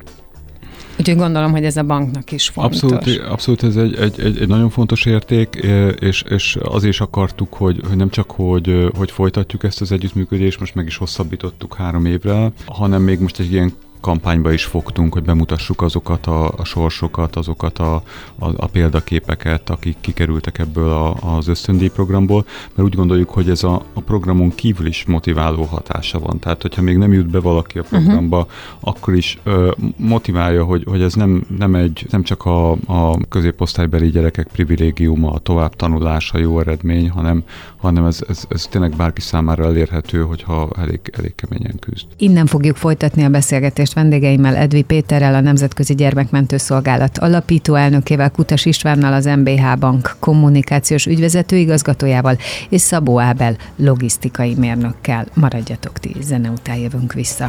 Úgyhogy 0.99 1.17
gondolom, 1.17 1.51
hogy 1.51 1.65
ez 1.65 1.77
a 1.77 1.83
banknak 1.83 2.33
is 2.33 2.49
fontos. 2.49 2.83
Abszolút, 2.83 3.21
abszolút 3.29 3.63
ez 3.63 3.77
egy, 3.77 3.95
egy, 3.95 4.21
egy, 4.21 4.39
egy 4.39 4.49
nagyon 4.49 4.71
fontos 4.71 5.07
érték, 5.07 5.55
és, 6.01 6.23
és 6.29 6.59
azért 6.63 6.93
is 6.93 7.01
akartuk, 7.01 7.55
hogy, 7.55 7.81
hogy 7.89 7.97
nem 7.97 8.11
csak, 8.11 8.31
hogy, 8.31 8.89
hogy 8.97 9.11
folytatjuk 9.11 9.65
ezt 9.65 9.81
az 9.81 9.93
együttműködést, 9.93 10.61
most 10.61 10.75
meg 10.75 10.87
is 10.87 10.97
hosszabbítottuk 10.97 11.75
három 11.75 12.07
évre, 12.07 12.53
hanem 12.67 13.03
még 13.03 13.19
most 13.19 13.39
egy 13.39 13.53
ilyen 13.53 13.73
kampányba 14.05 14.53
is 14.53 14.65
fogtunk, 14.65 15.13
hogy 15.13 15.23
bemutassuk 15.23 15.83
azokat 15.83 16.27
a, 16.27 16.49
a 16.57 16.65
sorsokat, 16.65 17.37
azokat 17.37 17.79
a, 17.79 17.95
a, 18.39 18.47
a 18.57 18.67
példaképeket, 18.67 19.71
akik 19.71 19.97
kikerültek 20.01 20.59
ebből 20.59 20.91
a, 20.91 21.37
az 21.37 21.49
ösztöndíj 21.49 21.89
programból, 21.89 22.45
mert 22.75 22.89
úgy 22.89 22.95
gondoljuk, 22.95 23.31
hogy 23.31 23.51
ez 23.51 23.63
a, 23.63 23.83
a 23.93 24.01
programon 24.01 24.55
kívül 24.55 24.87
is 24.87 25.05
motiváló 25.05 25.63
hatása 25.63 26.19
van. 26.19 26.39
Tehát, 26.39 26.63
hogyha 26.63 26.83
még 26.83 26.97
nem 26.97 27.13
jut 27.13 27.27
be 27.27 27.41
valaki 27.41 27.79
a 27.79 27.83
mhm. 27.83 27.91
programba, 27.91 28.39
uh-huh. 28.39 28.53
akkor 28.81 29.15
is 29.15 29.39
ö, 29.43 29.73
motiválja, 29.97 30.65
hogy, 30.65 30.85
hogy 30.87 31.03
ez 31.03 31.15
nem, 31.15 31.45
nem, 31.59 31.75
egy, 31.75 32.07
nem 32.11 32.23
csak 32.23 32.45
a, 32.45 32.71
a 32.73 33.19
középosztálybeli 33.29 34.11
gyerekek 34.11 34.49
privilégiuma, 34.53 35.31
a 35.31 35.39
tovább 35.39 35.77
tanulása, 35.77 36.39
jó 36.39 36.61
eredmény, 36.61 37.11
hanem, 37.11 37.45
hanem 37.77 38.05
ez, 38.05 38.19
ez, 38.29 38.45
ez 38.49 38.67
tényleg 38.67 38.97
bárki 38.97 39.21
számára 39.21 39.65
elérhető, 39.65 40.23
hogyha 40.23 40.69
elég, 40.77 41.01
elég 41.13 41.35
keményen 41.35 41.79
küzd. 41.79 42.07
Innen 42.17 42.47
fogjuk 42.47 42.77
folytatni 42.77 43.25
a 43.25 43.29
beszélgetést 43.29 43.94
vendégeimmel 43.95 44.57
Edvi 44.57 44.83
Péterrel, 44.83 45.35
a 45.35 45.41
Nemzetközi 45.41 45.95
Gyermekmentő 45.95 46.57
Szolgálat 46.57 47.19
alapító 47.19 47.75
elnökével, 47.75 48.31
Kutas 48.31 48.65
Istvánnal, 48.65 49.13
az 49.13 49.25
MBH 49.25 49.79
Bank 49.79 50.17
kommunikációs 50.19 51.07
ügyvezető 51.07 51.57
igazgatójával 51.57 52.39
és 52.69 52.81
Szabó 52.81 53.21
Ábel 53.21 53.57
logisztikai 53.77 54.55
mérnökkel. 54.55 55.27
Maradjatok 55.35 55.99
ti, 55.99 56.17
zene 56.21 56.51
után 56.51 56.77
jövünk 56.77 57.13
vissza. 57.13 57.47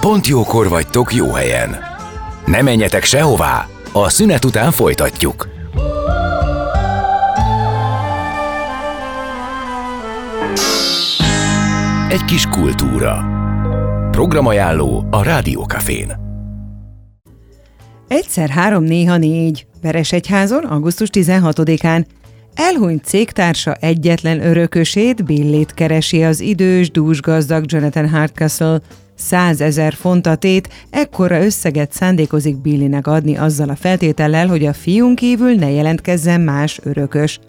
Pont 0.00 0.26
jókor 0.26 0.68
vagytok 0.68 1.14
jó 1.14 1.30
helyen. 1.30 1.76
Ne 2.46 2.62
menjetek 2.62 3.04
sehová, 3.04 3.68
a 3.92 4.08
szünet 4.08 4.44
után 4.44 4.70
folytatjuk. 4.70 5.53
Egy 12.14 12.24
kis 12.24 12.46
kultúra. 12.46 13.24
Programajánló 14.10 15.04
a 15.10 15.22
Rádiókafén. 15.22 16.12
Egyszer 18.08 18.48
három, 18.48 18.84
néha 18.84 19.16
négy. 19.16 19.66
Veresegyházon, 19.82 20.64
augusztus 20.64 21.08
16-án. 21.12 22.04
Elhunyt 22.54 23.04
cégtársa 23.04 23.74
egyetlen 23.74 24.46
örökösét, 24.46 25.24
Billét 25.24 25.74
keresi 25.74 26.22
az 26.22 26.40
idős, 26.40 26.90
dúsgazdag 26.90 27.64
Jonathan 27.66 28.08
Hardcastle. 28.08 28.80
Százezer 29.14 29.94
fontatét, 29.94 30.68
ekkora 30.90 31.44
összeget 31.44 31.92
szándékozik 31.92 32.60
Billinek 32.60 33.06
adni 33.06 33.36
azzal 33.36 33.68
a 33.68 33.76
feltétellel, 33.76 34.46
hogy 34.46 34.66
a 34.66 34.72
fiún 34.72 35.14
kívül 35.14 35.54
ne 35.54 35.70
jelentkezzen 35.70 36.40
más 36.40 36.80
örökös. 36.82 37.40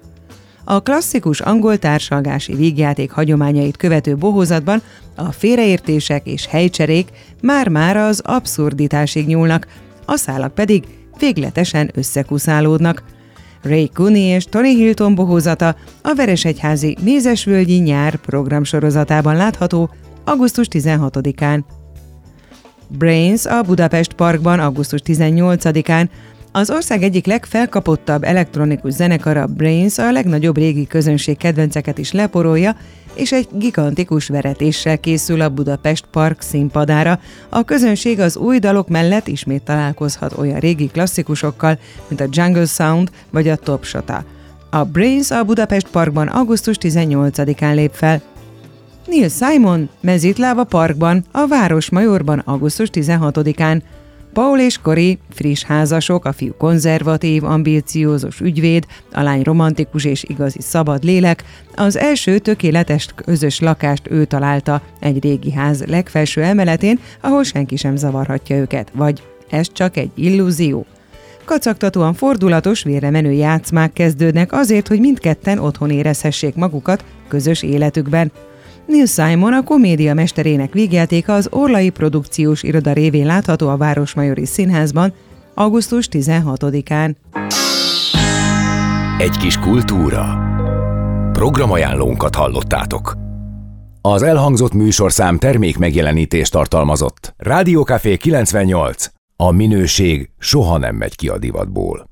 A 0.68 0.80
klasszikus 0.80 1.40
angol 1.40 1.78
társalgási 1.78 2.56
vígjáték 2.56 3.12
hagyományait 3.12 3.78
követő 3.78 4.16
bohózatban 4.16 4.82
a 5.16 5.32
félreértések 5.32 6.28
és 6.28 6.46
helycserék 6.46 7.10
már-már 7.42 7.98
az 7.98 8.22
abszurditásig 8.24 9.28
nyúlnak, 9.28 9.68
a 10.06 10.16
szálak 10.16 10.54
pedig 10.54 10.84
végletesen 11.18 11.92
összekuszálódnak. 11.94 13.04
Ray 13.62 13.90
Cooney 13.94 14.22
és 14.22 14.46
Tony 14.46 14.76
Hilton 14.76 15.16
bohózata 15.16 15.76
a 16.02 16.14
Veresegyházi 16.16 16.98
Mézesvölgyi 17.04 17.78
nyár 17.78 18.16
programsorozatában 18.16 19.36
látható 19.36 19.90
augusztus 20.24 20.68
16-án. 20.72 21.64
Brains 22.88 23.46
a 23.46 23.62
Budapest 23.62 24.14
Parkban 24.14 24.60
augusztus 24.60 25.02
18-án, 25.06 26.10
az 26.58 26.70
ország 26.70 27.04
egyik 27.04 27.26
legfelkapottabb 27.26 28.24
elektronikus 28.24 28.94
zenekara 28.94 29.46
Brains 29.46 29.98
a 29.98 30.12
legnagyobb 30.12 30.58
régi 30.58 30.88
közönség 30.88 31.38
kedvenceket 31.38 31.98
is 31.98 32.12
leporolja, 32.12 32.76
és 33.14 33.32
egy 33.32 33.48
gigantikus 33.52 34.28
veretéssel 34.28 35.00
készül 35.00 35.42
a 35.42 35.50
Budapest 35.50 36.06
Park 36.12 36.42
színpadára. 36.42 37.20
A 37.50 37.64
közönség 37.64 38.20
az 38.20 38.38
új 38.38 38.60
dalok 38.60 38.88
mellett 38.88 39.28
ismét 39.28 39.64
találkozhat 39.64 40.38
olyan 40.38 40.60
régi 40.60 40.88
klasszikusokkal, 40.88 41.80
mint 42.08 42.22
a 42.22 42.28
Jungle 42.30 42.66
Sound 42.66 43.10
vagy 43.30 43.48
a 43.48 43.56
Top 43.56 43.84
Shota. 43.84 44.24
A 44.70 44.84
Brains 44.84 45.32
a 45.32 45.44
Budapest 45.44 45.88
Parkban 45.88 46.28
augusztus 46.28 46.78
18-án 46.80 47.74
lép 47.74 47.92
fel. 47.94 48.22
Neil 49.08 49.30
Simon 49.30 49.90
Mezitláva 50.02 50.64
Parkban, 50.64 51.26
a 51.32 51.48
Városmajorban 51.48 52.40
augusztus 52.40 52.90
16-án, 52.94 53.82
Paul 54.36 54.60
és 54.60 54.78
Kori, 54.78 55.20
friss 55.30 55.64
házasok, 55.64 56.26
a 56.26 56.32
fiú 56.32 56.54
konzervatív, 56.58 57.44
ambíciózus 57.44 58.40
ügyvéd, 58.40 58.86
a 59.12 59.22
lány 59.22 59.42
romantikus 59.42 60.06
és 60.06 60.24
igazi 60.24 60.62
szabad 60.62 61.04
lélek, 61.04 61.44
az 61.76 61.98
első 61.98 62.40
tökéletes 62.40 63.08
közös 63.16 63.60
lakást 63.60 64.12
ő 64.12 64.26
találta 64.26 64.82
egy 65.00 65.24
régi 65.24 65.52
ház 65.52 65.84
legfelső 65.84 66.44
emeletén, 66.44 67.00
ahol 67.22 67.44
senki 67.44 67.76
sem 67.76 67.96
zavarhatja 67.96 68.56
őket, 68.56 68.92
vagy 68.94 69.24
ez 69.50 69.72
csak 69.72 69.98
egy 69.98 70.12
illúzió. 70.16 70.86
Kacagtatóan 71.46 72.14
fordulatos, 72.14 72.84
vére 72.84 73.10
menő 73.10 73.32
játszmák 73.32 73.94
kezdődnek 73.94 74.52
azért, 74.52 74.88
hogy 74.88 75.00
mindketten 75.00 75.60
otthon 75.60 75.90
érezhessék 75.90 76.56
magukat 76.56 77.04
közös 77.28 77.64
életükben. 77.64 78.32
Neil 78.86 79.06
Simon 79.06 79.54
a 79.54 79.64
komédia 79.64 80.14
mesterének 80.14 80.74
vígjátéka 80.74 81.34
az 81.34 81.48
Orlai 81.52 81.90
Produkciós 81.90 82.64
Iroda 82.64 82.94
révén 82.94 83.26
látható 83.26 83.70
a 83.70 83.78
Városmajori 83.78 84.46
Színházban 84.46 85.14
augusztus 85.54 86.08
16-án. 86.12 87.16
Egy 89.18 89.38
kis 89.38 89.60
kultúra. 89.60 90.26
Programajánlónkat 91.32 92.36
hallottátok. 92.36 93.18
Az 94.02 94.22
elhangzott 94.22 94.74
műsorszám 94.74 95.38
termék 95.38 95.78
megjelenítést 95.78 96.52
tartalmazott. 96.52 97.34
Rádiókafé 97.38 98.18
98. 98.18 99.06
A 99.36 99.52
minőség 99.52 100.30
soha 100.40 100.78
nem 100.78 100.96
megy 100.96 101.16
ki 101.16 101.28
a 101.28 101.38
divatból. 101.38 102.06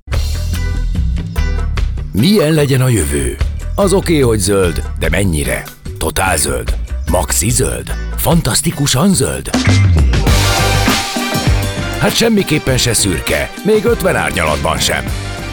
Milyen 2.12 2.54
legyen 2.54 2.82
a 2.82 2.88
jövő? 2.88 3.36
Az 3.76 3.94
oké, 3.94 4.14
okay, 4.14 4.28
hogy 4.28 4.40
zöld, 4.40 4.84
de 5.00 5.10
mennyire? 5.10 5.64
Totál 6.04 6.38
zöld? 6.38 6.76
Maxi 7.12 7.50
zöld? 7.50 7.94
Fantasztikusan 8.16 9.14
zöld? 9.14 9.50
Hát 12.00 12.16
semmiképpen 12.16 12.78
se 12.78 12.94
szürke, 12.94 13.52
még 13.66 13.86
50 13.86 14.16
árnyalatban 14.16 14.78
sem. 14.78 15.06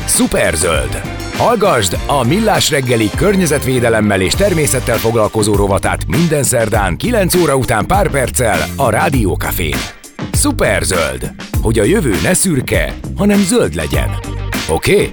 Szuperzöld! 0.04 1.00
Hallgasd 1.36 1.98
a 2.06 2.24
Millás 2.24 2.70
reggeli 2.70 3.10
környezetvédelemmel 3.16 4.20
és 4.20 4.32
természettel 4.32 4.96
foglalkozó 4.96 5.54
rovatát 5.54 6.06
minden 6.06 6.42
szerdán 6.42 6.96
9 6.96 7.34
óra 7.34 7.56
után 7.56 7.86
pár 7.86 8.10
perccel 8.10 8.68
a 8.76 8.90
Rádiókafén. 8.90 9.76
Szuperzöld! 10.32 11.32
Hogy 11.62 11.78
a 11.78 11.84
jövő 11.84 12.14
ne 12.22 12.34
szürke, 12.34 12.94
hanem 13.16 13.38
zöld 13.38 13.74
legyen. 13.74 14.10
Oké? 14.68 14.92
Okay? 14.92 15.10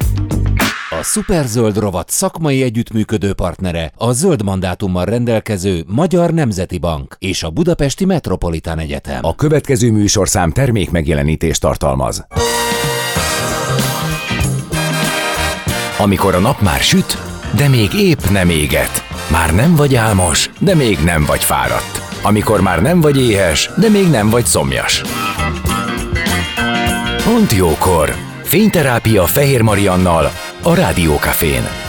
A 0.99 1.03
Superzöld 1.03 1.77
rovat 1.77 2.09
szakmai 2.09 2.61
együttműködő 2.63 3.33
partnere 3.33 3.91
a 3.95 4.11
zöld 4.11 4.43
mandátummal 4.43 5.05
rendelkező 5.05 5.83
Magyar 5.87 6.33
Nemzeti 6.33 6.77
Bank 6.77 7.15
és 7.19 7.43
a 7.43 7.49
Budapesti 7.49 8.05
Metropolitán 8.05 8.79
Egyetem. 8.79 9.25
A 9.25 9.35
következő 9.35 9.91
műsorszám 9.91 10.51
termék 10.51 10.91
megjelenítést 10.91 11.61
tartalmaz. 11.61 12.27
Amikor 15.97 16.35
a 16.35 16.39
nap 16.39 16.61
már 16.61 16.79
süt, 16.79 17.17
de 17.55 17.67
még 17.67 17.93
épp 17.93 18.29
nem 18.31 18.49
éget. 18.49 19.03
Már 19.31 19.55
nem 19.55 19.75
vagy 19.75 19.95
álmos, 19.95 20.49
de 20.59 20.75
még 20.75 20.97
nem 21.05 21.25
vagy 21.25 21.43
fáradt. 21.43 22.01
Amikor 22.21 22.61
már 22.61 22.81
nem 22.81 23.01
vagy 23.01 23.17
éhes, 23.21 23.69
de 23.77 23.89
még 23.89 24.07
nem 24.09 24.29
vagy 24.29 24.45
szomjas. 24.45 25.01
Pont 27.23 27.51
jókor! 27.51 28.13
Fényterápia 28.43 29.25
Fehér 29.25 29.61
Mariannal 29.61 30.31
a 30.63 30.75
Rádiókafén. 30.75 31.86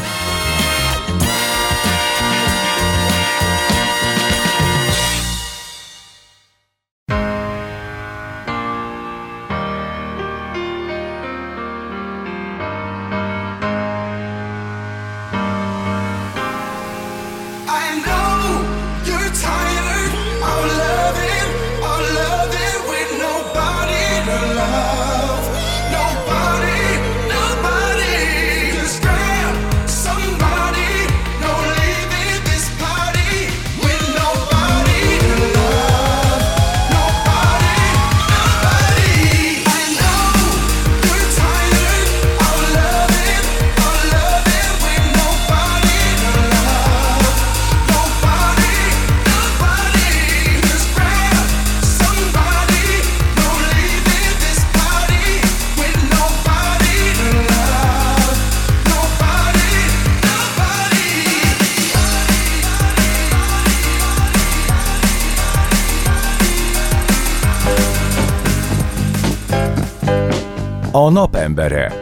A 71.48 71.50
napembere. 71.50 71.92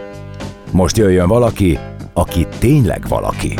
Most 0.70 0.96
jöjjön 0.96 1.28
valaki, 1.28 1.78
aki 2.12 2.46
tényleg 2.58 3.08
valaki. 3.08 3.54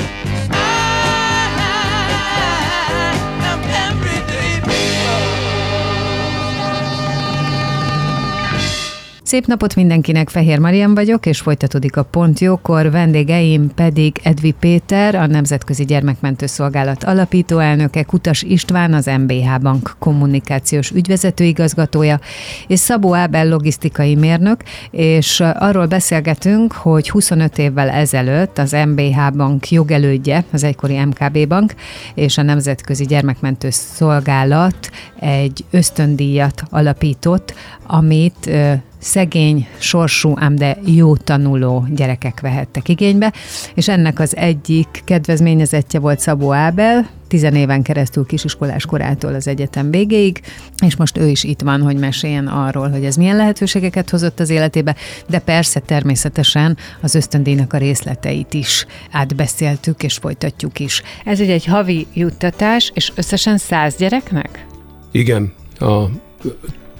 Szép 9.27 9.47
napot 9.47 9.75
mindenkinek, 9.75 10.29
Fehér 10.29 10.59
Marian 10.59 10.95
vagyok, 10.95 11.27
és 11.27 11.41
folytatódik 11.41 11.97
a 11.97 12.03
Pont 12.03 12.41
Jókor, 12.41 12.91
vendégeim 12.91 13.75
pedig 13.75 14.21
Edvi 14.23 14.51
Péter, 14.51 15.15
a 15.15 15.27
Nemzetközi 15.27 15.85
Gyermekmentő 15.85 16.47
Szolgálat 16.47 17.05
alapító 17.05 17.59
elnöke, 17.59 18.03
Kutas 18.03 18.43
István, 18.43 18.95
az 18.95 19.07
MBH 19.07 19.61
Bank 19.61 19.97
kommunikációs 19.99 20.91
ügyvezető 20.91 21.45
igazgatója, 21.45 22.21
és 22.67 22.81
Szabó 22.81 23.15
Ábel 23.15 23.49
logisztikai 23.49 24.15
mérnök, 24.15 24.63
és 24.91 25.41
arról 25.41 25.87
beszélgetünk, 25.87 26.73
hogy 26.73 27.11
25 27.11 27.59
évvel 27.59 27.89
ezelőtt 27.89 28.59
az 28.59 28.77
MBH 28.87 29.33
Bank 29.37 29.71
jogelődje, 29.71 30.45
az 30.53 30.63
egykori 30.65 31.05
MKB 31.05 31.49
Bank, 31.49 31.75
és 32.15 32.39
a 32.39 32.43
Nemzetközi 32.43 33.05
Gyermekmentő 33.05 33.71
Szolgálat 33.71 34.91
egy 35.21 35.65
ösztöndíjat 35.71 36.63
alapított, 36.71 37.55
amit 37.87 38.51
szegény, 38.99 39.67
sorsú, 39.79 40.33
ám 40.37 40.57
de 40.57 40.79
jó 40.85 41.17
tanuló 41.17 41.87
gyerekek 41.91 42.41
vehettek 42.41 42.89
igénybe, 42.89 43.33
és 43.75 43.89
ennek 43.89 44.21
az 44.21 44.37
egyik 44.37 45.03
kedvezményezettje 45.05 46.01
volt 46.01 46.21
Szabó 46.21 46.53
Ábel, 46.53 47.09
tizenéven 47.29 47.83
keresztül 47.83 48.27
kisiskolás 48.27 48.87
korától 48.87 49.35
az 49.35 49.49
egyetem 49.49 49.91
végéig, 49.91 50.41
és 50.87 50.97
most 50.97 51.19
ő 51.19 51.29
is 51.29 51.45
itt 51.45 51.61
van, 51.61 51.83
hogy 51.83 51.97
meséljen 51.97 52.47
arról, 52.47 52.89
hogy 52.89 53.05
ez 53.05 53.17
milyen 53.17 53.37
lehetőségeket 53.37 54.11
hozott 54.11 54.41
az 54.41 54.51
életébe, 54.51 54.97
de 55.29 55.39
persze 55.39 55.81
természetesen 55.81 56.77
az 57.01 57.15
ösztöndíjnak 57.15 57.73
a 57.73 57.79
részleteit 57.79 58.55
is 58.55 58.87
átbeszéltük, 59.11 60.03
és 60.03 60.15
folytatjuk 60.15 60.79
is. 60.79 61.03
Ez 61.25 61.41
egy, 61.41 61.51
egy 61.51 61.65
havi 61.65 62.07
juttatás, 62.15 62.91
és 62.95 63.13
összesen 63.15 63.59
száz 63.59 63.97
gyereknek? 63.97 64.67
Igen, 65.11 65.53
a 65.79 66.05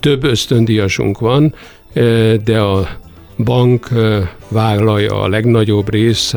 több 0.01 0.25
ösztöndíjasunk 0.25 1.19
van, 1.19 1.55
de 2.45 2.61
a 2.61 2.89
bank 3.37 3.89
vállalja 4.49 5.23
a 5.23 5.29
legnagyobb 5.29 5.91
rész 5.91 6.35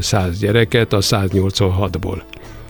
100 0.00 0.38
gyereket 0.38 0.92
a 0.92 1.00
186-ból. 1.00 2.20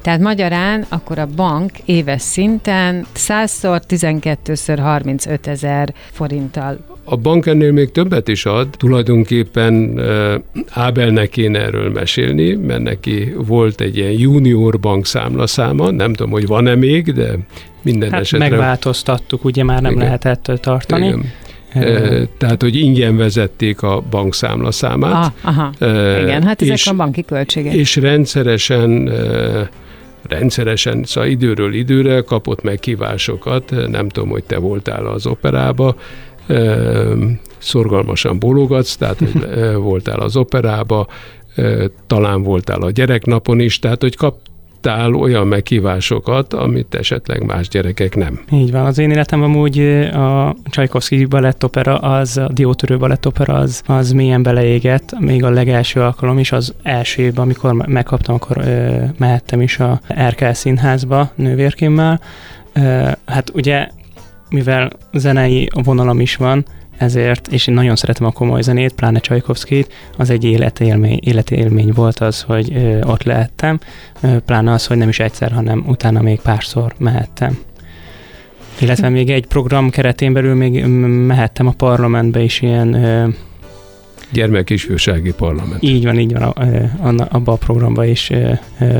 Tehát 0.03 0.21
magyarán 0.21 0.87
akkor 0.89 1.19
a 1.19 1.27
bank 1.27 1.71
éves 1.85 2.23
szinten 2.23 3.07
100-szor, 3.17 3.83
12-ször 3.89 4.79
35 4.81 5.47
ezer 5.47 5.95
forinttal 6.11 6.79
a 7.11 7.17
bank 7.17 7.47
ennél 7.47 7.73
még 7.73 7.93
többet 7.93 8.29
is 8.29 8.47
ad, 8.47 8.69
tulajdonképpen 8.71 10.01
Ábelnek 10.71 11.29
kéne 11.29 11.59
erről 11.59 11.91
mesélni, 11.91 12.55
mert 12.55 12.83
neki 12.83 13.33
volt 13.37 13.81
egy 13.81 13.97
ilyen 13.97 14.13
junior 14.13 14.81
bank 14.81 15.07
számlaszáma, 15.07 15.91
nem 15.91 16.13
tudom, 16.13 16.33
hogy 16.33 16.47
van-e 16.47 16.75
még, 16.75 17.13
de 17.13 17.39
minden 17.83 18.11
hát 18.11 18.21
esetre... 18.21 18.49
Megváltoztattuk, 18.49 19.45
ugye 19.45 19.65
már 19.65 19.83
nem 19.83 19.93
Igen. 19.93 20.05
lehetett 20.05 20.51
tartani. 20.61 21.07
Igen. 21.07 22.29
Tehát, 22.39 22.63
hogy 22.63 22.77
ingyen 22.77 23.17
vezették 23.17 23.83
a 23.83 24.03
bankszámla 24.11 24.71
számát. 24.71 25.33
Ah, 25.43 25.55
aha, 25.55 25.73
igen, 26.23 26.43
hát 26.43 26.63
ezek 26.63 26.75
és, 26.75 26.87
a 26.87 26.95
banki 26.95 27.25
költségek. 27.25 27.75
És 27.75 27.97
rendszeresen 27.97 29.11
rendszeresen, 30.29 31.05
szóval 31.05 31.31
időről 31.31 31.75
időre 31.75 32.21
kapott 32.21 32.63
meghívásokat, 32.63 33.75
nem 33.91 34.09
tudom, 34.09 34.29
hogy 34.29 34.45
te 34.45 34.59
voltál 34.59 35.07
az 35.07 35.27
operába, 35.27 35.97
szorgalmasan 37.59 38.39
bólogatsz, 38.39 38.97
tehát 38.97 39.19
hogy 39.19 39.47
voltál 39.75 40.21
az 40.21 40.37
operába, 40.37 41.07
talán 42.07 42.43
voltál 42.43 42.83
a 42.83 42.91
gyereknapon 42.91 43.61
is, 43.61 43.79
tehát 43.79 44.01
hogy 44.01 44.17
kap, 44.17 44.37
kaptál 44.81 45.15
olyan 45.15 45.47
meghívásokat, 45.47 46.53
amit 46.53 46.95
esetleg 46.95 47.45
más 47.45 47.69
gyerekek 47.69 48.17
nem. 48.17 48.41
Így 48.53 48.71
van. 48.71 48.85
Az 48.85 48.99
én 48.99 49.11
életem 49.11 49.43
amúgy 49.43 49.79
a 50.13 50.57
Csajkovszki 50.65 51.25
balettopera, 51.25 51.97
az 51.99 52.37
a 52.37 52.49
Diótörő 52.53 52.99
balettopera, 52.99 53.55
az, 53.55 53.83
az 53.87 54.13
mélyen 54.13 54.43
beleégett. 54.43 55.19
Még 55.19 55.45
a 55.45 55.51
legelső 55.51 56.01
alkalom 56.01 56.39
is, 56.39 56.53
az 56.53 56.75
első 56.83 57.23
évben, 57.23 57.45
amikor 57.45 57.73
megkaptam, 57.73 58.35
akkor 58.35 58.57
ö, 58.57 59.05
mehettem 59.19 59.61
is 59.61 59.79
a 59.79 60.01
Erkel 60.07 60.55
színházba 60.55 61.31
nővérkémmel. 61.35 62.21
Hát 63.25 63.51
ugye, 63.55 63.89
mivel 64.51 64.91
zenei 65.13 65.69
vonalam 65.73 66.21
is 66.21 66.37
van, 66.37 66.65
ezért, 66.99 67.49
és 67.49 67.67
én 67.67 67.75
nagyon 67.75 67.97
szeretem 67.97 68.27
a 68.27 68.31
komoly 68.31 68.63
zenét, 68.63 68.93
pláne 68.93 69.19
Csajkovszkit, 69.19 69.93
az 70.17 70.31
egy 70.31 70.45
életélmény, 70.45 71.19
életélmény 71.23 71.93
volt 71.95 72.19
az, 72.19 72.43
hogy 72.43 72.73
ö, 72.75 73.01
ott 73.01 73.23
lehettem, 73.23 73.79
ö, 74.21 74.39
pláne 74.39 74.73
az, 74.73 74.87
hogy 74.87 74.97
nem 74.97 75.09
is 75.09 75.21
egyszer, 75.21 75.53
hanem 75.53 75.85
utána 75.87 76.21
még 76.21 76.41
párszor 76.41 76.95
mehettem. 76.99 77.59
Illetve 78.81 79.09
még 79.09 79.31
egy 79.31 79.47
program 79.47 79.91
keretén 79.91 80.33
belül 80.33 80.55
még 80.55 80.85
mehettem 81.27 81.67
a 81.67 81.73
parlamentbe 81.73 82.41
is 82.41 82.61
ilyen 82.61 82.95
ö, 82.95 83.29
gyermekisfősági 84.33 85.33
parlament. 85.33 85.83
Így 85.83 86.05
van, 86.05 86.19
így 86.19 86.33
van, 86.39 87.19
abba 87.19 87.53
a 87.53 87.57
programba 87.57 88.05
is 88.05 88.33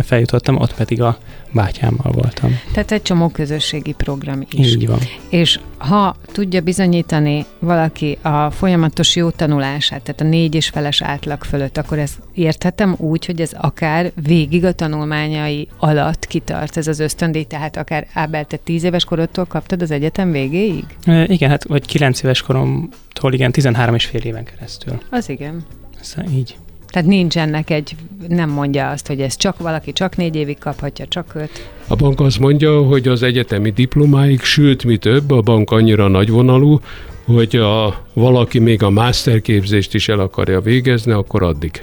feljutottam, 0.03 0.57
ott 0.57 0.75
pedig 0.75 1.03
a 1.03 1.19
bátyámmal 1.53 2.13
voltam. 2.13 2.61
Tehát 2.73 2.93
egy 2.93 3.03
csomó 3.03 3.29
közösségi 3.29 3.93
program 3.93 4.41
is. 4.51 4.67
Így 4.67 4.87
van. 4.87 4.99
És 5.29 5.61
ha 5.79 6.17
tudja 6.33 6.61
bizonyítani 6.61 7.45
valaki 7.59 8.19
a 8.23 8.51
folyamatos 8.51 9.17
jó 9.17 9.31
tanulását, 9.31 10.03
tehát 10.03 10.21
a 10.21 10.25
négy 10.25 10.55
és 10.55 10.69
feles 10.69 11.03
átlag 11.03 11.45
fölött, 11.45 11.77
akkor 11.77 11.99
ez 11.99 12.11
érthetem 12.35 12.95
úgy, 12.99 13.27
hogy 13.27 13.41
ez 13.41 13.53
akár 13.57 14.13
végig 14.23 14.65
a 14.65 14.73
tanulmányai 14.73 15.69
alatt 15.79 16.27
kitart 16.27 16.77
ez 16.77 16.87
az 16.87 16.99
ösztöndíj, 16.99 17.45
tehát 17.45 17.77
akár 17.77 18.07
Ábel, 18.13 18.45
te 18.45 18.57
tíz 18.57 18.85
éves 18.85 19.05
korodtól 19.05 19.45
kaptad 19.45 19.83
az 19.83 19.91
egyetem 19.91 20.31
végéig? 20.31 20.85
E, 21.05 21.25
igen, 21.25 21.51
hát 21.51 21.65
vagy 21.65 21.87
kilenc 21.87 22.23
éves 22.23 22.43
koromtól, 22.43 23.33
igen, 23.33 23.53
13 23.53 23.95
és 23.95 24.05
fél 24.05 24.21
éven 24.21 24.45
keresztül. 24.45 25.01
Az 25.11 25.29
igen. 25.29 25.65
Ez 26.01 26.15
így. 26.31 26.57
Tehát 26.91 27.09
nincs 27.09 27.39
ennek 27.39 27.71
egy, 27.71 27.97
nem 28.29 28.51
mondja 28.51 28.91
azt, 28.91 29.07
hogy 29.07 29.21
ez 29.21 29.37
csak 29.37 29.59
valaki 29.59 29.93
csak 29.93 30.17
négy 30.17 30.37
évig 30.37 30.59
kaphatja, 30.59 31.07
csak 31.07 31.33
öt. 31.35 31.71
A 31.87 31.97
bank 31.97 32.21
azt 32.21 32.39
mondja, 32.39 32.83
hogy 32.83 33.09
az 33.09 33.23
egyetemi 33.23 33.71
diplomáig, 33.71 34.41
sőt, 34.41 34.85
mi 34.85 34.97
több, 34.97 35.31
a 35.31 35.41
bank 35.41 35.71
annyira 35.71 36.09
nagyvonalú, 36.09 36.81
hogy 37.25 37.57
a, 37.57 38.05
valaki 38.13 38.59
még 38.59 38.83
a 38.83 38.91
masterképzést 38.91 39.95
is 39.95 40.09
el 40.09 40.21
akarja 40.21 40.61
végezni, 40.61 41.13
akkor 41.13 41.43
addig. 41.43 41.83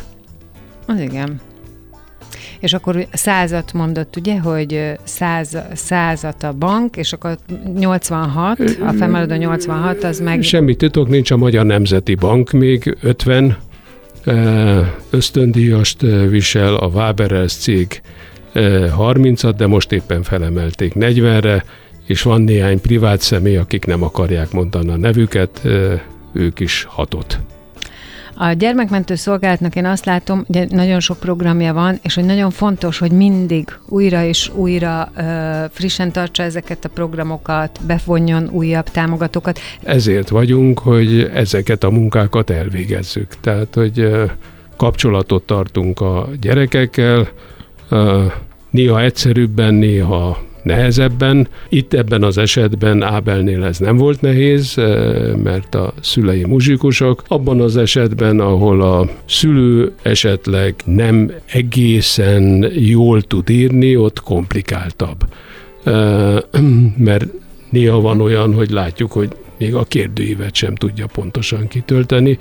Az 0.86 1.00
igen. 1.00 1.42
És 2.60 2.74
akkor 2.74 3.06
százat 3.12 3.74
mondott, 3.74 4.16
ugye, 4.16 4.40
hogy 4.40 4.92
száz, 5.04 5.58
százat 5.74 6.44
a 6.44 6.54
bank, 6.54 6.98
és 6.98 7.14
akkor 7.14 7.38
86, 7.78 8.60
a 8.60 8.92
fennmaradó 8.98 9.36
86, 9.36 10.04
az 10.04 10.20
meg... 10.20 10.42
Semmi 10.42 10.76
titok 10.76 11.08
nincs, 11.08 11.32
a 11.32 11.38
Magyar 11.38 11.66
Nemzeti 11.66 12.16
Bank 12.16 12.52
még 12.52 12.98
50 13.02 13.58
ösztöndíjast 15.10 16.02
visel, 16.30 16.76
a 16.76 16.88
Waberers 16.88 17.54
cég 17.54 18.02
30-at, 18.54 19.54
de 19.58 19.68
most 19.68 19.92
éppen 19.92 20.24
felemelték 20.24 20.94
40-re, 20.96 21.64
és 22.06 22.22
van 22.22 22.42
néhány 22.42 22.82
privát 22.82 23.22
személy, 23.22 23.58
akik 23.58 23.86
nem 23.86 24.04
akarják 24.04 24.52
mondani 24.52 24.92
a 24.92 24.98
nevüket, 24.98 25.62
ők 26.34 26.60
is 26.60 26.84
hatot. 26.90 27.40
A 28.38 28.52
gyermekmentő 28.52 29.16
szolgálatnak 29.16 29.76
én 29.76 29.86
azt 29.86 30.06
látom, 30.06 30.46
hogy 30.54 30.68
nagyon 30.70 31.00
sok 31.00 31.20
programja 31.20 31.74
van, 31.74 32.00
és 32.02 32.16
hogy 32.16 32.26
nagyon 32.26 32.52
fontos, 32.52 32.98
hogy 32.98 33.12
mindig 33.12 33.70
újra 33.90 34.24
és 34.24 34.52
újra 34.54 35.12
ö, 35.18 35.22
frissen 35.72 36.12
tartsa 36.12 36.44
ezeket 36.44 36.86
a 36.86 36.90
programokat, 36.90 37.80
bevonjon 37.88 38.50
újabb 38.52 38.90
támogatókat. 38.90 39.60
Ezért 39.84 40.30
vagyunk, 40.30 40.80
hogy 40.80 41.32
ezeket 41.34 41.84
a 41.84 41.90
munkákat 41.90 42.50
elvégezzük. 42.50 43.28
Tehát, 43.42 43.74
hogy 43.74 44.00
ö, 44.00 44.26
kapcsolatot 44.78 45.44
tartunk 45.44 46.02
a 46.02 46.30
gyerekekkel, 46.42 47.28
ö, 47.90 48.26
néha 48.70 49.02
egyszerűbben, 49.02 49.74
néha 49.74 50.38
nehezebben. 50.66 51.48
Itt 51.70 51.94
ebben 51.94 52.24
az 52.24 52.38
esetben 52.38 53.04
Ábelnél 53.04 53.64
ez 53.64 53.78
nem 53.78 53.98
volt 53.98 54.22
nehéz, 54.22 54.78
eh, 54.78 55.36
mert 55.44 55.76
a 55.76 55.94
szülei 56.02 56.46
muzsikusok. 56.46 57.24
Abban 57.28 57.62
az 57.62 57.78
esetben, 57.78 58.40
ahol 58.40 58.82
a 58.82 59.10
szülő 59.26 59.92
esetleg 60.02 60.76
nem 60.86 61.32
egészen 61.46 62.72
jól 62.76 63.22
tud 63.22 63.50
írni, 63.50 63.98
ott 63.98 64.20
komplikáltabb. 64.20 65.18
Eh, 65.84 66.38
mert 66.98 67.26
néha 67.70 68.02
van 68.02 68.22
olyan, 68.22 68.54
hogy 68.54 68.70
látjuk, 68.70 69.12
hogy 69.12 69.30
még 69.58 69.76
a 69.76 69.84
kérdőívet 69.84 70.56
sem 70.56 70.76
tudja 70.76 71.06
pontosan 71.14 71.68
kitölteni, 71.68 72.38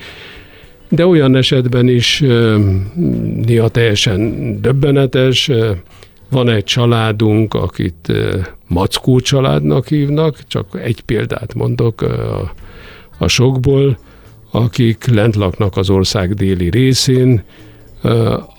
de 0.89 1.07
olyan 1.07 1.37
esetben 1.37 1.89
is 1.89 2.21
eh, 2.21 2.55
néha 3.47 3.69
teljesen 3.69 4.61
döbbenetes, 4.61 5.51
van 6.31 6.49
egy 6.49 6.65
családunk, 6.65 7.55
akit 7.55 8.13
Mackó 8.69 9.21
családnak 9.21 9.89
hívnak, 9.89 10.39
csak 10.47 10.81
egy 10.83 11.01
példát 11.01 11.55
mondok 11.55 12.01
a, 12.03 12.53
a 13.19 13.29
sokból, 13.29 13.99
akik 14.51 15.07
lent 15.07 15.37
laknak 15.37 15.77
az 15.77 15.91
ország 15.91 16.35
déli 16.35 16.71
részén, 16.71 17.43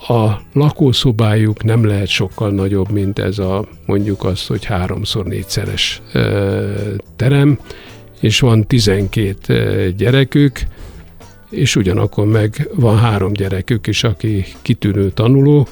a 0.08 0.42
lakószobájuk 0.54 1.64
nem 1.64 1.86
lehet 1.86 2.08
sokkal 2.08 2.52
nagyobb, 2.52 2.92
mint 2.92 3.20
ez 3.20 3.40
a 3.40 3.68
mondjuk 3.86 4.24
azt, 4.24 4.48
hogy 4.48 4.66
háromszor 4.66 5.26
négyszeres 5.26 6.02
terem, 7.16 7.60
és 8.20 8.40
van 8.40 8.68
12 8.68 9.94
gyerekük, 9.98 10.60
és 11.50 11.76
ugyanakkor 11.76 12.26
meg 12.26 12.70
van 12.76 12.98
három 12.98 13.34
gyerekük 13.34 13.88
is, 13.88 14.04
aki 14.04 14.46
kitűnő 14.62 15.10
tanuló. 15.10 15.68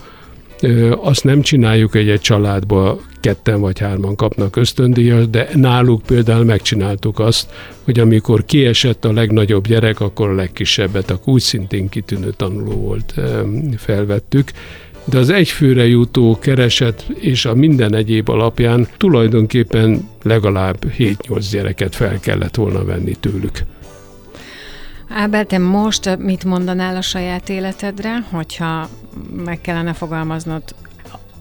Azt 1.02 1.24
nem 1.24 1.42
csináljuk, 1.42 1.92
hogy 1.92 2.10
egy 2.10 2.22
családba 2.22 3.00
ketten 3.20 3.62
vagy 3.62 3.80
hárman 3.80 4.16
kapnak 4.16 4.56
ösztöndíjat, 4.56 5.30
de 5.30 5.50
náluk 5.54 6.02
például 6.02 6.44
megcsináltuk 6.44 7.20
azt, 7.20 7.50
hogy 7.84 8.00
amikor 8.00 8.46
kiesett 8.46 9.06
a 9.06 9.14
legnagyobb 9.14 9.68
gyerek, 9.68 10.00
akkor 10.00 10.30
a 10.30 10.36
legkisebbet, 10.36 11.12
akkor 11.12 11.34
úgy 11.34 11.42
szintén 11.42 11.90
kitűnő 11.90 12.32
tanuló 12.32 12.72
volt, 12.72 13.14
felvettük 13.78 14.52
de 15.06 15.18
az 15.18 15.30
egyfőre 15.30 15.88
jutó 15.88 16.38
kereset 16.40 17.06
és 17.20 17.46
a 17.46 17.54
minden 17.54 17.96
egyéb 17.96 18.30
alapján 18.30 18.88
tulajdonképpen 18.98 20.10
legalább 20.22 20.78
7-8 20.98 21.48
gyereket 21.52 21.96
fel 21.96 22.20
kellett 22.20 22.56
volna 22.56 22.84
venni 22.84 23.16
tőlük. 23.20 23.64
Ábel, 25.16 25.46
te 25.46 25.58
most 25.58 26.18
mit 26.18 26.44
mondanál 26.44 26.96
a 26.96 27.02
saját 27.02 27.50
életedre, 27.50 28.20
hogyha 28.32 28.90
meg 29.46 29.62
kellene 29.62 29.94
fogalmaznod 29.94 30.64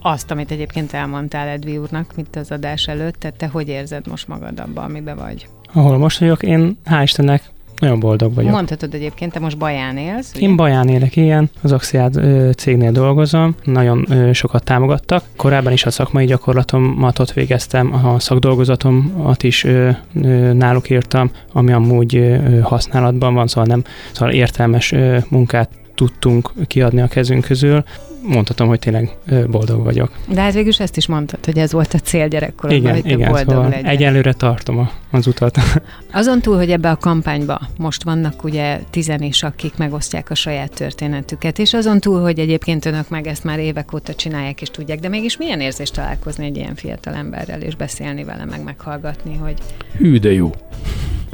azt, 0.03 0.31
amit 0.31 0.51
egyébként 0.51 0.93
elmondtál 0.93 1.49
Edvi 1.49 1.79
úrnak, 1.79 2.17
mint 2.17 2.37
az 2.37 2.51
adás 2.51 2.89
előtt, 2.89 3.15
tehát 3.15 3.37
te 3.37 3.47
hogy 3.47 3.69
érzed 3.69 4.07
most 4.07 4.29
magad 4.29 4.61
abban, 4.61 4.85
amiben 4.85 5.17
vagy? 5.17 5.49
Ahol 5.73 5.99
most 5.99 6.19
vagyok, 6.19 6.43
én 6.43 6.79
hál' 6.85 7.01
Istennek 7.03 7.52
nagyon 7.83 8.01
boldog 8.01 8.35
vagyok. 8.35 8.51
Mondhatod 8.51 8.95
egyébként, 8.95 9.33
te 9.33 9.39
most 9.39 9.59
Baján 9.59 9.97
élsz? 9.97 10.33
Ugye? 10.35 10.47
Én 10.47 10.57
Baján 10.57 10.89
élek, 10.89 11.17
igen. 11.17 11.51
Az 11.63 11.73
Oxiad 11.73 12.21
cégnél 12.57 12.93
dolgozom. 12.93 13.55
Nagyon 13.65 14.07
ö, 14.09 14.33
sokat 14.33 14.65
támogattak. 14.65 15.25
Korábban 15.37 15.73
is 15.73 15.85
a 15.85 15.91
szakmai 15.91 16.25
gyakorlatomat 16.25 17.19
ott 17.19 17.33
végeztem, 17.33 17.95
a 18.07 18.19
szakdolgozatomat 18.19 19.43
is 19.43 19.65
ö, 19.65 19.91
ö, 20.23 20.53
náluk 20.53 20.91
írtam, 20.91 21.31
ami 21.53 21.73
amúgy 21.73 22.17
ö, 22.17 22.61
használatban 22.61 23.35
van, 23.35 23.47
szóval 23.47 23.65
nem, 23.67 23.85
szóval 24.13 24.35
értelmes 24.35 24.93
ö, 24.93 25.19
munkát 25.29 25.71
tudtunk 25.95 26.51
kiadni 26.67 27.01
a 27.01 27.07
kezünk 27.07 27.45
közül 27.45 27.85
mondhatom, 28.23 28.69
hogy 28.69 28.79
tényleg 28.79 29.17
boldog 29.47 29.83
vagyok. 29.85 30.13
De 30.29 30.41
hát 30.41 30.53
végül 30.53 30.73
ezt 30.79 30.97
is 30.97 31.07
mondtad, 31.07 31.45
hogy 31.45 31.59
ez 31.59 31.73
volt 31.73 31.95
a 31.95 31.99
cél 31.99 32.29
gyerekkorodban, 32.29 32.81
igen, 32.81 32.93
hogy 32.93 33.03
te 33.03 33.09
igen, 33.09 33.31
boldog 33.31 33.49
szóval 33.49 33.69
legyen. 33.69 33.85
Egyelőre 33.85 34.33
tartom 34.33 34.91
az 35.11 35.27
utat. 35.27 35.59
Azon 36.13 36.41
túl, 36.41 36.57
hogy 36.57 36.71
ebbe 36.71 36.91
a 36.91 36.97
kampányba 36.97 37.61
most 37.79 38.03
vannak 38.03 38.45
ugye 38.45 38.81
tizen 38.91 39.23
is, 39.23 39.43
akik 39.43 39.77
megosztják 39.77 40.31
a 40.31 40.35
saját 40.35 40.75
történetüket, 40.75 41.59
és 41.59 41.75
azon 41.75 42.01
túl, 42.01 42.21
hogy 42.21 42.39
egyébként 42.39 42.85
önök 42.85 43.09
meg 43.09 43.27
ezt 43.27 43.45
már 43.45 43.59
évek 43.59 43.95
óta 43.95 44.15
csinálják 44.15 44.61
és 44.61 44.71
tudják, 44.71 44.99
de 44.99 45.09
mégis 45.09 45.37
milyen 45.37 45.61
érzés 45.61 45.91
találkozni 45.91 46.47
egy 46.47 46.57
ilyen 46.57 46.75
fiatal 46.75 47.15
emberrel, 47.15 47.61
és 47.61 47.75
beszélni 47.75 48.25
vele, 48.25 48.45
meg 48.45 48.63
meghallgatni, 48.65 49.37
hogy... 49.37 49.55
Hű, 49.97 50.19
de 50.19 50.33
jó 50.33 50.51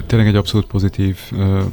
tényleg 0.09 0.29
egy 0.29 0.37
abszolút 0.37 0.67
pozitív, 0.67 1.19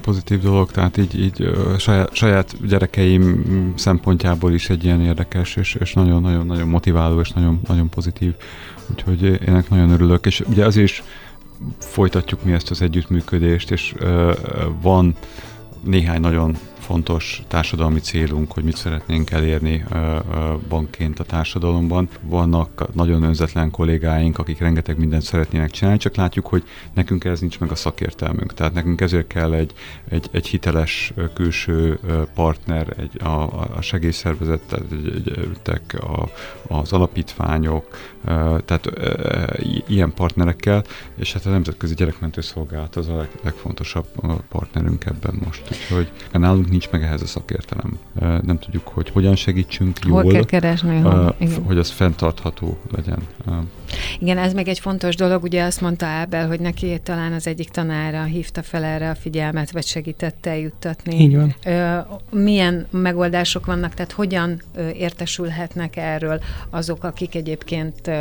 pozitív 0.01 0.41
dolog, 0.41 0.71
tehát 0.71 0.97
így, 0.97 1.19
így 1.19 1.49
saját, 1.77 2.13
saját 2.13 2.67
gyerekeim 2.67 3.43
szempontjából 3.75 4.53
is 4.53 4.69
egy 4.69 4.83
ilyen 4.83 5.01
érdekes, 5.05 5.55
és, 5.55 5.75
és 5.75 5.93
nagyon, 5.93 6.21
nagyon, 6.21 6.45
nagyon 6.45 6.67
motiváló, 6.67 7.19
és 7.19 7.29
nagyon, 7.29 7.61
nagyon 7.67 7.89
pozitív. 7.89 8.33
Úgyhogy 8.91 9.39
ennek 9.45 9.69
nagyon 9.69 9.89
örülök, 9.89 10.25
és 10.25 10.43
ugye 10.47 10.65
az 10.65 10.77
is 10.77 11.03
folytatjuk 11.77 12.43
mi 12.43 12.53
ezt 12.53 12.69
az 12.69 12.81
együttműködést, 12.81 13.71
és 13.71 13.95
van 14.81 15.15
néhány 15.83 16.19
nagyon 16.19 16.57
fontos 16.85 17.41
társadalmi 17.47 17.99
célunk, 17.99 18.51
hogy 18.51 18.63
mit 18.63 18.75
szeretnénk 18.75 19.31
elérni 19.31 19.85
bankként 20.69 21.19
a 21.19 21.23
társadalomban. 21.23 22.09
Vannak 22.21 22.93
nagyon 22.93 23.23
önzetlen 23.23 23.71
kollégáink, 23.71 24.37
akik 24.37 24.59
rengeteg 24.59 24.97
mindent 24.97 25.23
szeretnének 25.23 25.71
csinálni, 25.71 25.99
csak 25.99 26.15
látjuk, 26.15 26.47
hogy 26.47 26.63
nekünk 26.93 27.23
ez 27.23 27.39
nincs 27.39 27.59
meg 27.59 27.71
a 27.71 27.75
szakértelmünk. 27.75 28.53
Tehát 28.53 28.73
nekünk 28.73 29.01
ezért 29.01 29.27
kell 29.27 29.53
egy, 29.53 29.73
egy, 30.09 30.29
egy 30.31 30.47
hiteles 30.47 31.13
külső 31.33 31.99
partner, 32.33 32.95
egy, 32.97 33.23
a, 33.23 33.41
a 33.75 33.81
segélyszervezetek, 33.81 35.97
a, 35.99 36.29
az 36.67 36.93
alapítványok, 36.93 37.97
tehát 38.65 38.89
ilyen 39.87 40.13
partnerekkel, 40.13 40.83
és 41.15 41.33
hát 41.33 41.45
a 41.45 41.49
Nemzetközi 41.49 41.93
Gyerekmentő 41.93 42.41
Szolgálat 42.41 42.95
az 42.95 43.07
a 43.07 43.15
leg, 43.15 43.29
legfontosabb 43.43 44.05
partnerünk 44.49 45.05
ebben 45.05 45.41
most. 45.45 45.63
Úgyhogy 45.71 46.11
nálunk 46.31 46.69
nincs 46.75 46.89
meg 46.89 47.03
ehhez 47.03 47.21
a 47.21 47.25
szakértelem. 47.25 47.99
Nem 48.19 48.59
tudjuk, 48.59 48.87
hogy 48.87 49.09
hogyan 49.09 49.35
segítsünk 49.35 49.97
Hol 50.09 50.23
jól, 50.23 50.31
kell 50.31 50.45
keresni, 50.45 50.99
hol, 50.99 51.35
hogy 51.63 51.77
az 51.77 51.89
fenntartható 51.89 52.77
legyen. 52.91 53.19
Igen, 54.19 54.37
ez 54.37 54.53
még 54.53 54.67
egy 54.67 54.79
fontos 54.79 55.15
dolog, 55.15 55.43
ugye 55.43 55.63
azt 55.63 55.81
mondta 55.81 56.05
Ábel, 56.05 56.47
hogy 56.47 56.59
neki 56.59 56.99
talán 57.03 57.33
az 57.33 57.47
egyik 57.47 57.69
tanára 57.69 58.23
hívta 58.23 58.63
fel 58.63 58.83
erre 58.83 59.09
a 59.09 59.15
figyelmet, 59.15 59.71
vagy 59.71 59.85
segítette 59.85 60.49
eljuttatni. 60.49 61.19
Így 61.19 61.35
van. 61.35 61.55
Milyen 62.31 62.87
megoldások 62.89 63.65
vannak, 63.65 63.93
tehát 63.93 64.11
hogyan 64.11 64.61
értesülhetnek 64.93 65.95
erről 65.95 66.41
azok, 66.69 67.03
akik 67.03 67.35
egyébként 67.35 68.11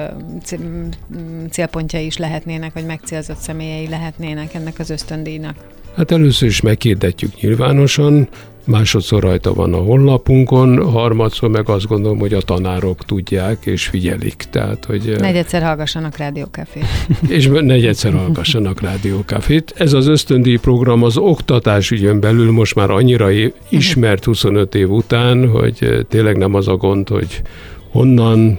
célpontjai 1.50 2.06
is 2.06 2.16
lehetnének, 2.16 2.72
vagy 2.72 2.86
megcélzott 2.86 3.38
személyei 3.38 3.88
lehetnének 3.88 4.54
ennek 4.54 4.78
az 4.78 4.90
ösztöndíjnak? 4.90 5.56
Hát 5.96 6.10
először 6.10 6.48
is 6.48 6.60
meghirdetjük 6.60 7.40
nyilvánosan, 7.40 8.28
másodszor 8.66 9.22
rajta 9.22 9.54
van 9.54 9.74
a 9.74 9.76
honlapunkon, 9.76 10.90
harmadszor 10.90 11.48
meg 11.48 11.68
azt 11.68 11.86
gondolom, 11.86 12.18
hogy 12.18 12.34
a 12.34 12.40
tanárok 12.40 13.04
tudják 13.04 13.66
és 13.66 13.86
figyelik. 13.86 14.44
Tehát, 14.50 14.84
hogy 14.84 15.16
negyedszer 15.18 15.62
hallgassanak 15.62 16.16
rádiókafét. 16.16 16.84
És 17.28 17.46
negyedszer 17.46 18.12
hallgassanak 18.12 18.80
rádiókafét. 18.80 19.74
Ez 19.76 19.92
az 19.92 20.06
ösztöndíj 20.06 20.56
program 20.56 21.02
az 21.02 21.16
oktatás 21.16 21.90
ügyön 21.90 22.20
belül 22.20 22.50
most 22.50 22.74
már 22.74 22.90
annyira 22.90 23.30
ismert 23.68 24.24
25 24.24 24.74
év 24.74 24.90
után, 24.90 25.48
hogy 25.48 26.06
tényleg 26.08 26.36
nem 26.36 26.54
az 26.54 26.68
a 26.68 26.76
gond, 26.76 27.08
hogy 27.08 27.42
honnan 27.90 28.58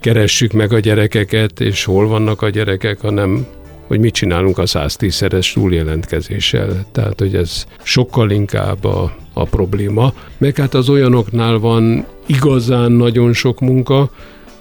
keressük 0.00 0.52
meg 0.52 0.72
a 0.72 0.78
gyerekeket, 0.78 1.60
és 1.60 1.84
hol 1.84 2.06
vannak 2.06 2.42
a 2.42 2.48
gyerekek, 2.48 3.00
hanem 3.00 3.46
hogy 3.92 4.00
mit 4.00 4.14
csinálunk 4.14 4.58
a 4.58 4.62
110-szeres 4.62 5.52
túljelentkezéssel. 5.52 6.84
Tehát, 6.92 7.18
hogy 7.18 7.34
ez 7.34 7.66
sokkal 7.82 8.30
inkább 8.30 8.84
a, 8.84 9.16
a 9.32 9.44
probléma. 9.44 10.12
Meg 10.38 10.56
hát 10.56 10.74
az 10.74 10.88
olyanoknál 10.88 11.58
van 11.58 12.06
igazán 12.26 12.92
nagyon 12.92 13.32
sok 13.32 13.60
munka, 13.60 14.10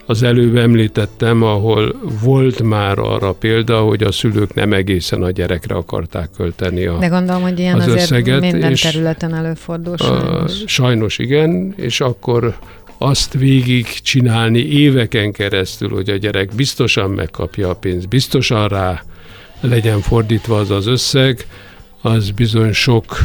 az 0.05 0.23
előbb 0.23 0.55
említettem, 0.55 1.43
ahol 1.43 1.95
volt 2.23 2.61
már 2.63 2.99
arra 2.99 3.33
példa, 3.33 3.79
hogy 3.79 4.03
a 4.03 4.11
szülők 4.11 4.53
nem 4.53 4.73
egészen 4.73 5.23
a 5.23 5.31
gyerekre 5.31 5.75
akarták 5.75 6.29
költeni 6.37 6.85
a 6.85 6.97
De 6.97 7.07
gondolom, 7.07 7.41
hogy 7.41 7.59
ilyen 7.59 7.75
az 7.75 7.85
azért 7.85 8.01
összeget, 8.01 8.41
minden 8.41 8.71
és 8.71 8.81
területen 8.81 9.33
előfordul 9.33 9.97
sajnos. 9.97 10.61
A, 10.61 10.67
sajnos 10.67 11.17
igen, 11.17 11.73
és 11.77 12.01
akkor 12.01 12.55
azt 13.03 13.33
végig 13.33 13.85
csinálni 13.85 14.59
éveken 14.59 15.31
keresztül, 15.31 15.89
hogy 15.89 16.09
a 16.09 16.15
gyerek 16.15 16.55
biztosan 16.55 17.09
megkapja 17.09 17.69
a 17.69 17.75
pénzt, 17.75 18.07
biztosan 18.07 18.67
rá 18.67 19.03
legyen 19.61 20.01
fordítva 20.01 20.57
az 20.57 20.71
az 20.71 20.87
összeg, 20.87 21.47
az 22.01 22.31
bizony 22.31 22.71
sok 22.71 23.17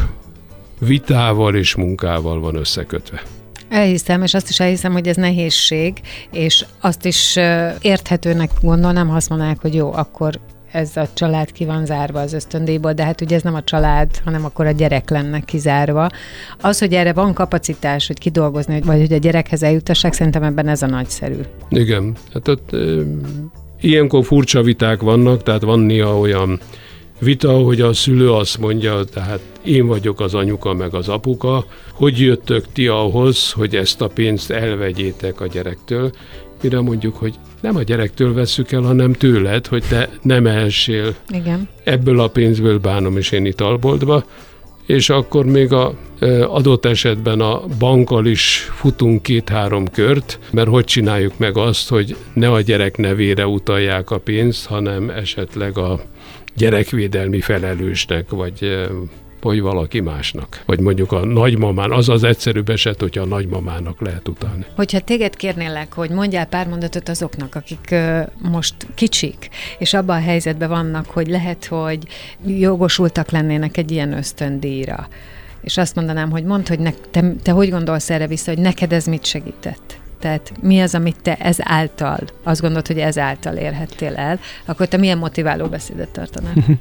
vitával 0.79 1.55
és 1.55 1.75
munkával 1.75 2.39
van 2.39 2.55
összekötve. 2.55 3.21
Elhiszem, 3.69 4.23
és 4.23 4.33
azt 4.33 4.49
is 4.49 4.59
elhiszem, 4.59 4.91
hogy 4.91 5.07
ez 5.07 5.15
nehézség, 5.15 6.01
és 6.31 6.65
azt 6.79 7.05
is 7.05 7.35
érthetőnek 7.81 8.51
gondolnám, 8.61 9.07
ha 9.07 9.15
azt 9.15 9.29
mondanák, 9.29 9.61
hogy 9.61 9.73
jó, 9.73 9.93
akkor 9.93 10.39
ez 10.77 10.97
a 10.97 11.07
család 11.13 11.51
ki 11.51 11.65
van 11.65 11.85
zárva 11.85 12.19
az 12.19 12.33
ösztöndíjból, 12.33 12.93
de 12.93 13.03
hát 13.03 13.21
ugye 13.21 13.35
ez 13.35 13.41
nem 13.41 13.55
a 13.55 13.63
család, 13.63 14.09
hanem 14.23 14.45
akkor 14.45 14.65
a 14.65 14.71
gyerek 14.71 15.09
lenne 15.09 15.39
kizárva. 15.39 16.09
Az, 16.61 16.79
hogy 16.79 16.93
erre 16.93 17.13
van 17.13 17.33
kapacitás, 17.33 18.07
hogy 18.07 18.19
kidolgozni, 18.19 18.81
vagy 18.81 18.99
hogy 18.99 19.13
a 19.13 19.17
gyerekhez 19.17 19.63
eljutassák, 19.63 20.13
szerintem 20.13 20.43
ebben 20.43 20.67
ez 20.67 20.81
a 20.81 20.87
nagyszerű. 20.87 21.39
Igen, 21.69 22.15
hát 22.33 22.47
ott 22.47 22.73
e, 22.73 22.77
ilyenkor 23.81 24.25
furcsa 24.25 24.61
viták 24.61 25.01
vannak, 25.01 25.43
tehát 25.43 25.61
van 25.61 25.79
néha 25.79 26.19
olyan 26.19 26.59
vita, 27.19 27.51
hogy 27.51 27.81
a 27.81 27.93
szülő 27.93 28.31
azt 28.31 28.57
mondja, 28.57 29.03
tehát 29.03 29.39
én 29.63 29.87
vagyok 29.87 30.19
az 30.19 30.33
anyuka 30.33 30.73
meg 30.73 30.93
az 30.93 31.07
apuka, 31.07 31.65
hogy 31.93 32.19
jöttök 32.19 32.65
ti 32.73 32.87
ahhoz, 32.87 33.51
hogy 33.51 33.75
ezt 33.75 34.01
a 34.01 34.07
pénzt 34.07 34.51
elvegyétek 34.51 35.41
a 35.41 35.47
gyerektől, 35.47 36.11
mire 36.61 36.79
mondjuk, 36.79 37.15
hogy 37.15 37.35
nem 37.61 37.75
a 37.75 37.81
gyerektől 37.81 38.33
veszük 38.33 38.71
el, 38.71 38.81
hanem 38.81 39.13
tőled, 39.13 39.67
hogy 39.67 39.83
te 39.89 40.09
nem 40.21 40.47
elsél. 40.47 41.15
Igen. 41.29 41.69
Ebből 41.83 42.19
a 42.19 42.27
pénzből 42.27 42.79
bánom 42.79 43.17
is 43.17 43.31
én 43.31 43.45
italboltba, 43.45 44.25
és 44.85 45.09
akkor 45.09 45.45
még 45.45 45.73
a 45.73 45.93
adott 46.47 46.85
esetben 46.85 47.39
a 47.39 47.61
bankkal 47.79 48.25
is 48.25 48.69
futunk 48.73 49.21
két-három 49.21 49.87
kört, 49.87 50.39
mert 50.51 50.67
hogy 50.67 50.85
csináljuk 50.85 51.37
meg 51.37 51.57
azt, 51.57 51.89
hogy 51.89 52.15
ne 52.33 52.51
a 52.51 52.61
gyerek 52.61 52.97
nevére 52.97 53.47
utalják 53.47 54.11
a 54.11 54.17
pénzt, 54.17 54.65
hanem 54.65 55.09
esetleg 55.09 55.77
a 55.77 55.99
gyerekvédelmi 56.55 57.41
felelősnek, 57.41 58.29
vagy 58.29 58.87
vagy 59.41 59.61
valaki 59.61 59.99
másnak. 59.99 60.63
Vagy 60.65 60.79
mondjuk 60.79 61.11
a 61.11 61.25
nagymamán, 61.25 61.91
az 61.91 62.09
az 62.09 62.23
egyszerűbb 62.23 62.69
eset, 62.69 63.01
hogyha 63.01 63.21
a 63.21 63.25
nagymamának 63.25 64.01
lehet 64.01 64.27
utalni. 64.27 64.65
Hogyha 64.75 64.99
téged 64.99 65.35
kérnélek, 65.35 65.93
hogy 65.93 66.09
mondjál 66.09 66.45
pár 66.45 66.67
mondatot 66.67 67.09
azoknak, 67.09 67.55
akik 67.55 67.91
ö, 67.91 68.21
most 68.41 68.75
kicsik, 68.95 69.49
és 69.77 69.93
abban 69.93 70.17
a 70.17 70.21
helyzetben 70.21 70.69
vannak, 70.69 71.05
hogy 71.05 71.27
lehet, 71.27 71.65
hogy 71.65 71.99
jogosultak 72.45 73.29
lennének 73.29 73.77
egy 73.77 73.91
ilyen 73.91 74.13
ösztöndíjra, 74.13 75.07
és 75.61 75.77
azt 75.77 75.95
mondanám, 75.95 76.29
hogy 76.31 76.43
mondd, 76.43 76.67
hogy 76.67 76.79
ne, 76.79 76.91
te, 77.11 77.33
te 77.43 77.51
hogy 77.51 77.69
gondolsz 77.69 78.09
erre 78.09 78.27
vissza, 78.27 78.51
hogy 78.51 78.61
neked 78.61 78.93
ez 78.93 79.05
mit 79.05 79.25
segített? 79.25 79.99
Tehát 80.19 80.51
mi 80.61 80.79
az, 80.79 80.95
amit 80.95 81.15
te 81.21 81.35
ez 81.35 81.57
által, 81.59 82.19
azt 82.43 82.61
gondolod, 82.61 82.87
hogy 82.87 82.99
ez 82.99 83.17
által 83.17 83.55
érhettél 83.55 84.15
el, 84.15 84.39
akkor 84.65 84.87
te 84.87 84.97
milyen 84.97 85.17
motiváló 85.17 85.65
beszédet 85.65 86.09
tartanál? 86.09 86.53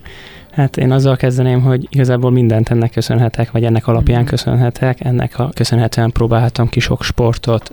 Hát 0.56 0.76
én 0.76 0.90
azzal 0.90 1.16
kezdeném, 1.16 1.60
hogy 1.60 1.86
igazából 1.90 2.30
mindent 2.30 2.70
ennek 2.70 2.90
köszönhetek, 2.90 3.50
vagy 3.50 3.64
ennek 3.64 3.86
alapján 3.86 4.22
mm. 4.22 4.26
köszönhetek. 4.26 5.04
Ennek 5.04 5.38
a 5.38 5.50
köszönhetően 5.54 6.10
próbálhattam 6.10 6.68
ki 6.68 6.80
sok 6.80 7.02
sportot, 7.02 7.72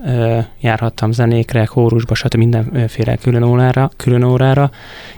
járhattam 0.59 1.11
zenékre, 1.11 1.65
kórusba, 1.65 2.15
stb. 2.15 2.35
mindenféle 2.35 3.15
külön 3.15 3.43
órára, 3.43 3.89
külön 3.97 4.23
órára. 4.23 4.71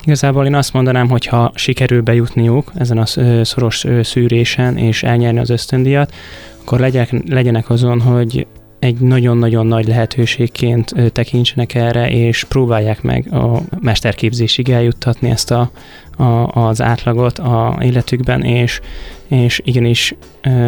Igazából 0.03 0.45
én 0.45 0.55
azt 0.55 0.73
mondanám, 0.73 1.09
hogy 1.09 1.25
ha 1.25 1.51
sikerül 1.55 2.01
bejutniuk 2.01 2.71
ezen 2.75 2.97
a 2.97 3.05
szoros 3.43 3.85
szűrésen 4.03 4.77
és 4.77 5.03
elnyerni 5.03 5.39
az 5.39 5.49
ösztöndíjat, 5.49 6.13
akkor 6.61 6.79
legyenek 7.25 7.69
azon, 7.69 8.01
hogy 8.01 8.47
egy 8.85 8.99
nagyon-nagyon 8.99 9.67
nagy 9.67 9.87
lehetőségként 9.87 10.93
tekintsenek 11.11 11.75
erre, 11.75 12.09
és 12.09 12.43
próbálják 12.43 13.01
meg 13.01 13.33
a 13.33 13.61
mesterképzésig 13.79 14.69
eljuttatni 14.69 15.29
ezt 15.29 15.51
a, 15.51 15.71
a, 16.17 16.23
az 16.61 16.81
átlagot 16.81 17.39
a 17.39 17.77
életükben, 17.81 18.41
és, 18.41 18.79
és 19.27 19.61
igenis, 19.63 20.15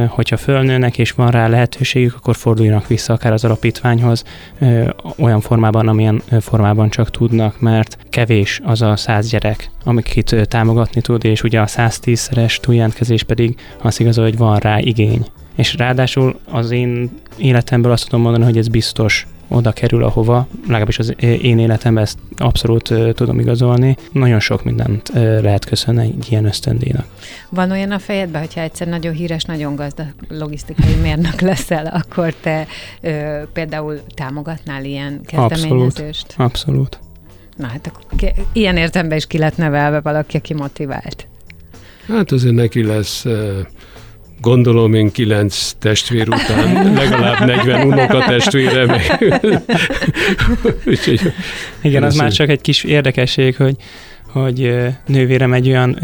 hogyha 0.07 0.37
fölnőnek 0.37 0.97
és 0.97 1.11
van 1.11 1.31
rá 1.31 1.47
lehetőségük, 1.47 2.15
akkor 2.15 2.35
forduljanak 2.35 2.87
vissza 2.87 3.13
akár 3.13 3.33
az 3.33 3.43
alapítványhoz 3.43 4.23
olyan 5.17 5.41
formában, 5.41 5.87
amilyen 5.87 6.21
formában 6.39 6.89
csak 6.89 7.11
tudnak, 7.11 7.59
mert 7.59 7.97
kevés 8.09 8.61
az 8.63 8.81
a 8.81 8.95
száz 8.95 9.29
gyerek, 9.29 9.69
amiket 9.83 10.47
támogatni 10.47 11.01
tud, 11.01 11.25
és 11.25 11.43
ugye 11.43 11.59
a 11.59 11.65
110-szeres 11.65 12.55
túljelentkezés 12.55 13.23
pedig 13.23 13.55
az 13.81 13.99
igaz, 13.99 14.17
hogy 14.17 14.37
van 14.37 14.57
rá 14.57 14.79
igény 14.79 15.25
és 15.57 15.75
ráadásul 15.75 16.39
az 16.51 16.71
én 16.71 17.09
életemből 17.37 17.91
azt 17.91 18.03
tudom 18.03 18.21
mondani, 18.21 18.43
hogy 18.43 18.57
ez 18.57 18.67
biztos 18.67 19.27
oda 19.47 19.71
kerül, 19.71 20.03
ahova, 20.03 20.47
legalábbis 20.67 20.99
az 20.99 21.15
én 21.21 21.59
életemben 21.59 22.03
ezt 22.03 22.17
abszolút 22.37 22.89
uh, 22.89 23.11
tudom 23.11 23.39
igazolni. 23.39 23.97
Nagyon 24.11 24.39
sok 24.39 24.63
mindent 24.63 25.09
uh, 25.09 25.41
lehet 25.41 25.65
köszönni 25.65 26.01
egy 26.01 26.27
ilyen 26.29 26.45
ösztöndíjnak. 26.45 27.05
Van 27.49 27.71
olyan 27.71 27.91
a 27.91 27.99
fejedben, 27.99 28.41
hogyha 28.41 28.61
egyszer 28.61 28.87
nagyon 28.87 29.13
híres, 29.13 29.43
nagyon 29.43 29.75
gazdag 29.75 30.07
logisztikai 30.29 30.95
mérnök 31.01 31.41
leszel, 31.41 31.85
akkor 31.85 32.33
te 32.41 32.67
uh, 33.01 33.41
például 33.53 33.99
támogatnál 34.15 34.83
ilyen 34.83 35.21
kezdeményezést? 35.25 36.25
Abszolút. 36.27 36.51
Abszolút. 36.51 36.99
Na 37.57 37.67
hát 37.67 37.87
akkor 37.87 38.33
ilyen 38.53 38.77
értelemben 38.77 39.17
is 39.17 39.27
ki 39.27 39.37
lett 39.37 39.57
nevelve 39.57 39.99
valaki, 39.99 40.37
aki 40.37 40.53
motivált. 40.53 41.27
Hát 42.07 42.31
azért 42.31 42.55
neki 42.55 42.83
lesz 42.83 43.25
Gondolom 44.41 44.93
én 44.93 45.11
kilenc 45.11 45.71
testvér 45.79 46.27
után 46.29 46.93
legalább 46.93 47.45
40 47.45 47.87
unoka 47.87 48.25
testvére. 48.25 48.85
Úgyhogy, 50.85 51.21
Igen, 51.81 52.03
az 52.03 52.15
már 52.15 52.31
csak 52.31 52.49
egy 52.49 52.61
kis 52.61 52.83
érdekesség, 52.83 53.55
hogy, 53.55 53.75
hogy 54.31 54.73
nővérem 55.07 55.53
egy 55.53 55.67
olyan 55.67 55.99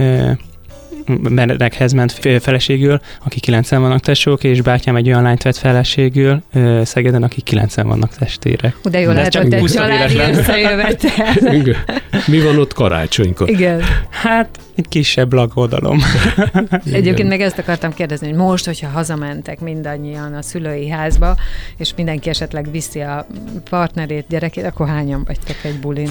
merekhez 1.29 1.91
ment 1.91 2.11
feleségül, 2.41 2.99
aki 3.25 3.39
90 3.39 3.81
vannak 3.81 3.99
tesók, 3.99 4.43
és 4.43 4.61
bátyám 4.61 4.95
egy 4.95 5.07
olyan 5.07 5.21
lányt 5.23 5.43
vett 5.43 5.57
feleségül 5.57 6.41
Szegeden, 6.83 7.23
aki 7.23 7.41
90 7.41 7.87
vannak 7.87 8.15
testvérek. 8.15 8.75
De 8.83 8.99
jó 8.99 9.11
lehet, 9.11 9.35
hogy 9.35 9.53
egy 9.53 9.63
családi 9.63 10.17
összejövetel. 10.17 11.35
Mi 12.27 12.41
van 12.41 12.57
ott 12.57 12.73
karácsonykor? 12.73 13.49
Igen. 13.49 13.81
Hát 14.09 14.59
egy 14.75 14.87
kisebb 14.87 15.33
lagodalom. 15.33 15.99
Egyébként 16.91 17.29
meg 17.29 17.41
ezt 17.41 17.57
akartam 17.57 17.93
kérdezni, 17.93 18.27
hogy 18.27 18.37
most, 18.37 18.65
hogyha 18.65 18.89
hazamentek 18.89 19.59
mindannyian 19.59 20.33
a 20.33 20.41
szülői 20.41 20.89
házba, 20.89 21.35
és 21.77 21.93
mindenki 21.95 22.29
esetleg 22.29 22.71
viszi 22.71 22.99
a 22.99 23.27
partnerét, 23.69 24.25
gyerekét, 24.29 24.65
akkor 24.65 24.87
hányan 24.87 25.23
vagytok 25.25 25.57
egy 25.63 25.79
bulin? 25.79 26.09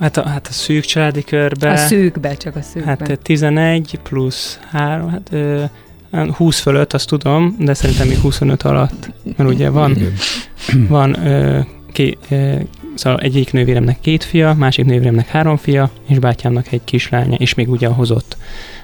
Hát 0.00 0.16
a, 0.16 0.28
hát 0.28 0.46
a 0.46 0.52
szűk 0.52 0.84
családi 0.84 1.22
körbe... 1.22 1.70
A 1.70 1.76
szűkbe, 1.76 2.34
csak 2.34 2.56
a 2.56 2.62
szűkbe. 2.62 2.88
Hát 2.88 3.18
11 3.22 3.98
plusz 4.02 4.58
3, 4.70 5.10
hát 5.10 5.28
ö, 5.30 5.64
20 6.32 6.58
fölött, 6.58 6.92
azt 6.92 7.08
tudom, 7.08 7.56
de 7.58 7.74
szerintem 7.74 8.08
még 8.08 8.18
25 8.18 8.62
alatt, 8.62 9.10
mert 9.36 9.50
ugye 9.50 9.70
van, 9.70 9.96
van 10.88 11.26
ö, 11.26 11.60
ké, 11.92 12.16
ö, 12.30 12.54
szóval 12.94 13.20
egyik 13.20 13.52
nővéremnek 13.52 14.00
két 14.00 14.24
fia, 14.24 14.54
másik 14.54 14.84
nővéremnek 14.84 15.28
három 15.28 15.56
fia, 15.56 15.90
és 16.06 16.18
bátyámnak 16.18 16.72
egy 16.72 16.84
kislánya, 16.84 17.36
és 17.36 17.54
még 17.54 17.70
ugye 17.70 17.88
hozott 17.88 18.36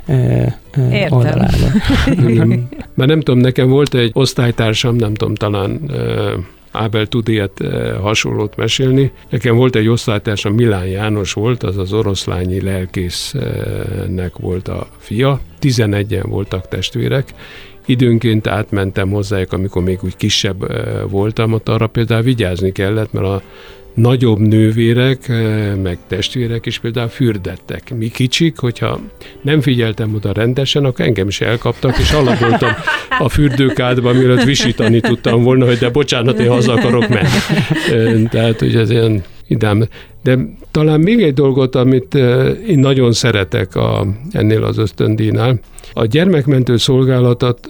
ö, 0.07 0.43
ö, 0.77 1.07
oldalába. 1.09 1.67
Mert 2.95 3.11
nem 3.11 3.21
tudom, 3.21 3.39
nekem 3.39 3.69
volt 3.69 3.95
egy 3.95 4.11
osztálytársam, 4.15 4.97
nem 4.97 5.15
tudom, 5.15 5.35
talán 5.35 5.81
ö, 5.89 6.35
Ábel 6.73 7.07
tud 7.07 7.29
ilyet 7.29 7.61
eh, 7.61 7.97
hasonlót 8.01 8.57
mesélni. 8.57 9.13
Nekem 9.29 9.57
volt 9.57 9.77
egy 9.77 9.89
osztálytársam, 9.89 10.55
Milán 10.55 10.87
János 10.87 11.33
volt, 11.33 11.63
az 11.63 11.77
az 11.77 11.93
oroszlányi 11.93 12.61
lelkésznek 12.61 14.37
volt 14.37 14.69
a 14.69 14.89
fia. 14.99 15.41
11-en 15.61 16.25
voltak 16.29 16.69
testvérek, 16.69 17.35
időnként 17.87 18.47
átmentem 18.47 19.11
hozzájuk, 19.11 19.53
amikor 19.53 19.83
még 19.83 19.99
úgy 20.03 20.17
kisebb 20.17 20.73
voltam, 21.11 21.53
ott 21.53 21.69
arra 21.69 21.87
például 21.87 22.23
vigyázni 22.23 22.73
kellett, 22.73 23.13
mert 23.13 23.27
a 23.27 23.43
nagyobb 23.95 24.39
nővérek, 24.39 25.29
meg 25.83 25.99
testvérek 26.09 26.67
is 26.67 26.79
például 26.79 27.09
fürdettek. 27.09 27.95
Mi 27.97 28.09
kicsik, 28.09 28.59
hogyha 28.59 29.01
nem 29.43 29.61
figyeltem 29.61 30.15
oda 30.15 30.33
rendesen, 30.33 30.85
akkor 30.85 31.05
engem 31.05 31.29
is 31.29 31.41
elkaptak, 31.41 31.99
és 31.99 32.13
alakultam 32.13 32.71
a 33.19 33.29
fürdőkádba, 33.29 34.13
mielőtt 34.13 34.45
visítani 34.45 35.01
tudtam 35.01 35.43
volna, 35.43 35.67
hogy 35.67 35.79
de 35.79 35.91
bocsánat, 35.91 36.39
én 36.39 36.49
haza 36.49 36.73
akarok 36.73 37.09
menni. 37.09 37.29
Eh, 37.91 38.23
tehát, 38.31 38.59
hogy 38.59 38.77
ez 38.77 38.91
ilyen 38.91 39.23
idám. 39.51 39.85
De 40.23 40.39
talán 40.71 41.01
még 41.01 41.23
egy 41.23 41.35
dolgot, 41.35 41.75
amit 41.75 42.15
eh, 42.15 42.49
én 42.69 42.79
nagyon 42.79 43.13
szeretek 43.13 43.77
a, 43.77 44.07
ennél 44.33 44.65
az 44.65 44.79
ösztöndínál, 44.79 45.61
a 45.93 46.05
gyermekmentő 46.05 46.77
szolgálatot 46.77 47.69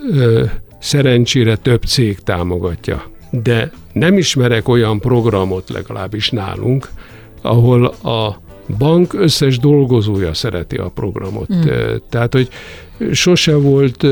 szerencsére 0.80 1.56
több 1.56 1.82
cég 1.82 2.18
támogatja 2.18 3.04
de 3.30 3.70
nem 3.92 4.18
ismerek 4.18 4.68
olyan 4.68 5.00
programot 5.00 5.68
legalábbis 5.68 6.30
nálunk, 6.30 6.88
ahol 7.42 7.84
a 7.86 8.40
bank 8.78 9.14
összes 9.14 9.58
dolgozója 9.58 10.34
szereti 10.34 10.76
a 10.76 10.90
programot. 10.94 11.54
Mm. 11.54 11.60
Tehát, 12.10 12.32
hogy 12.32 12.48
sose 13.12 13.56
volt 13.56 14.06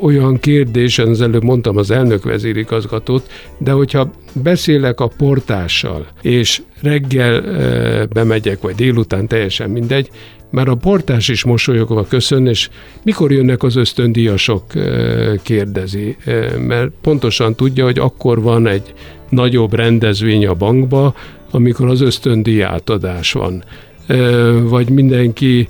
olyan 0.00 0.38
kérdés, 0.38 0.98
az 0.98 1.20
előbb 1.20 1.42
mondtam 1.42 1.76
az 1.76 1.90
elnök 1.90 2.24
vezérigazgatót, 2.24 3.30
de 3.58 3.72
hogyha 3.72 4.10
beszélek 4.32 5.00
a 5.00 5.10
portással, 5.16 6.06
és 6.22 6.62
reggel 6.82 7.40
bemegyek, 8.12 8.60
vagy 8.60 8.74
délután 8.74 9.26
teljesen 9.26 9.70
mindegy, 9.70 10.10
már 10.50 10.68
a 10.68 10.74
portás 10.74 11.28
is 11.28 11.44
mosolyogva 11.44 12.04
köszön, 12.04 12.46
és 12.46 12.68
mikor 13.02 13.32
jönnek 13.32 13.62
az 13.62 13.76
ösztöndíjasok, 13.76 14.64
kérdezi, 15.42 16.16
mert 16.58 16.90
pontosan 17.00 17.54
tudja, 17.54 17.84
hogy 17.84 17.98
akkor 17.98 18.42
van 18.42 18.66
egy 18.66 18.94
nagyobb 19.28 19.72
rendezvény 19.72 20.46
a 20.46 20.54
bankba, 20.54 21.14
amikor 21.54 21.88
az 21.88 22.00
ösztöndíj 22.00 22.62
átadás 22.62 23.32
van. 23.32 23.64
Vagy 24.62 24.88
mindenki 24.88 25.68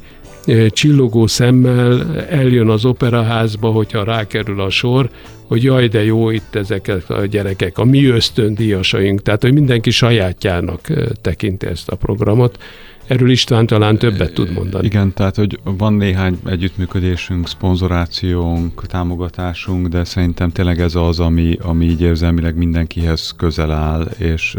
csillogó 0.69 1.27
szemmel 1.27 2.17
eljön 2.29 2.69
az 2.69 2.85
operaházba, 2.85 3.71
hogyha 3.71 4.05
rákerül 4.05 4.61
a 4.61 4.71
sor, 4.71 5.11
hogy 5.47 5.63
jaj, 5.63 5.89
de 5.89 6.05
jó 6.05 6.31
itt 6.31 6.55
ezek 6.55 6.93
a 7.09 7.25
gyerekek, 7.27 7.79
a 7.79 7.85
mi 7.85 8.05
ösztöndíjasaink, 8.05 9.23
tehát 9.23 9.43
hogy 9.43 9.53
mindenki 9.53 9.91
sajátjának 9.91 10.81
tekinti 11.21 11.67
ezt 11.67 11.89
a 11.89 11.97
programot, 11.97 12.59
Erről 13.07 13.31
István 13.31 13.67
talán 13.67 13.99
többet 13.99 14.35
tud 14.35 14.53
mondani. 14.53 14.87
Igen, 14.87 15.13
tehát 15.13 15.37
hogy 15.37 15.59
van 15.65 15.93
néhány 15.93 16.39
együttműködésünk, 16.47 17.49
szponzorációnk, 17.49 18.87
támogatásunk, 18.87 19.87
de 19.87 20.05
szerintem 20.05 20.51
tényleg 20.51 20.81
ez 20.81 20.95
az, 20.95 21.21
ami, 21.21 21.59
ami 21.63 21.85
így 21.85 22.01
érzelmileg 22.01 22.57
mindenkihez 22.57 23.35
közel 23.37 23.73
áll, 23.73 24.03
és, 24.19 24.57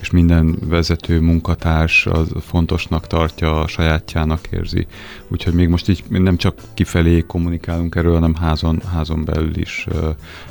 és 0.00 0.10
minden 0.10 0.56
vezető 0.68 1.20
munkatárs 1.20 2.06
az 2.06 2.28
fontosnak 2.40 3.06
tartja, 3.06 3.60
a 3.60 3.66
sajátjának 3.66 4.40
érzi. 4.50 4.86
Úgyhogy 5.28 5.54
még 5.54 5.68
most 5.68 5.88
így 5.88 6.04
nem 6.08 6.36
csak 6.36 6.54
kifelé 6.74 7.24
kommunikálunk 7.26 7.94
erről, 7.94 8.14
hanem 8.14 8.34
házon, 8.34 8.82
házon 8.92 9.24
belül 9.24 9.56
is 9.56 9.86
uh, 9.90 10.08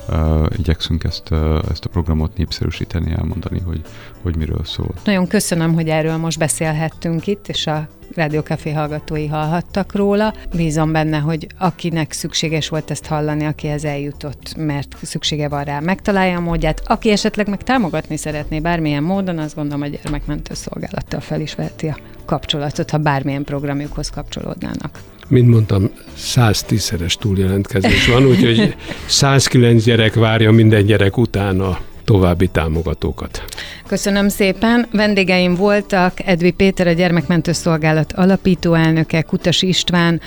uh, 0.10 0.46
igyekszünk 0.58 1.04
ezt, 1.04 1.30
uh, 1.32 1.60
ezt 1.72 1.86
a 1.86 1.90
programot 1.90 2.38
népszerűsíteni, 2.38 3.12
elmondani, 3.12 3.60
hogy, 3.66 3.82
hogy 4.22 4.36
miről 4.36 4.62
szól. 4.64 4.94
Nagyon 5.06 5.28
köszönöm, 5.28 5.74
hogy 5.74 5.88
erről 5.88 6.18
most 6.18 6.40
beszélhettünk 6.40 7.13
velünk 7.14 7.28
itt, 7.28 7.48
és 7.48 7.68
a 7.68 7.88
Rádiókafé 8.16 8.72
hallgatói 8.72 9.28
hallhattak 9.28 9.96
róla. 9.96 10.34
Bízom 10.56 10.92
benne, 10.92 11.18
hogy 11.18 11.48
akinek 11.58 12.12
szükséges 12.12 12.70
volt 12.70 12.92
ezt 12.92 13.06
hallani, 13.06 13.46
akihez 13.46 13.86
eljutott, 13.86 14.56
mert 14.58 14.96
szüksége 15.02 15.48
van 15.48 15.64
rá, 15.64 15.80
megtalálja 15.80 16.38
a 16.38 16.42
módját. 16.42 16.82
Aki 16.86 17.10
esetleg 17.10 17.50
meg 17.50 17.64
támogatni 17.64 18.18
szeretné 18.18 18.60
bármilyen 18.60 19.04
módon, 19.04 19.38
azt 19.38 19.56
gondolom, 19.56 19.82
a 19.82 19.88
gyermekmentő 19.88 20.54
szolgálattal 20.54 21.20
fel 21.20 21.42
is 21.42 21.56
veheti 21.56 21.88
a 21.88 21.98
kapcsolatot, 22.26 22.90
ha 22.90 22.98
bármilyen 22.98 23.44
programjukhoz 23.44 24.10
kapcsolódnának. 24.10 25.00
Mint 25.28 25.48
mondtam, 25.48 25.90
110-szeres 26.18 27.14
túljelentkezés 27.14 28.08
van, 28.08 28.26
úgyhogy 28.26 28.76
109 29.08 29.84
gyerek 29.84 30.14
várja 30.14 30.52
minden 30.52 30.86
gyerek 30.86 31.18
után 31.18 31.60
a 31.60 31.78
további 32.14 32.48
támogatókat. 32.48 33.44
Köszönöm 33.88 34.30
szépen. 34.30 34.86
Vendégeim 34.92 35.56
voltak 35.56 36.14
Edvi 36.26 36.52
Péter, 36.52 36.88
a 36.88 36.92
Gyermekmentő 36.92 37.52
Szolgálat 37.52 38.14
alapító 38.14 38.74
elnöke, 38.74 39.22
Kutas 39.22 39.62
István, 39.62 40.22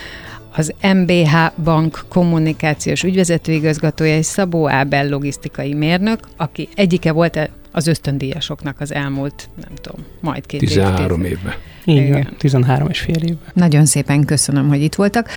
az 0.56 0.72
MBH 0.94 1.36
Bank 1.64 2.04
kommunikációs 2.08 3.02
ügyvezető 3.02 3.52
igazgatója 3.52 4.16
és 4.16 4.26
Szabó 4.26 4.68
Ábel 4.68 5.08
logisztikai 5.08 5.74
mérnök, 5.74 6.18
aki 6.36 6.68
egyike 6.74 7.12
volt 7.12 7.50
az 7.72 7.86
ösztöndíjasoknak 7.86 8.80
az 8.80 8.92
elmúlt, 8.92 9.48
nem 9.60 9.74
tudom, 9.80 10.04
majd 10.20 10.46
két 10.46 10.60
13 10.60 11.24
évben. 11.24 11.54
Igen, 11.84 12.28
13 12.38 12.88
és 12.88 12.98
fél 12.98 13.16
évben. 13.16 13.38
Nagyon 13.52 13.84
szépen 13.84 14.24
köszönöm, 14.24 14.68
hogy 14.68 14.82
itt 14.82 14.94
voltak. 14.94 15.36